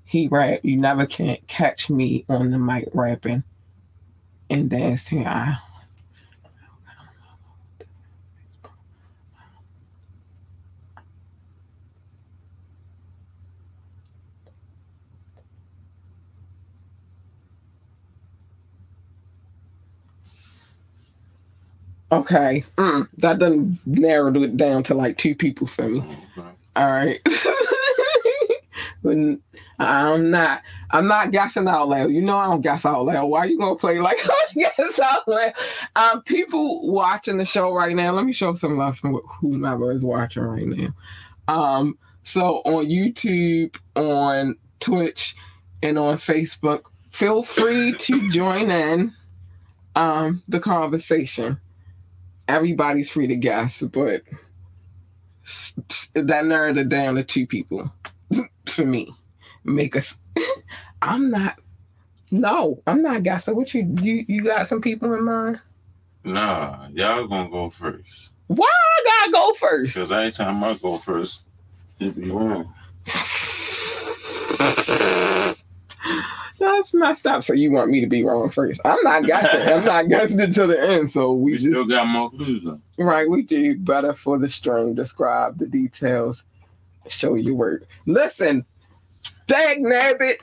[0.03, 3.43] He rap, you never can catch me on the mic rapping
[4.49, 5.25] and dancing.
[5.25, 5.57] I
[22.11, 25.99] Okay, mm, that doesn't narrow it down to like two people for me.
[26.37, 26.49] Okay.
[26.75, 27.19] All right.
[29.05, 29.17] But
[29.77, 30.63] I'm not.
[30.89, 32.11] I'm not guessing out loud.
[32.11, 33.27] You know I don't guess out loud.
[33.27, 35.53] Why are you gonna play like I guess out loud?
[35.95, 38.11] Um, people watching the show right now.
[38.13, 40.89] Let me show some love from whomever is watching right now.
[41.47, 45.35] Um, so on YouTube, on Twitch,
[45.83, 49.13] and on Facebook, feel free to join in
[49.95, 51.59] um the conversation.
[52.47, 54.21] Everybody's free to guess, but
[56.13, 57.91] that narrowed it down to two people
[58.69, 59.11] for me.
[59.63, 60.15] Make us.
[61.01, 61.59] I'm not.
[62.31, 63.55] No, I'm not guessing.
[63.55, 65.59] What you you you got some people in mind?
[66.23, 68.31] Nah, y'all gonna go first.
[68.47, 69.93] Why I gotta go first?
[69.93, 71.41] Because every time I go first,
[71.99, 72.73] it be wrong.
[76.59, 77.43] That's messed up.
[77.43, 78.79] So you want me to be wrong first?
[78.85, 79.61] I'm not guessing.
[79.61, 81.11] I'm not guessing until the end.
[81.11, 82.79] So we We just still got more clues though.
[82.97, 83.29] right.
[83.29, 84.95] We do better for the string.
[84.95, 86.43] Describe the details.
[87.07, 87.85] Show your work.
[88.05, 88.65] Listen,
[89.47, 90.37] dag nabbit.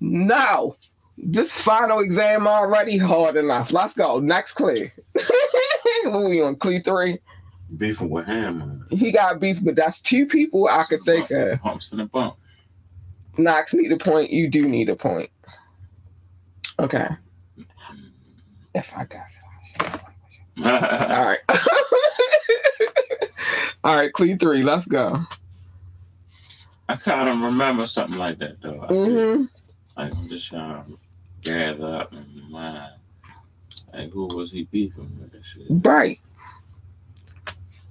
[0.00, 0.76] No,
[1.16, 3.70] this final exam already hard enough.
[3.70, 4.18] Let's go.
[4.20, 4.92] Next clear.
[6.04, 7.18] what we on clear three?
[7.78, 8.84] Beefing with him.
[8.90, 11.60] He got beef, but that's two people I could think of.
[11.60, 12.36] Pumps in the bump.
[13.36, 14.30] Knoxx need a point.
[14.30, 15.30] You do need a point.
[16.78, 17.08] Okay.
[18.74, 19.26] If I got
[19.80, 20.00] it.
[20.64, 21.38] All right.
[23.84, 24.62] All right, clear three.
[24.62, 25.24] Let's go.
[26.88, 28.80] I kind of remember something like that though.
[28.82, 29.36] I did.
[29.36, 29.42] hmm
[29.96, 30.98] Like I'm just trying to
[31.42, 32.92] gather up in my mind.
[33.92, 35.66] Like who was he beefing with and shit?
[35.68, 36.18] Right.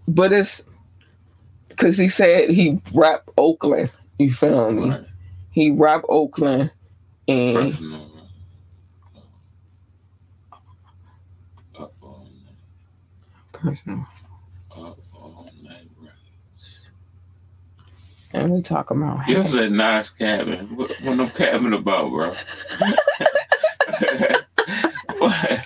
[0.08, 0.62] But it's
[1.70, 3.92] because he said he rap Oakland.
[4.20, 4.90] You feel me?
[4.90, 5.06] Right.
[5.54, 6.72] He robbed Oakland
[7.28, 8.10] and Personal.
[11.80, 12.28] Up all
[13.52, 14.06] personal.
[14.72, 15.88] Up all night.
[16.02, 16.88] records.
[18.34, 19.48] And we talk about You him.
[19.48, 20.76] said nice cabin.
[20.76, 22.34] What, what no cabin about, bro?
[25.20, 25.66] what?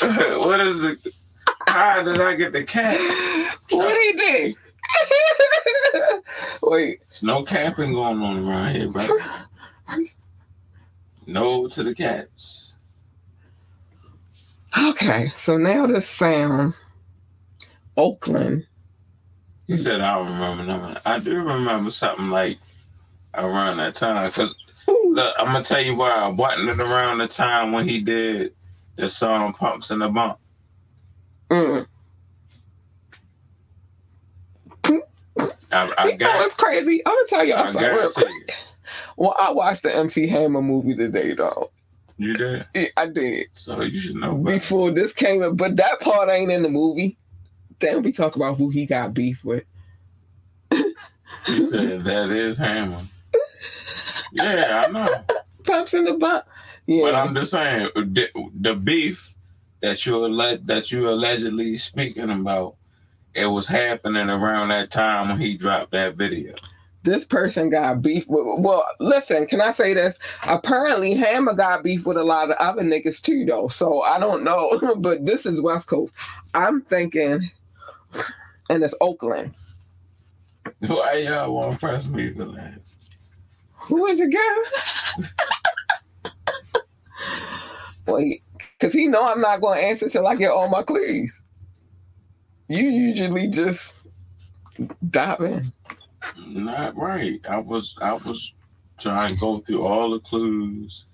[0.38, 1.12] what is the?
[1.66, 2.98] How did I get the cat?
[3.70, 4.54] What he did?
[6.62, 7.00] Wait.
[7.00, 9.06] There's no camping going on around here, bro.
[11.26, 12.76] No to the caps.
[14.76, 16.74] Okay, so now this sound
[17.96, 18.66] Oakland.
[19.66, 21.02] You said I don't remember nothing.
[21.04, 22.58] I do remember something like
[23.34, 24.30] around that time.
[24.32, 24.54] Cause
[24.86, 26.10] look, I'm gonna tell you why.
[26.10, 28.54] I wasn't it around the time when he did
[28.96, 30.38] the song "Pumps in the Bump"?
[31.50, 31.86] Mm.
[35.72, 37.02] I, I You know what's crazy?
[37.06, 38.28] I'm gonna tell y'all I something real quick.
[38.28, 38.54] you.
[39.16, 41.70] Well, I watched the MC Hammer movie today, though.
[42.18, 42.66] You did.
[42.74, 43.46] Yeah, I did.
[43.54, 44.36] So you should know.
[44.36, 47.18] Before this came up, but that part ain't in the movie.
[47.80, 49.64] Then we talk about who he got beef with.
[51.48, 53.02] You said that is Hammer.
[54.32, 55.24] Yeah, I know.
[55.64, 56.46] Pumps in the butt.
[56.86, 57.02] Yeah.
[57.02, 58.28] But I'm just saying the,
[58.60, 59.34] the beef
[59.80, 62.76] that you that you allegedly speaking about,
[63.34, 66.54] it was happening around that time when he dropped that video.
[67.04, 68.44] this person got beef with.
[68.60, 70.16] Well, listen, can I say this?
[70.44, 73.68] Apparently, Hammer got beef with a lot of other niggas too, though.
[73.68, 76.14] So I don't know, but this is West Coast.
[76.54, 77.50] I'm thinking,
[78.70, 79.54] and it's Oakland.
[80.80, 82.80] Why y'all want to press me for that?
[83.88, 84.64] Who is it, girl?
[88.06, 88.44] Wait,
[88.78, 91.32] because he know I'm not going to answer till I get all my clues.
[92.72, 93.94] You usually just
[95.10, 95.72] Diving.
[96.46, 97.40] Not right.
[97.48, 98.54] I was I was
[99.00, 101.06] trying to go through all the clues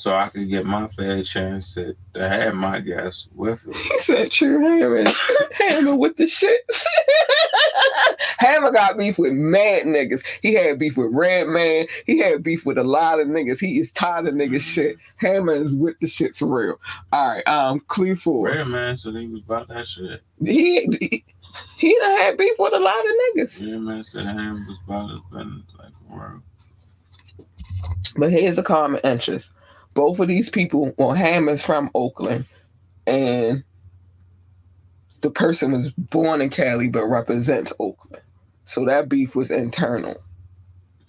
[0.00, 3.76] so I could get my fair chance to, to have my guess with it.
[3.76, 5.12] He said True Hammer.
[5.58, 6.62] Hammer with the shit.
[8.38, 10.22] Hammer got beef with mad niggas.
[10.40, 11.86] He had beef with Redman.
[12.06, 13.60] He had beef with a lot of niggas.
[13.60, 14.96] He is tired of niggas shit.
[15.16, 16.80] Hammer is with the shit for real.
[17.12, 17.82] All right, um,
[18.16, 18.46] four.
[18.46, 20.22] Red man said he was about that shit.
[20.42, 21.24] He, he
[21.76, 23.60] he done had beef with a lot of niggas.
[23.60, 26.42] Yeah, man said him was about his business like for real.
[28.16, 29.46] But here's a common interest.
[29.94, 32.46] Both of these people, well, Hammer's from Oakland,
[33.06, 33.64] and
[35.20, 38.22] the person was born in Cali but represents Oakland.
[38.64, 40.16] So that beef was internal.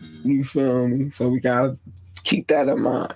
[0.02, 0.26] Mm.
[0.26, 1.12] You feel me?
[1.12, 1.78] So we gotta
[2.24, 3.14] keep that in mind.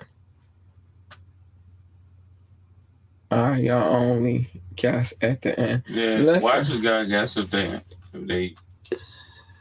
[3.30, 5.82] All right, y'all only guess at the end.
[5.88, 6.42] Yeah, Listen.
[6.42, 7.80] watchers gotta guess if they
[8.14, 8.54] if they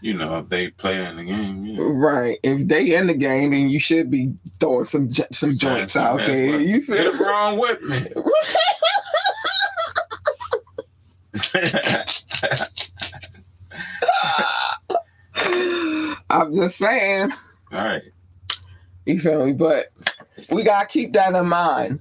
[0.01, 1.65] you know if they play in the game.
[1.65, 1.81] Yeah.
[1.81, 2.39] Right.
[2.43, 6.59] If they in the game, then you should be throwing some some joints out there.
[6.59, 8.07] You Get feel it wrong with me.
[16.29, 17.31] I'm just saying.
[17.71, 18.03] All right.
[19.05, 19.53] You feel me?
[19.53, 19.87] But
[20.49, 21.99] we gotta keep that in mind.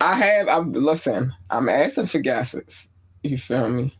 [0.00, 0.48] I have.
[0.48, 1.32] I'm listen.
[1.50, 2.86] I'm asking for guesses.
[3.26, 3.96] You feel me?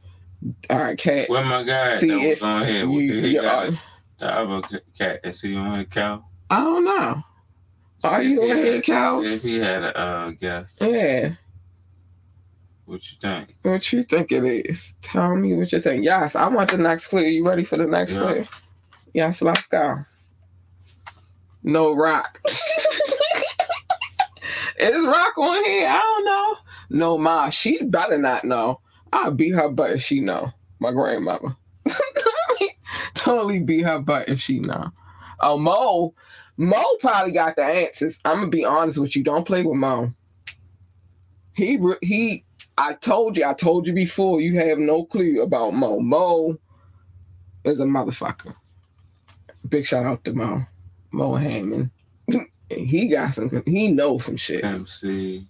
[0.71, 1.29] All right, cat.
[1.29, 2.43] Where my guy See that was it.
[2.43, 2.87] on here?
[2.87, 3.81] You, he you got are,
[4.19, 5.21] the other cat.
[5.25, 6.31] Is he on here, Cal?
[6.51, 7.23] I don't know.
[8.05, 9.23] Are you on here, cow?
[9.23, 11.31] If he had a uh, guess, Yeah.
[12.85, 13.57] what you think?
[13.63, 14.81] What you think it is?
[15.03, 16.05] Tell me what you think.
[16.05, 17.23] Yes, I want the next clue.
[17.23, 18.21] You ready for the next Yeah.
[18.21, 18.47] clue?
[19.15, 19.97] Yes, let's go.
[21.65, 22.41] No rock.
[24.79, 25.89] Is rock on here?
[25.89, 26.57] I don't know.
[26.91, 28.81] No, ma, she better not know.
[29.13, 30.53] I'll beat her butt if she know.
[30.79, 31.57] My grandmother.
[33.15, 34.91] totally beat her butt if she know.
[35.41, 36.15] Oh, Mo.
[36.57, 38.19] Mo probably got the answers.
[38.25, 39.23] I'm gonna be honest with you.
[39.23, 40.13] Don't play with Mo.
[41.53, 42.45] He he
[42.79, 45.99] I told you, I told you before, you have no clue about Mo.
[46.01, 46.59] Mo
[47.65, 48.55] is a motherfucker.
[49.69, 50.63] Big shout out to Mo.
[51.11, 51.91] Mo Hammond.
[52.69, 54.65] he got some, he knows some shit.
[54.65, 55.47] MC,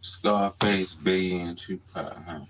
[0.00, 2.16] Scarface, Biggie, and Tupac.
[2.26, 2.40] Huh?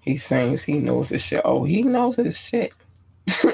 [0.00, 1.42] He sings, he knows his shit.
[1.44, 2.72] Oh, he knows his shit.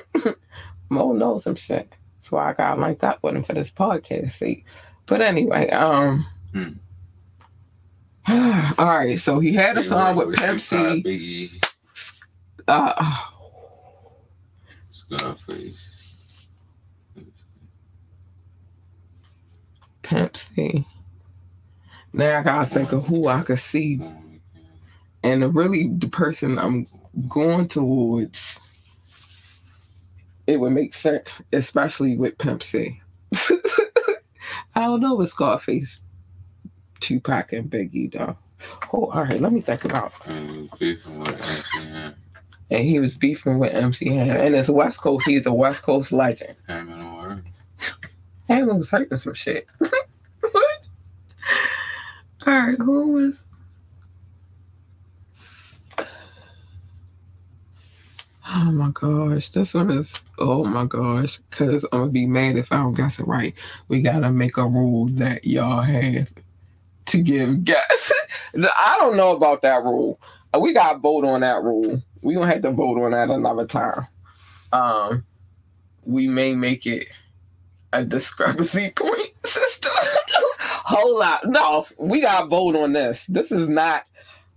[0.91, 1.95] Mo knows some shit.
[2.21, 4.39] That's why I got linked up with him for this podcast.
[4.39, 4.65] See,
[5.07, 6.25] but anyway, um,
[6.55, 6.73] Hmm.
[8.79, 9.19] all right.
[9.21, 11.63] So he had a He song with Pepsi.
[12.67, 13.17] Uh,
[14.87, 16.47] Scarface.
[20.03, 20.85] Pepsi.
[22.19, 24.01] Now I gotta think of who I could see,
[25.23, 26.89] and really the person I'm
[27.29, 28.41] going towards.
[30.49, 32.99] It would make sense, especially with Pepsi.
[34.75, 36.01] I don't know with Scarface,
[36.99, 38.37] Tupac, and Biggie though.
[38.93, 39.41] Oh, all right.
[39.41, 40.13] Let me think about.
[40.27, 42.15] And beefing with MC
[42.71, 45.25] And he was beefing with MC Hammer, and it's West Coast.
[45.25, 46.57] He's a West Coast legend.
[46.67, 47.45] Hammer on
[47.79, 47.95] Earth.
[48.49, 49.69] Hammer was hurting some shit.
[52.49, 52.79] All right.
[52.79, 53.45] Who was?
[58.51, 62.73] Oh my gosh, this one is oh my gosh, because I'm gonna be mad if
[62.73, 63.55] I don't guess it right.
[63.89, 66.29] We gotta make a rule that y'all have
[67.07, 68.13] to give guess.
[68.57, 70.19] I don't know about that rule.
[70.55, 72.03] Uh, We gotta vote on that rule.
[72.23, 74.07] We gonna have to vote on that another time.
[74.73, 75.27] Um,
[76.05, 77.09] we may make it
[77.93, 79.93] a discrepancy point system.
[80.89, 83.23] Hold up, no, we gotta vote on this.
[83.29, 84.05] This is not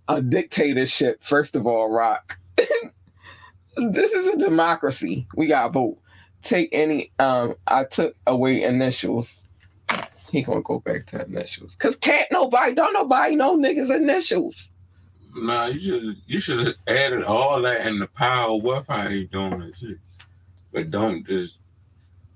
[0.07, 1.21] a dictatorship.
[1.21, 2.37] First of all, Rock.
[2.55, 5.27] this is a democracy.
[5.35, 5.97] We gotta vote.
[6.41, 7.11] Take any.
[7.19, 9.29] Um, I took away initials.
[10.31, 11.75] He gonna go back to initials.
[11.75, 14.69] Cause can't nobody, don't nobody know niggas initials.
[15.35, 19.27] Nah, you should you should have added all that in the pile with how you
[19.27, 19.97] doing this shit.
[20.71, 21.57] But don't just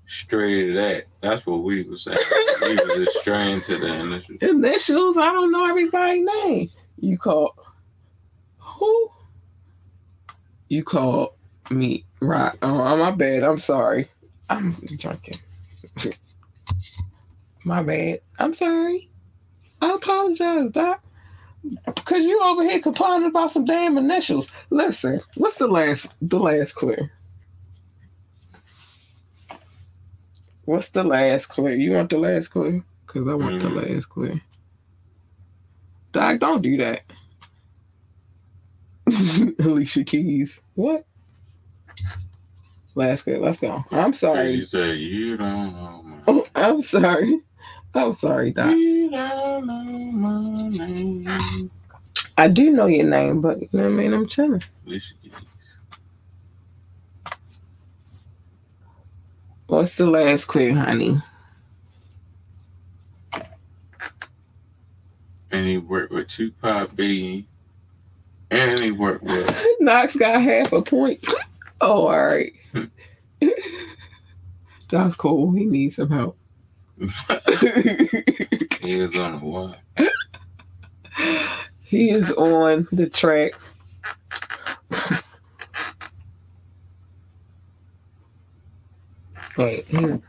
[0.08, 1.04] stray to that.
[1.20, 2.18] That's what we was saying.
[2.62, 4.36] we was just to the initial.
[4.40, 5.18] Initials.
[5.18, 6.70] I don't know everybody's name.
[6.98, 7.54] You call
[8.58, 9.10] who?
[10.68, 11.36] You call
[11.70, 12.56] me right?
[12.62, 13.42] Oh, oh, my bad.
[13.42, 14.08] I'm sorry.
[14.48, 15.38] I'm drinking.
[17.64, 18.20] my bad.
[18.38, 19.10] I'm sorry.
[19.80, 21.02] I apologize, Doc.
[22.04, 24.48] Cause you over here complaining about some damn initials.
[24.70, 27.08] Listen, what's the last the last clue?
[30.66, 31.72] What's the last clue?
[31.72, 32.84] You want the last clue?
[33.08, 33.94] because I want the Mhm.
[33.96, 34.40] last clue.
[36.12, 37.02] Doc, don't do that.
[39.60, 40.58] Alicia Keys.
[40.74, 41.06] What?
[42.94, 43.38] Last clue.
[43.38, 43.84] Let's go.
[43.92, 44.56] I'm sorry.
[44.56, 47.40] You say you don't know my Oh, I'm sorry.
[47.94, 48.72] I'm sorry, Doc.
[48.72, 51.70] You don't know my name.
[52.38, 54.14] I do know your name, but you know what I mean?
[54.14, 54.62] I'm chilling.
[54.86, 55.32] Alicia Keys.
[59.66, 61.16] What's the last clue, honey?
[65.50, 67.44] And he worked with Tupac Biggie.
[68.50, 69.48] And he worked with
[69.80, 71.24] Knoxx got half a point.
[71.80, 72.52] Oh, all right.
[74.90, 75.52] That's cool.
[75.52, 76.36] He needs some help.
[78.80, 79.78] he was on the what?
[81.84, 83.52] he is on the track.
[89.58, 90.20] Wait, he-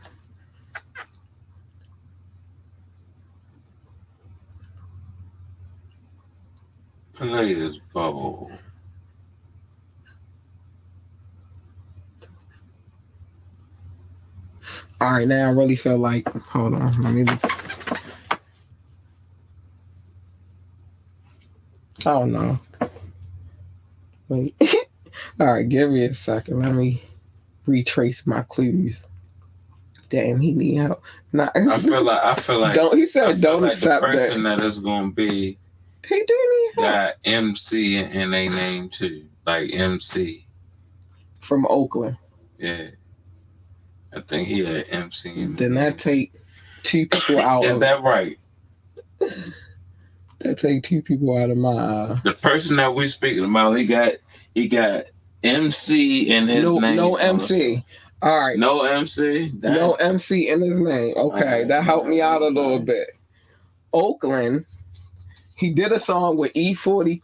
[7.16, 8.50] Play this ball.
[15.00, 15.28] all right.
[15.28, 16.28] Now I really feel like.
[16.28, 17.00] Hold on.
[17.02, 17.26] Let me.
[22.06, 22.60] Oh no.
[24.28, 24.54] Wait.
[25.40, 25.68] all right.
[25.68, 26.60] Give me a second.
[26.60, 27.02] Let me
[27.66, 29.00] retrace my clues.
[30.10, 31.02] Damn, he need help.
[31.32, 32.96] Nah, I feel like I feel like don't.
[32.96, 34.12] He said don't like the accept that.
[34.12, 35.58] person that is gonna be
[36.08, 36.94] He do need help.
[36.94, 39.26] got MC in a name too.
[39.46, 40.46] Like MC.
[41.40, 42.16] From Oakland.
[42.58, 42.88] Yeah.
[44.14, 45.96] I think he had MC in Then that name.
[45.98, 46.32] take
[46.82, 47.64] two people out.
[47.64, 48.38] Is of, that right?
[50.40, 51.72] that take two people out of my.
[51.72, 54.14] Uh, The person that we speaking about, he got
[54.54, 55.04] he got
[55.42, 56.96] MC in his no, name.
[56.96, 57.84] no MC.
[58.20, 58.58] All right.
[58.58, 59.50] No MC.
[59.60, 61.14] That- No MC in his name.
[61.16, 61.64] Okay, Okay.
[61.64, 63.08] that helped me out a little bit.
[63.92, 64.64] Oakland,
[65.54, 67.20] he did a song with E40.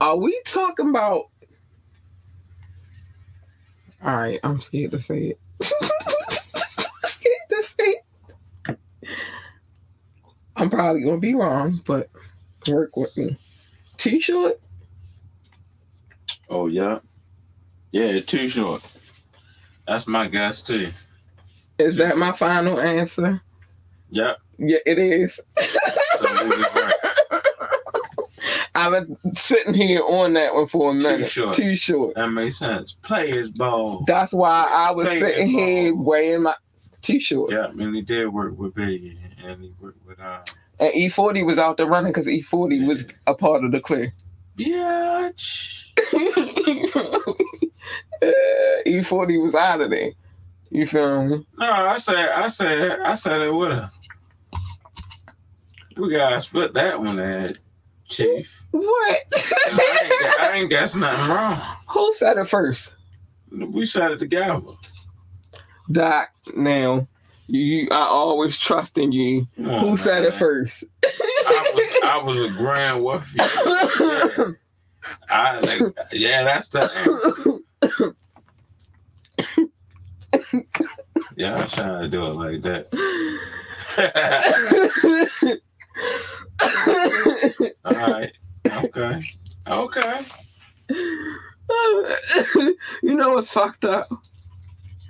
[0.00, 1.24] Are we talking about?
[4.02, 5.40] All right, I'm scared to say it.
[7.04, 8.00] scared to say
[8.68, 8.78] it.
[10.56, 12.08] I'm probably gonna be wrong, but
[12.66, 13.36] work with me.
[13.98, 14.58] T-shirt.
[16.48, 17.00] Oh yeah.
[17.92, 18.82] Yeah, too short.
[19.90, 20.92] That's my guess too.
[21.80, 23.42] Is that my final answer?
[24.10, 24.36] Yep.
[24.58, 25.40] Yeah, it is.
[25.56, 25.66] We
[26.48, 26.94] was right.
[28.76, 31.28] I've been sitting here on that one for a minute.
[31.28, 31.56] short.
[31.56, 32.14] Too short.
[32.14, 32.94] That makes sense.
[33.02, 34.04] Players ball.
[34.06, 36.54] That's why I was Play sitting here weighing my
[37.02, 37.50] too short.
[37.50, 40.42] Yeah, I mean he did work with Biggie and he worked with uh
[40.78, 44.12] And E40 was out there running because E40 was a part of the Click.
[44.58, 45.86] Bitch.
[48.22, 48.26] Uh,
[48.86, 50.12] E40 was out of there.
[50.70, 51.46] You feel me?
[51.58, 53.90] No, I said I said I said it with her.
[55.96, 57.54] We gotta split that one there,
[58.08, 58.62] Chief.
[58.72, 59.18] What?
[59.34, 61.60] I ain't, I ain't guess nothing wrong.
[61.88, 62.92] Who said it first?
[63.50, 64.60] We said it together.
[65.90, 67.08] Doc, now,
[67.50, 69.46] you, I always trust in you.
[69.58, 70.84] On, Who said it first?
[71.04, 74.56] I was I was agreeing with you.
[75.28, 75.80] I like,
[76.12, 77.62] yeah, that's the
[81.36, 81.56] yeah.
[81.56, 82.86] I was trying to do it like that.
[87.84, 88.32] All right.
[88.84, 89.24] Okay.
[89.66, 90.20] Okay.
[93.02, 94.08] you know what's fucked up?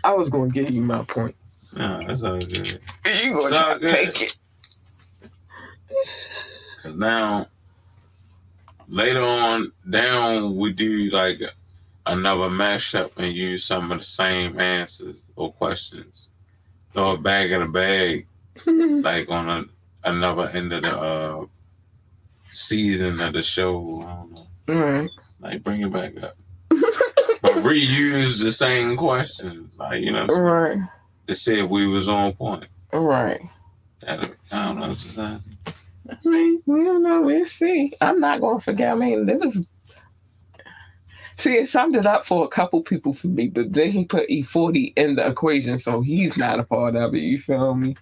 [0.04, 1.34] I was gonna give you my point.
[1.72, 2.80] No, that's all good.
[3.04, 4.36] You gonna try to take it.
[6.82, 7.46] Cause now,
[8.88, 11.40] later on down, we do like
[12.06, 16.30] another mashup and use some of the same answers or questions.
[16.92, 18.26] Throw it back in a bag,
[18.66, 19.64] like on a,
[20.08, 21.46] another end of the uh,
[22.52, 24.02] season of the show.
[24.02, 24.46] I don't know.
[24.74, 25.10] Alright.
[25.40, 26.36] Like bring it back up,
[26.68, 29.78] but reuse the same questions.
[29.78, 30.78] Like you know, Alright.
[31.30, 32.66] To see if we was on point.
[32.92, 33.40] Alright.
[34.06, 34.16] I
[34.50, 34.94] don't know.
[34.94, 35.38] Just, I
[36.24, 37.22] mean, we don't know.
[37.22, 37.92] We'll see.
[38.00, 38.92] I'm not gonna forget.
[38.92, 39.66] I mean, this is.
[41.38, 44.28] See, it summed it up for a couple people for me, but then he put
[44.28, 47.20] E40 in the equation, so he's not a part of it.
[47.20, 47.96] You feel me?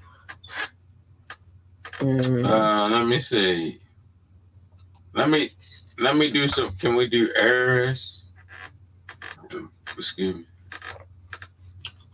[1.98, 2.44] Mm.
[2.44, 3.80] Uh, let me see.
[5.14, 5.50] Let me
[5.98, 6.70] let me do some.
[6.70, 8.22] Can we do errors?
[9.96, 10.44] Excuse me.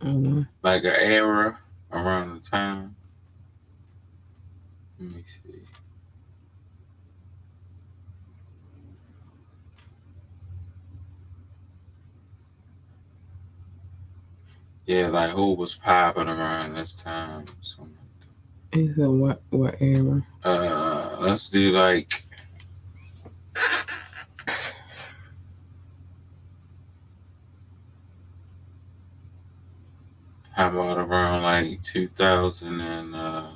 [0.05, 0.47] Mm.
[0.61, 1.57] Like an era
[1.91, 2.95] around the time.
[4.99, 5.61] Let me see.
[14.85, 17.47] Yeah, like who was popping around this time?
[17.63, 17.97] Something
[18.71, 20.21] He said what what era?
[20.43, 22.23] Uh, let's do like.
[30.55, 33.47] How about around like 2000 and uh,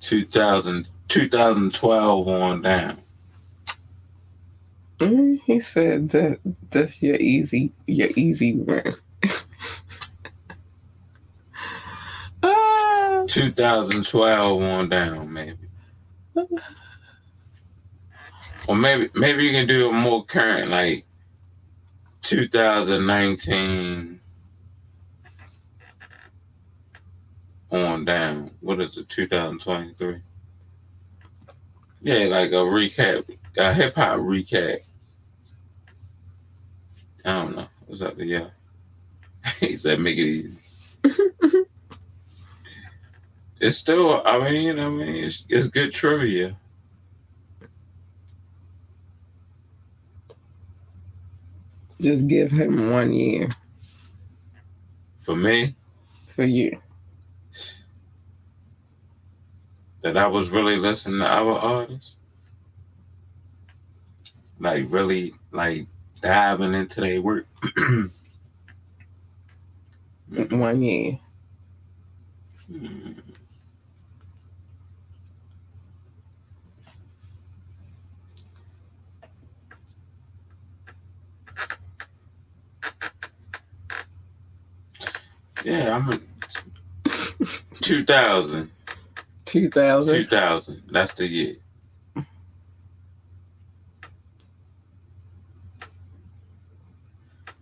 [0.00, 3.02] Two thousand, 2012 on down.
[5.00, 6.38] Mm, he said that
[6.70, 8.94] that's your easy your easy win.
[12.42, 15.58] ah, 2012 on down, maybe.
[18.68, 21.06] Or maybe maybe you can do a more current, like
[22.20, 24.20] 2019
[27.70, 28.50] on down.
[28.60, 29.08] What is it?
[29.08, 30.20] 2023.
[32.02, 33.24] Yeah, like a recap,
[33.56, 34.76] a hip hop recap.
[37.24, 37.68] I don't know.
[37.86, 38.16] What's up?
[38.18, 38.48] Yeah.
[39.60, 40.58] he said, make it easy.
[43.60, 46.54] it's still, I mean, I mean, it's, it's good trivia.
[52.00, 53.48] Just give him one year
[55.20, 55.76] For me,
[56.34, 56.80] for you.
[60.02, 62.16] that I was really listening to our artists.
[64.60, 65.86] Like really like
[66.20, 67.46] diving into their work.
[70.50, 71.18] One year.
[72.70, 73.12] Hmm.
[85.64, 86.20] Yeah, I'm a
[87.80, 88.70] 2000.
[89.46, 90.14] Two thousand.
[90.14, 90.82] 2000.
[90.90, 91.56] That's the year.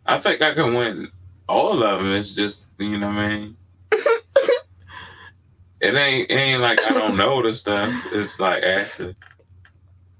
[0.09, 1.10] I think I can win
[1.48, 2.12] all of them.
[2.12, 3.56] It's just, you know what I mean?
[5.81, 7.93] it ain't it ain't like I don't know the stuff.
[8.12, 9.14] It's like after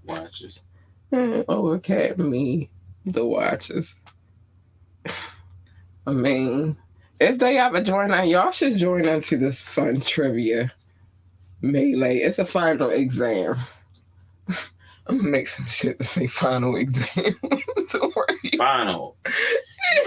[0.05, 0.61] watches.
[1.13, 1.81] Oh,
[2.19, 2.69] me,
[3.07, 3.95] the watches.
[6.07, 6.77] I mean,
[7.21, 10.73] if they ever join on, y'all should join into this fun trivia
[11.63, 12.19] melee.
[12.19, 13.57] It's a final exam.
[15.09, 17.37] I'm gonna make some shit to say final exam.
[17.95, 18.59] Worry.
[18.59, 19.17] Final.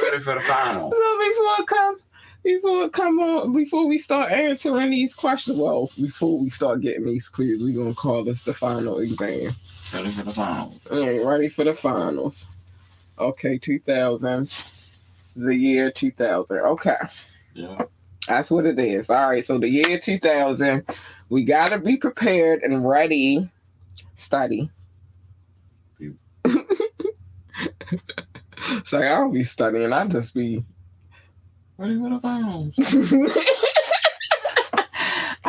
[0.02, 0.92] Ready for the final.
[1.00, 1.98] So before it come,
[2.44, 7.06] before it come on, before we start answering these questions, well, before we start getting
[7.06, 9.54] these clues, we gonna call this the final exam.
[9.94, 10.76] Ready for the final.
[10.92, 12.46] All right, ready for the finals.
[13.18, 14.52] Okay, 2000.
[15.36, 16.58] The year 2000.
[16.58, 16.96] Okay,
[17.54, 17.78] Yeah.
[18.28, 19.10] that's what it is.
[19.10, 20.84] All right, so the year 2000,
[21.30, 23.50] we got to be prepared and ready.
[24.18, 24.70] Study.
[28.86, 30.64] so I don't be studying, I just be.
[31.78, 32.74] Ready for the finals.
[32.80, 32.86] I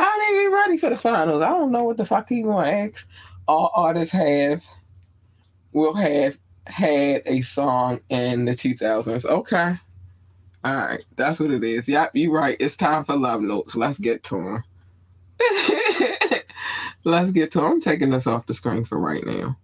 [0.05, 1.43] don't even be ready for the finals.
[1.43, 3.07] I don't know what the fuck he gonna ask.
[3.49, 4.63] All artists have
[5.73, 6.37] will have
[6.71, 9.25] had a song in the 2000s.
[9.25, 9.75] Okay.
[10.65, 11.05] All right.
[11.17, 11.89] That's what it is.
[11.89, 12.57] Yep, you're right.
[12.61, 13.77] It's time for love notes.
[13.77, 14.65] Let's get to them.
[17.05, 17.73] Let's get to them.
[17.73, 19.57] I'm taking this off the screen for right now.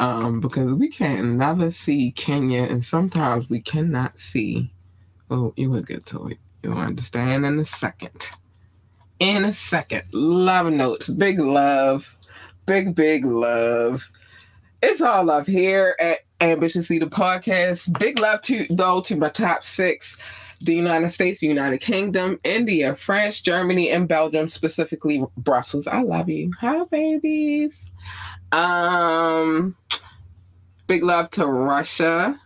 [0.00, 4.72] Um, because we can never see Kenya, and sometimes we cannot see.
[5.30, 6.38] Oh, you will get to it.
[6.62, 8.28] You'll understand in a second.
[9.20, 10.02] In a second.
[10.12, 11.08] Love notes.
[11.08, 12.06] Big love.
[12.66, 14.02] Big, big love.
[14.82, 17.98] It's all love here at Ambitiously the podcast.
[17.98, 20.16] Big love to though to my top six.
[20.60, 25.86] The United States, the United Kingdom, India, France, Germany, and Belgium, specifically Brussels.
[25.86, 26.52] I love you.
[26.60, 27.72] Hi, babies.
[28.52, 29.76] Um,
[30.86, 32.40] big love to Russia,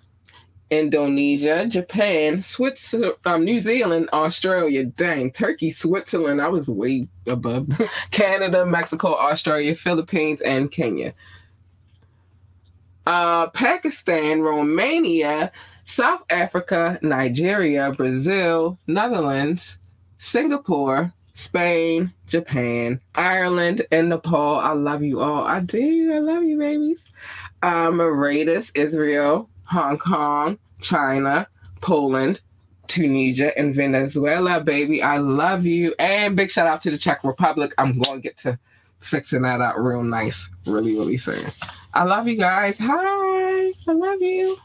[0.70, 4.84] Indonesia, Japan, Switzerland, um, New Zealand, Australia.
[4.84, 6.40] Dang, Turkey, Switzerland.
[6.40, 7.68] I was way above.
[8.10, 11.14] Canada, Mexico, Australia, Philippines, and Kenya.
[13.08, 15.50] Uh, Pakistan, Romania,
[15.86, 19.78] South Africa, Nigeria, Brazil, Netherlands,
[20.18, 24.58] Singapore, Spain, Japan, Ireland, and Nepal.
[24.58, 25.46] I love you all.
[25.46, 26.12] I do.
[26.12, 26.98] I love you, babies.
[27.62, 31.48] Uh, Mauritius, Israel, Hong Kong, China,
[31.80, 32.42] Poland,
[32.88, 35.02] Tunisia, and Venezuela, baby.
[35.02, 35.94] I love you.
[35.98, 37.72] And big shout out to the Czech Republic.
[37.78, 38.58] I'm going to get to
[39.00, 41.50] fixing that out real nice, really, really soon.
[41.98, 42.78] I love you guys.
[42.78, 43.72] Hi.
[43.88, 44.56] I love you.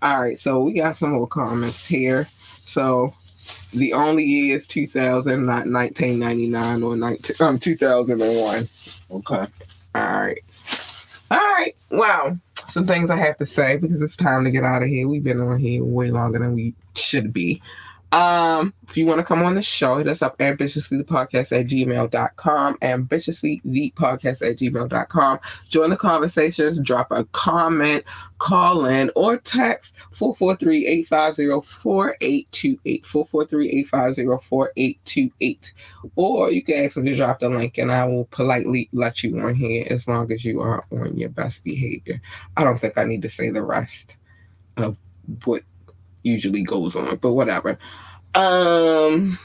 [0.00, 2.26] All right, so we got some more comments here.
[2.64, 3.12] So
[3.74, 8.66] the only year is 2000, not 1999 or 19, um, 2001.
[9.10, 9.34] Okay.
[9.36, 9.46] All
[9.94, 10.38] right.
[11.30, 11.76] All right.
[11.90, 12.38] Wow.
[12.68, 15.06] some things I have to say because it's time to get out of here.
[15.06, 17.60] We've been on here way longer than we should be.
[18.12, 21.52] Um, if you want to come on the show, hit us up ambitiously the podcast
[21.52, 25.38] at gmail.com, ambitiously the podcast at gmail.com.
[25.68, 28.02] Join the conversations, drop a comment,
[28.38, 35.70] call in, or text 443-850-4828, 443-850-4828.
[36.16, 39.38] Or you can ask them to drop the link and I will politely let you
[39.38, 42.20] on here as long as you are on your best behavior.
[42.56, 44.16] I don't think I need to say the rest
[44.76, 44.96] of
[45.44, 45.62] what
[46.22, 47.78] usually goes on, but whatever.
[48.34, 49.38] Um,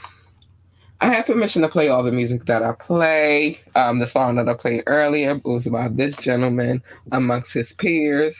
[1.00, 3.60] I have permission to play all the music that I play.
[3.74, 6.82] Um, the song that I played earlier was about this gentleman
[7.12, 8.36] amongst his peers.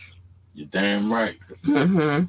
[0.55, 1.37] You're damn right.
[1.67, 2.25] Mm-hmm.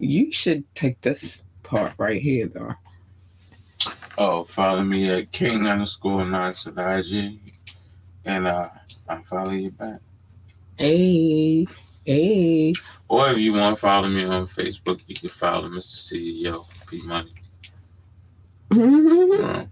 [0.00, 2.74] You should take this part right here, though.
[4.18, 7.40] Oh, follow me at king underscore IG,
[8.24, 8.68] and uh,
[9.08, 10.00] I'll follow you back.
[10.78, 11.66] Hey,
[12.04, 12.74] hey.
[13.08, 15.96] Or if you want to follow me on Facebook, you can follow Mr.
[15.96, 17.35] CEO P Money.
[18.70, 19.70] Um,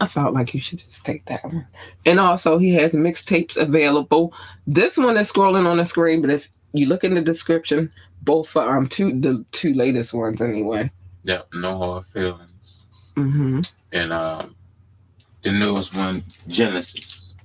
[0.00, 1.66] I felt like you should just take that one.
[2.04, 4.32] And also, he has mixtapes available.
[4.66, 8.48] This one is scrolling on the screen, but if you look in the description, both
[8.48, 10.90] for um two the two latest ones anyway.
[11.24, 12.86] Yep, no hard feelings.
[13.16, 13.60] Mm-hmm.
[13.92, 14.56] And um,
[15.42, 17.36] the newest one, Genesis,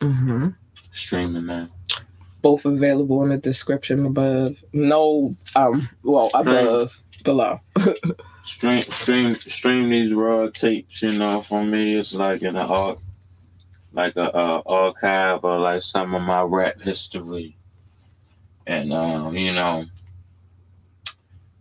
[0.00, 0.48] Mm-hmm.
[0.92, 1.68] streaming now.
[2.40, 4.62] Both available in the description above.
[4.72, 7.60] No, um, well above, below.
[8.48, 11.02] Stream, stream, stream these raw tapes.
[11.02, 12.98] You know, for me, it's like an art,
[13.92, 17.56] like a, uh archive of like some of my rap history.
[18.66, 19.84] And um, you know,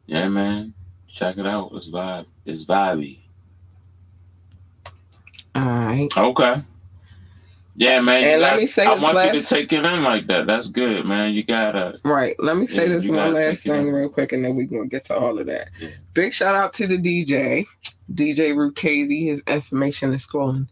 [0.06, 0.74] yeah, man,
[1.10, 1.72] check it out.
[1.74, 2.26] It's vibe.
[2.46, 3.20] It's vibey.
[5.54, 6.18] All right.
[6.18, 6.64] Okay.
[7.80, 8.24] Yeah, man.
[8.24, 10.48] And let got- me say I this want you to take it in like that.
[10.48, 11.34] That's good, man.
[11.34, 12.00] You gotta.
[12.04, 12.36] Right.
[12.40, 15.06] Let me say Yeah, this one last thing real quick, and then we're gonna get
[15.06, 15.70] to all of that.
[15.80, 15.90] Yeah.
[16.16, 17.68] Big shout out to the DJ,
[18.12, 19.28] DJ Rukazi.
[19.28, 20.68] His information is scrolling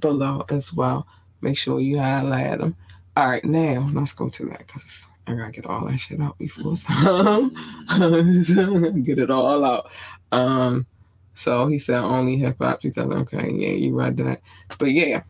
[0.00, 1.06] below as well.
[1.42, 2.76] Make sure you highlight him.
[3.14, 6.38] All right, now let's go to that because I gotta get all that shit out
[6.38, 7.50] before time.
[9.04, 9.90] get it all out.
[10.32, 10.86] Um,
[11.34, 14.40] so he said only hip hop He said, Okay, yeah, you read that.
[14.78, 15.24] But yeah,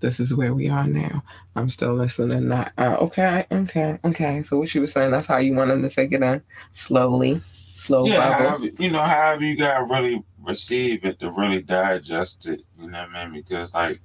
[0.00, 1.22] this is where we are now.
[1.56, 2.48] I'm still listening.
[2.48, 4.42] Not uh, okay, okay, okay.
[4.42, 5.10] So what she was saying?
[5.10, 7.40] That's how you want him to take it in slowly,
[7.76, 12.62] slow yeah, however, you know, however you gotta really receive it to really digest it.
[12.78, 13.42] You know what I mean?
[13.42, 14.00] Because like,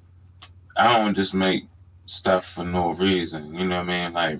[0.75, 1.65] I don't just make
[2.05, 3.53] stuff for no reason.
[3.53, 4.13] You know what I mean?
[4.13, 4.39] Like,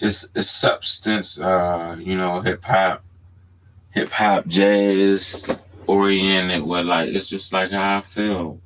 [0.00, 1.38] it's it's substance.
[1.38, 3.04] Uh, you know, hip hop,
[3.90, 5.46] hip hop, jazz
[5.86, 6.62] oriented.
[6.62, 8.60] Where like it's just like how I feel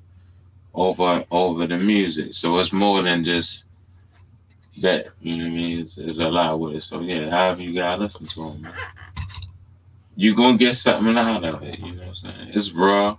[0.74, 2.34] over over the music.
[2.34, 3.64] So it's more than just
[4.78, 5.08] that.
[5.20, 5.80] You know what I mean?
[5.80, 6.82] It's, it's a lot with it.
[6.82, 8.74] So yeah, however you gotta listen to them, man.
[10.16, 11.78] You gonna get something out of it.
[11.78, 12.50] You know what I'm saying?
[12.54, 13.16] It's raw.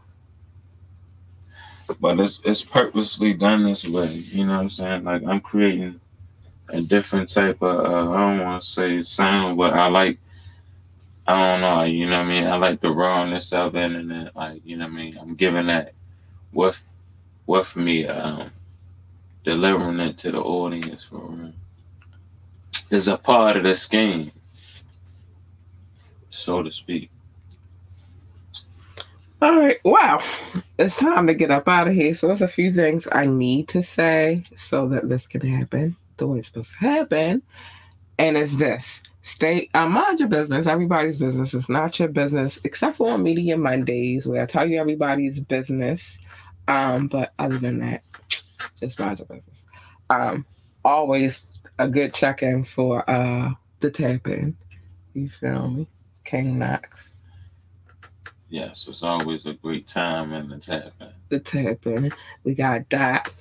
[1.99, 4.13] But it's it's purposely done this way.
[4.13, 5.03] You know what I'm saying?
[5.05, 5.99] Like I'm creating
[6.69, 10.19] a different type of uh, I don't want to say sound, but I like
[11.27, 11.83] I don't know.
[11.83, 12.47] You know what I mean?
[12.47, 15.17] I like the rawness of it, and then like you know what I mean.
[15.17, 15.93] I'm giving that
[16.51, 16.81] with
[17.49, 18.51] with me, um,
[19.43, 21.53] delivering it to the audience for real.
[22.91, 24.31] It's a part of this game,
[26.29, 27.09] so to speak.
[29.41, 29.77] All right.
[29.83, 30.21] Wow.
[30.77, 32.13] It's time to get up out of here.
[32.13, 36.27] So there's a few things I need to say so that this can happen the
[36.27, 37.41] way it's supposed to happen.
[38.19, 38.85] And it's this.
[39.23, 40.67] Stay uh, mind your business.
[40.67, 44.79] Everybody's business is not your business, except for on Media Mondays, where I tell you
[44.79, 46.19] everybody's business.
[46.69, 48.03] Um, but other than that,
[48.79, 49.63] just mind your business.
[50.09, 50.45] Um,
[50.85, 51.43] always
[51.79, 54.55] a good check-in for uh the tap in.
[55.13, 55.87] You feel me?
[56.25, 57.09] King Knoxx.
[58.49, 61.07] Yes, it's always a great time in the tap in.
[61.29, 62.11] the tap in.
[62.43, 63.33] We got Doc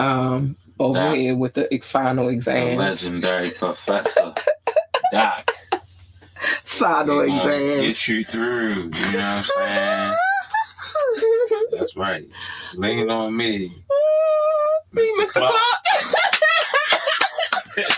[0.00, 1.16] um over Doc.
[1.16, 2.76] here with the final The exam.
[2.78, 4.34] legendary professor
[5.12, 5.50] Doc.
[6.64, 7.80] Final exam.
[7.80, 8.74] Get you through.
[8.74, 10.16] You know what I'm saying?
[11.72, 12.28] That's right.
[12.74, 13.68] Lean on me.
[14.92, 15.32] Me, Mr.
[15.32, 15.54] Clark.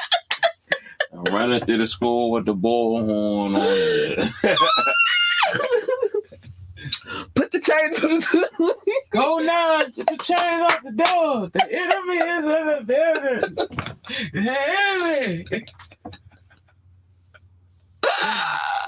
[1.13, 4.33] I'm running through the school with the bullhorn on it.
[7.35, 8.75] Put the chain to the
[9.11, 11.51] Go now, get the chains off the door.
[11.53, 13.55] The enemy is in the building.
[14.33, 15.45] The enemy.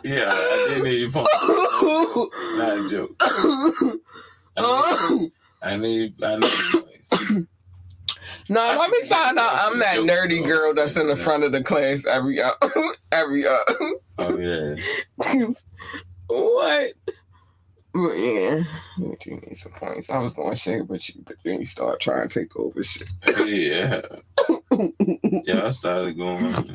[0.05, 1.27] Yeah, I didn't even.
[2.57, 3.23] Not a joke.
[5.63, 6.45] I need, I need,
[7.13, 7.47] I need
[8.49, 11.53] No, I let me find out I'm that nerdy girl that's in the front of
[11.53, 12.53] the class every uh,
[13.13, 13.59] every uh
[14.19, 14.75] Oh yeah.
[16.27, 16.93] what?
[17.93, 18.63] But yeah,
[18.99, 20.11] you need some points.
[20.11, 22.83] I was going to share with you, but then you start trying to take over
[22.83, 23.09] shit.
[23.27, 24.03] Yeah.
[25.45, 26.67] Yeah, I started going.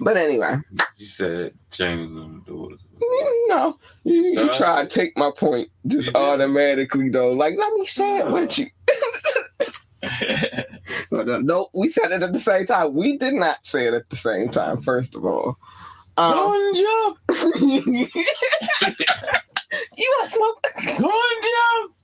[0.00, 0.56] But anyway,
[0.96, 2.80] You said change them doors.
[3.48, 7.32] no, you, you try to take my point just automatically though.
[7.32, 8.66] Like, let me share it with you.
[11.10, 12.94] No, we said it at the same time.
[12.94, 14.82] We did not say it at the same time.
[14.82, 15.56] First of all,
[16.16, 17.18] um, Go jump.
[17.60, 18.08] you
[19.98, 20.66] want smoke?
[20.98, 21.94] Go and jump.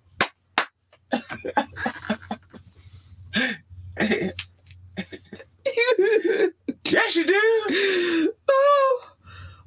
[6.84, 8.32] yes, you do.
[8.48, 9.00] oh,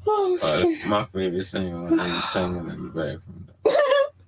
[0.08, 3.48] oh Uh, my favorite singer when they singing in the bathroom.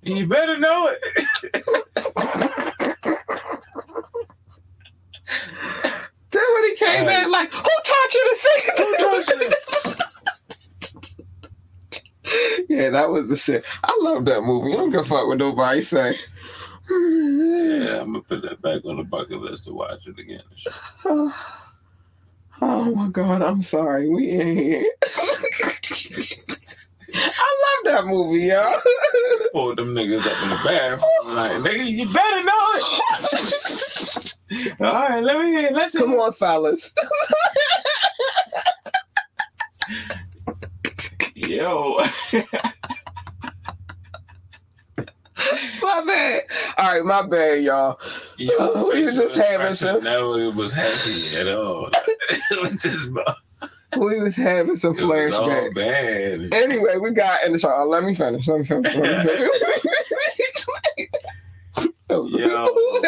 [0.02, 1.64] You better know it.
[6.30, 7.24] Then when he came Alright.
[7.24, 8.74] in, like, who taught you to sing?
[8.76, 9.50] Who taught you
[12.76, 13.64] yeah, that was the shit.
[13.84, 14.72] I love that movie.
[14.72, 16.18] I don't give a fuck what nobody say.
[16.90, 20.42] Yeah, I'm gonna put that back on the bucket list to watch it again.
[22.62, 24.08] Oh, oh my god, I'm sorry.
[24.08, 24.84] We in here.
[27.16, 28.80] I love that movie, yo.
[29.52, 31.34] Pulled them niggas up in the bathroom.
[31.36, 31.62] Like, oh.
[31.62, 34.34] nigga, you better know it.
[34.80, 36.90] All right, let me let's Come on, fellas.
[41.34, 42.02] Yo.
[45.82, 46.42] My bad.
[46.78, 47.98] All right, my bad, y'all.
[48.36, 48.56] You
[48.92, 50.04] facial just having some.
[50.04, 51.90] No, it was happy at all.
[52.50, 53.08] it was just
[53.96, 55.74] We was having some flashbacks.
[55.74, 56.54] bad.
[56.54, 57.84] Anyway, we got in the show.
[57.88, 58.46] Let me finish.
[58.46, 58.94] Let me finish.
[58.94, 59.50] Let me finish.
[62.10, 62.28] Yo.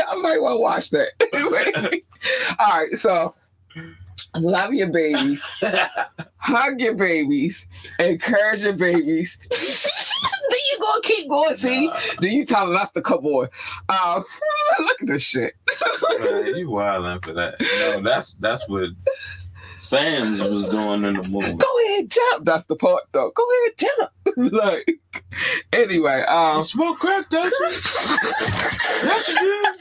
[0.08, 1.10] I might want to watch that.
[1.32, 2.02] Anyway.
[2.58, 3.32] All right, so
[4.40, 5.40] love your babies,
[6.36, 7.64] hug your babies,
[7.98, 9.36] encourage your babies.
[9.50, 11.56] then you gonna keep going.
[11.56, 11.90] See,
[12.20, 13.48] then you telling us to come on.
[13.88, 14.24] Um,
[14.80, 15.54] look at this shit.
[16.20, 17.56] Man, you wildin' for that.
[17.60, 18.90] No, that's that's what
[19.78, 21.54] Sam was doing in the movie.
[21.54, 22.44] Go ahead, jump.
[22.44, 23.30] That's the part, though.
[23.34, 24.52] Go ahead, jump.
[24.52, 25.00] like,
[25.72, 27.78] anyway, You um, smoke crack, don't you?
[29.04, 29.75] Yes, you.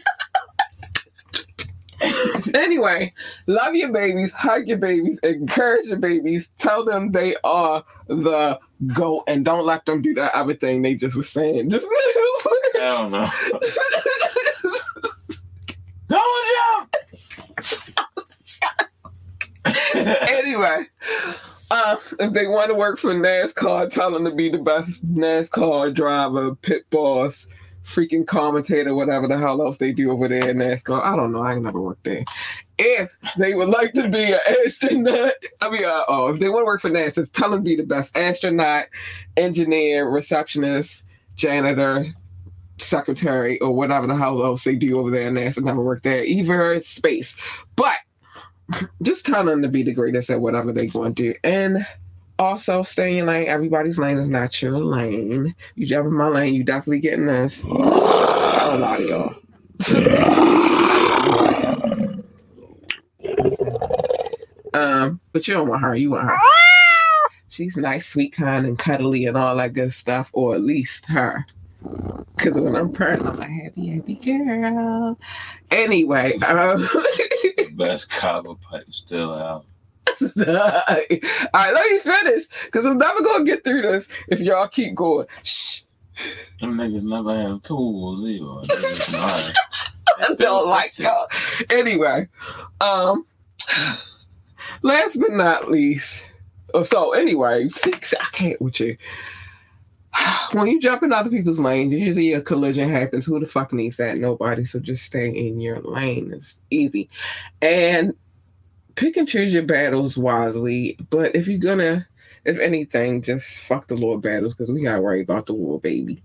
[2.56, 3.14] Anyway,
[3.48, 8.60] love your babies, hug your babies, encourage your babies, tell them they are the
[8.94, 11.70] goat, and don't let them do that other thing they just was saying.
[11.70, 13.30] Just I don't know.
[16.08, 16.96] Don't jump.
[20.30, 20.84] anyway,
[21.72, 25.94] uh, if they want to work for NASCAR, tell them to be the best NASCAR
[25.94, 27.48] driver, pit boss,
[27.86, 31.02] freaking commentator, whatever the hell else they do over there in NASCAR.
[31.02, 31.42] I don't know.
[31.42, 32.24] I ain't never worked there.
[32.78, 36.62] If they would like to be an astronaut, I mean, uh, oh, if they want
[36.62, 38.88] to work for NASA, tell them be the best astronaut,
[39.38, 41.04] engineer, receptionist,
[41.36, 42.04] janitor,
[42.80, 45.64] secretary, or whatever the hell else they do over there in NASA.
[45.64, 47.34] Never worked there, either space.
[47.76, 47.96] But
[49.02, 51.36] just tell them to be the greatest at whatever they're going to do.
[51.44, 51.86] And
[52.40, 53.48] also stay in lane.
[53.48, 55.56] Everybody's lane is not your lane.
[55.76, 57.62] You jump in my lane, you definitely getting this.
[57.64, 57.68] A
[58.78, 59.36] lot of y'all.
[64.74, 66.38] um, but you don't want her, you want her.
[67.50, 71.46] She's nice, sweet, kind, and cuddly and all that good stuff, or at least her.
[72.36, 75.18] Because when I'm purring, I'm a happy, happy girl.
[75.72, 76.90] Anyway, um,
[77.76, 79.66] Best copper pipe still out.
[80.22, 84.96] All right, let me finish because I'm never gonna get through this if y'all keep
[84.96, 85.28] going.
[85.44, 85.82] Shh,
[86.60, 88.82] Them niggas never have tools either.
[88.82, 89.54] They just know how to-
[90.18, 91.28] I don't like y'all.
[91.70, 92.28] Anyway,
[92.80, 93.26] um,
[94.82, 96.10] last but not least,
[96.74, 98.96] oh, so anyway, see, I can't with you.
[100.54, 103.26] when you jump in other people's lanes, you see a collision happens.
[103.26, 104.18] Who the fuck needs that?
[104.18, 104.64] Nobody.
[104.66, 106.32] So just stay in your lane.
[106.34, 107.10] It's easy.
[107.62, 108.14] And
[108.96, 110.98] pick and choose your battles wisely.
[111.10, 112.08] But if you're gonna,
[112.46, 116.24] if anything, just fuck the Lord battles because we gotta worry about the war, baby.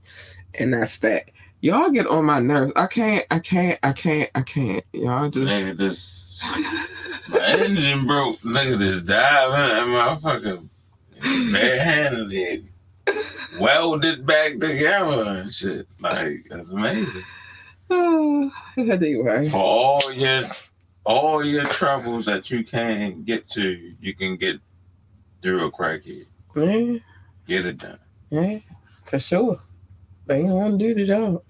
[0.55, 1.30] And that's that.
[1.60, 2.72] Y'all get on my nerves.
[2.74, 4.84] I can't, I can't, I can't, I can't.
[4.92, 6.38] Y'all just Nigga, this
[7.28, 8.40] my engine broke.
[8.40, 10.66] Nigga, this dive in that motherfucker
[11.20, 12.64] barehandedly
[13.60, 15.86] welded back together and shit.
[16.01, 17.24] Like that's amazing.
[17.92, 19.48] Oh, anyway.
[19.51, 20.42] For all your
[21.05, 24.56] all your troubles that you can't get to, you can get
[25.43, 26.27] through a crackhead.
[26.56, 26.98] Yeah,
[27.47, 27.98] Get it done.
[28.31, 28.59] yeah,
[29.06, 29.59] for sure.
[30.27, 31.43] They ain't want to do the job.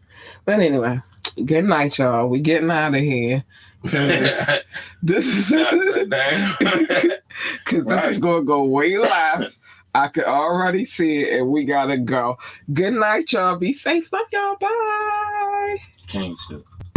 [0.44, 1.01] But anyway,
[1.44, 2.28] good night, y'all.
[2.28, 3.44] We getting out of here.
[3.82, 4.60] Cause
[5.02, 6.55] this is Damn.
[7.64, 9.56] Cause this is gonna go way live.
[9.94, 12.39] I could already see it, and we gotta go.
[12.72, 13.59] Good night, y'all.
[13.59, 14.09] Be safe.
[14.12, 14.56] Love y'all.
[14.60, 15.78] Bye.
[16.06, 16.36] King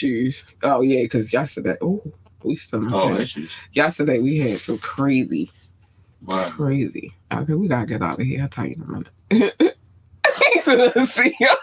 [0.00, 0.44] shit.
[0.62, 1.76] Oh yeah, cause yesterday.
[1.82, 2.02] Oh,
[2.42, 2.92] we still.
[2.94, 3.50] Oh, had- issues.
[3.72, 5.50] yesterday we had some crazy,
[6.22, 7.12] But crazy.
[7.32, 8.40] Okay, we gotta get out of here.
[8.44, 9.10] I'll tell you in a minute.
[11.08, 11.54] See ya.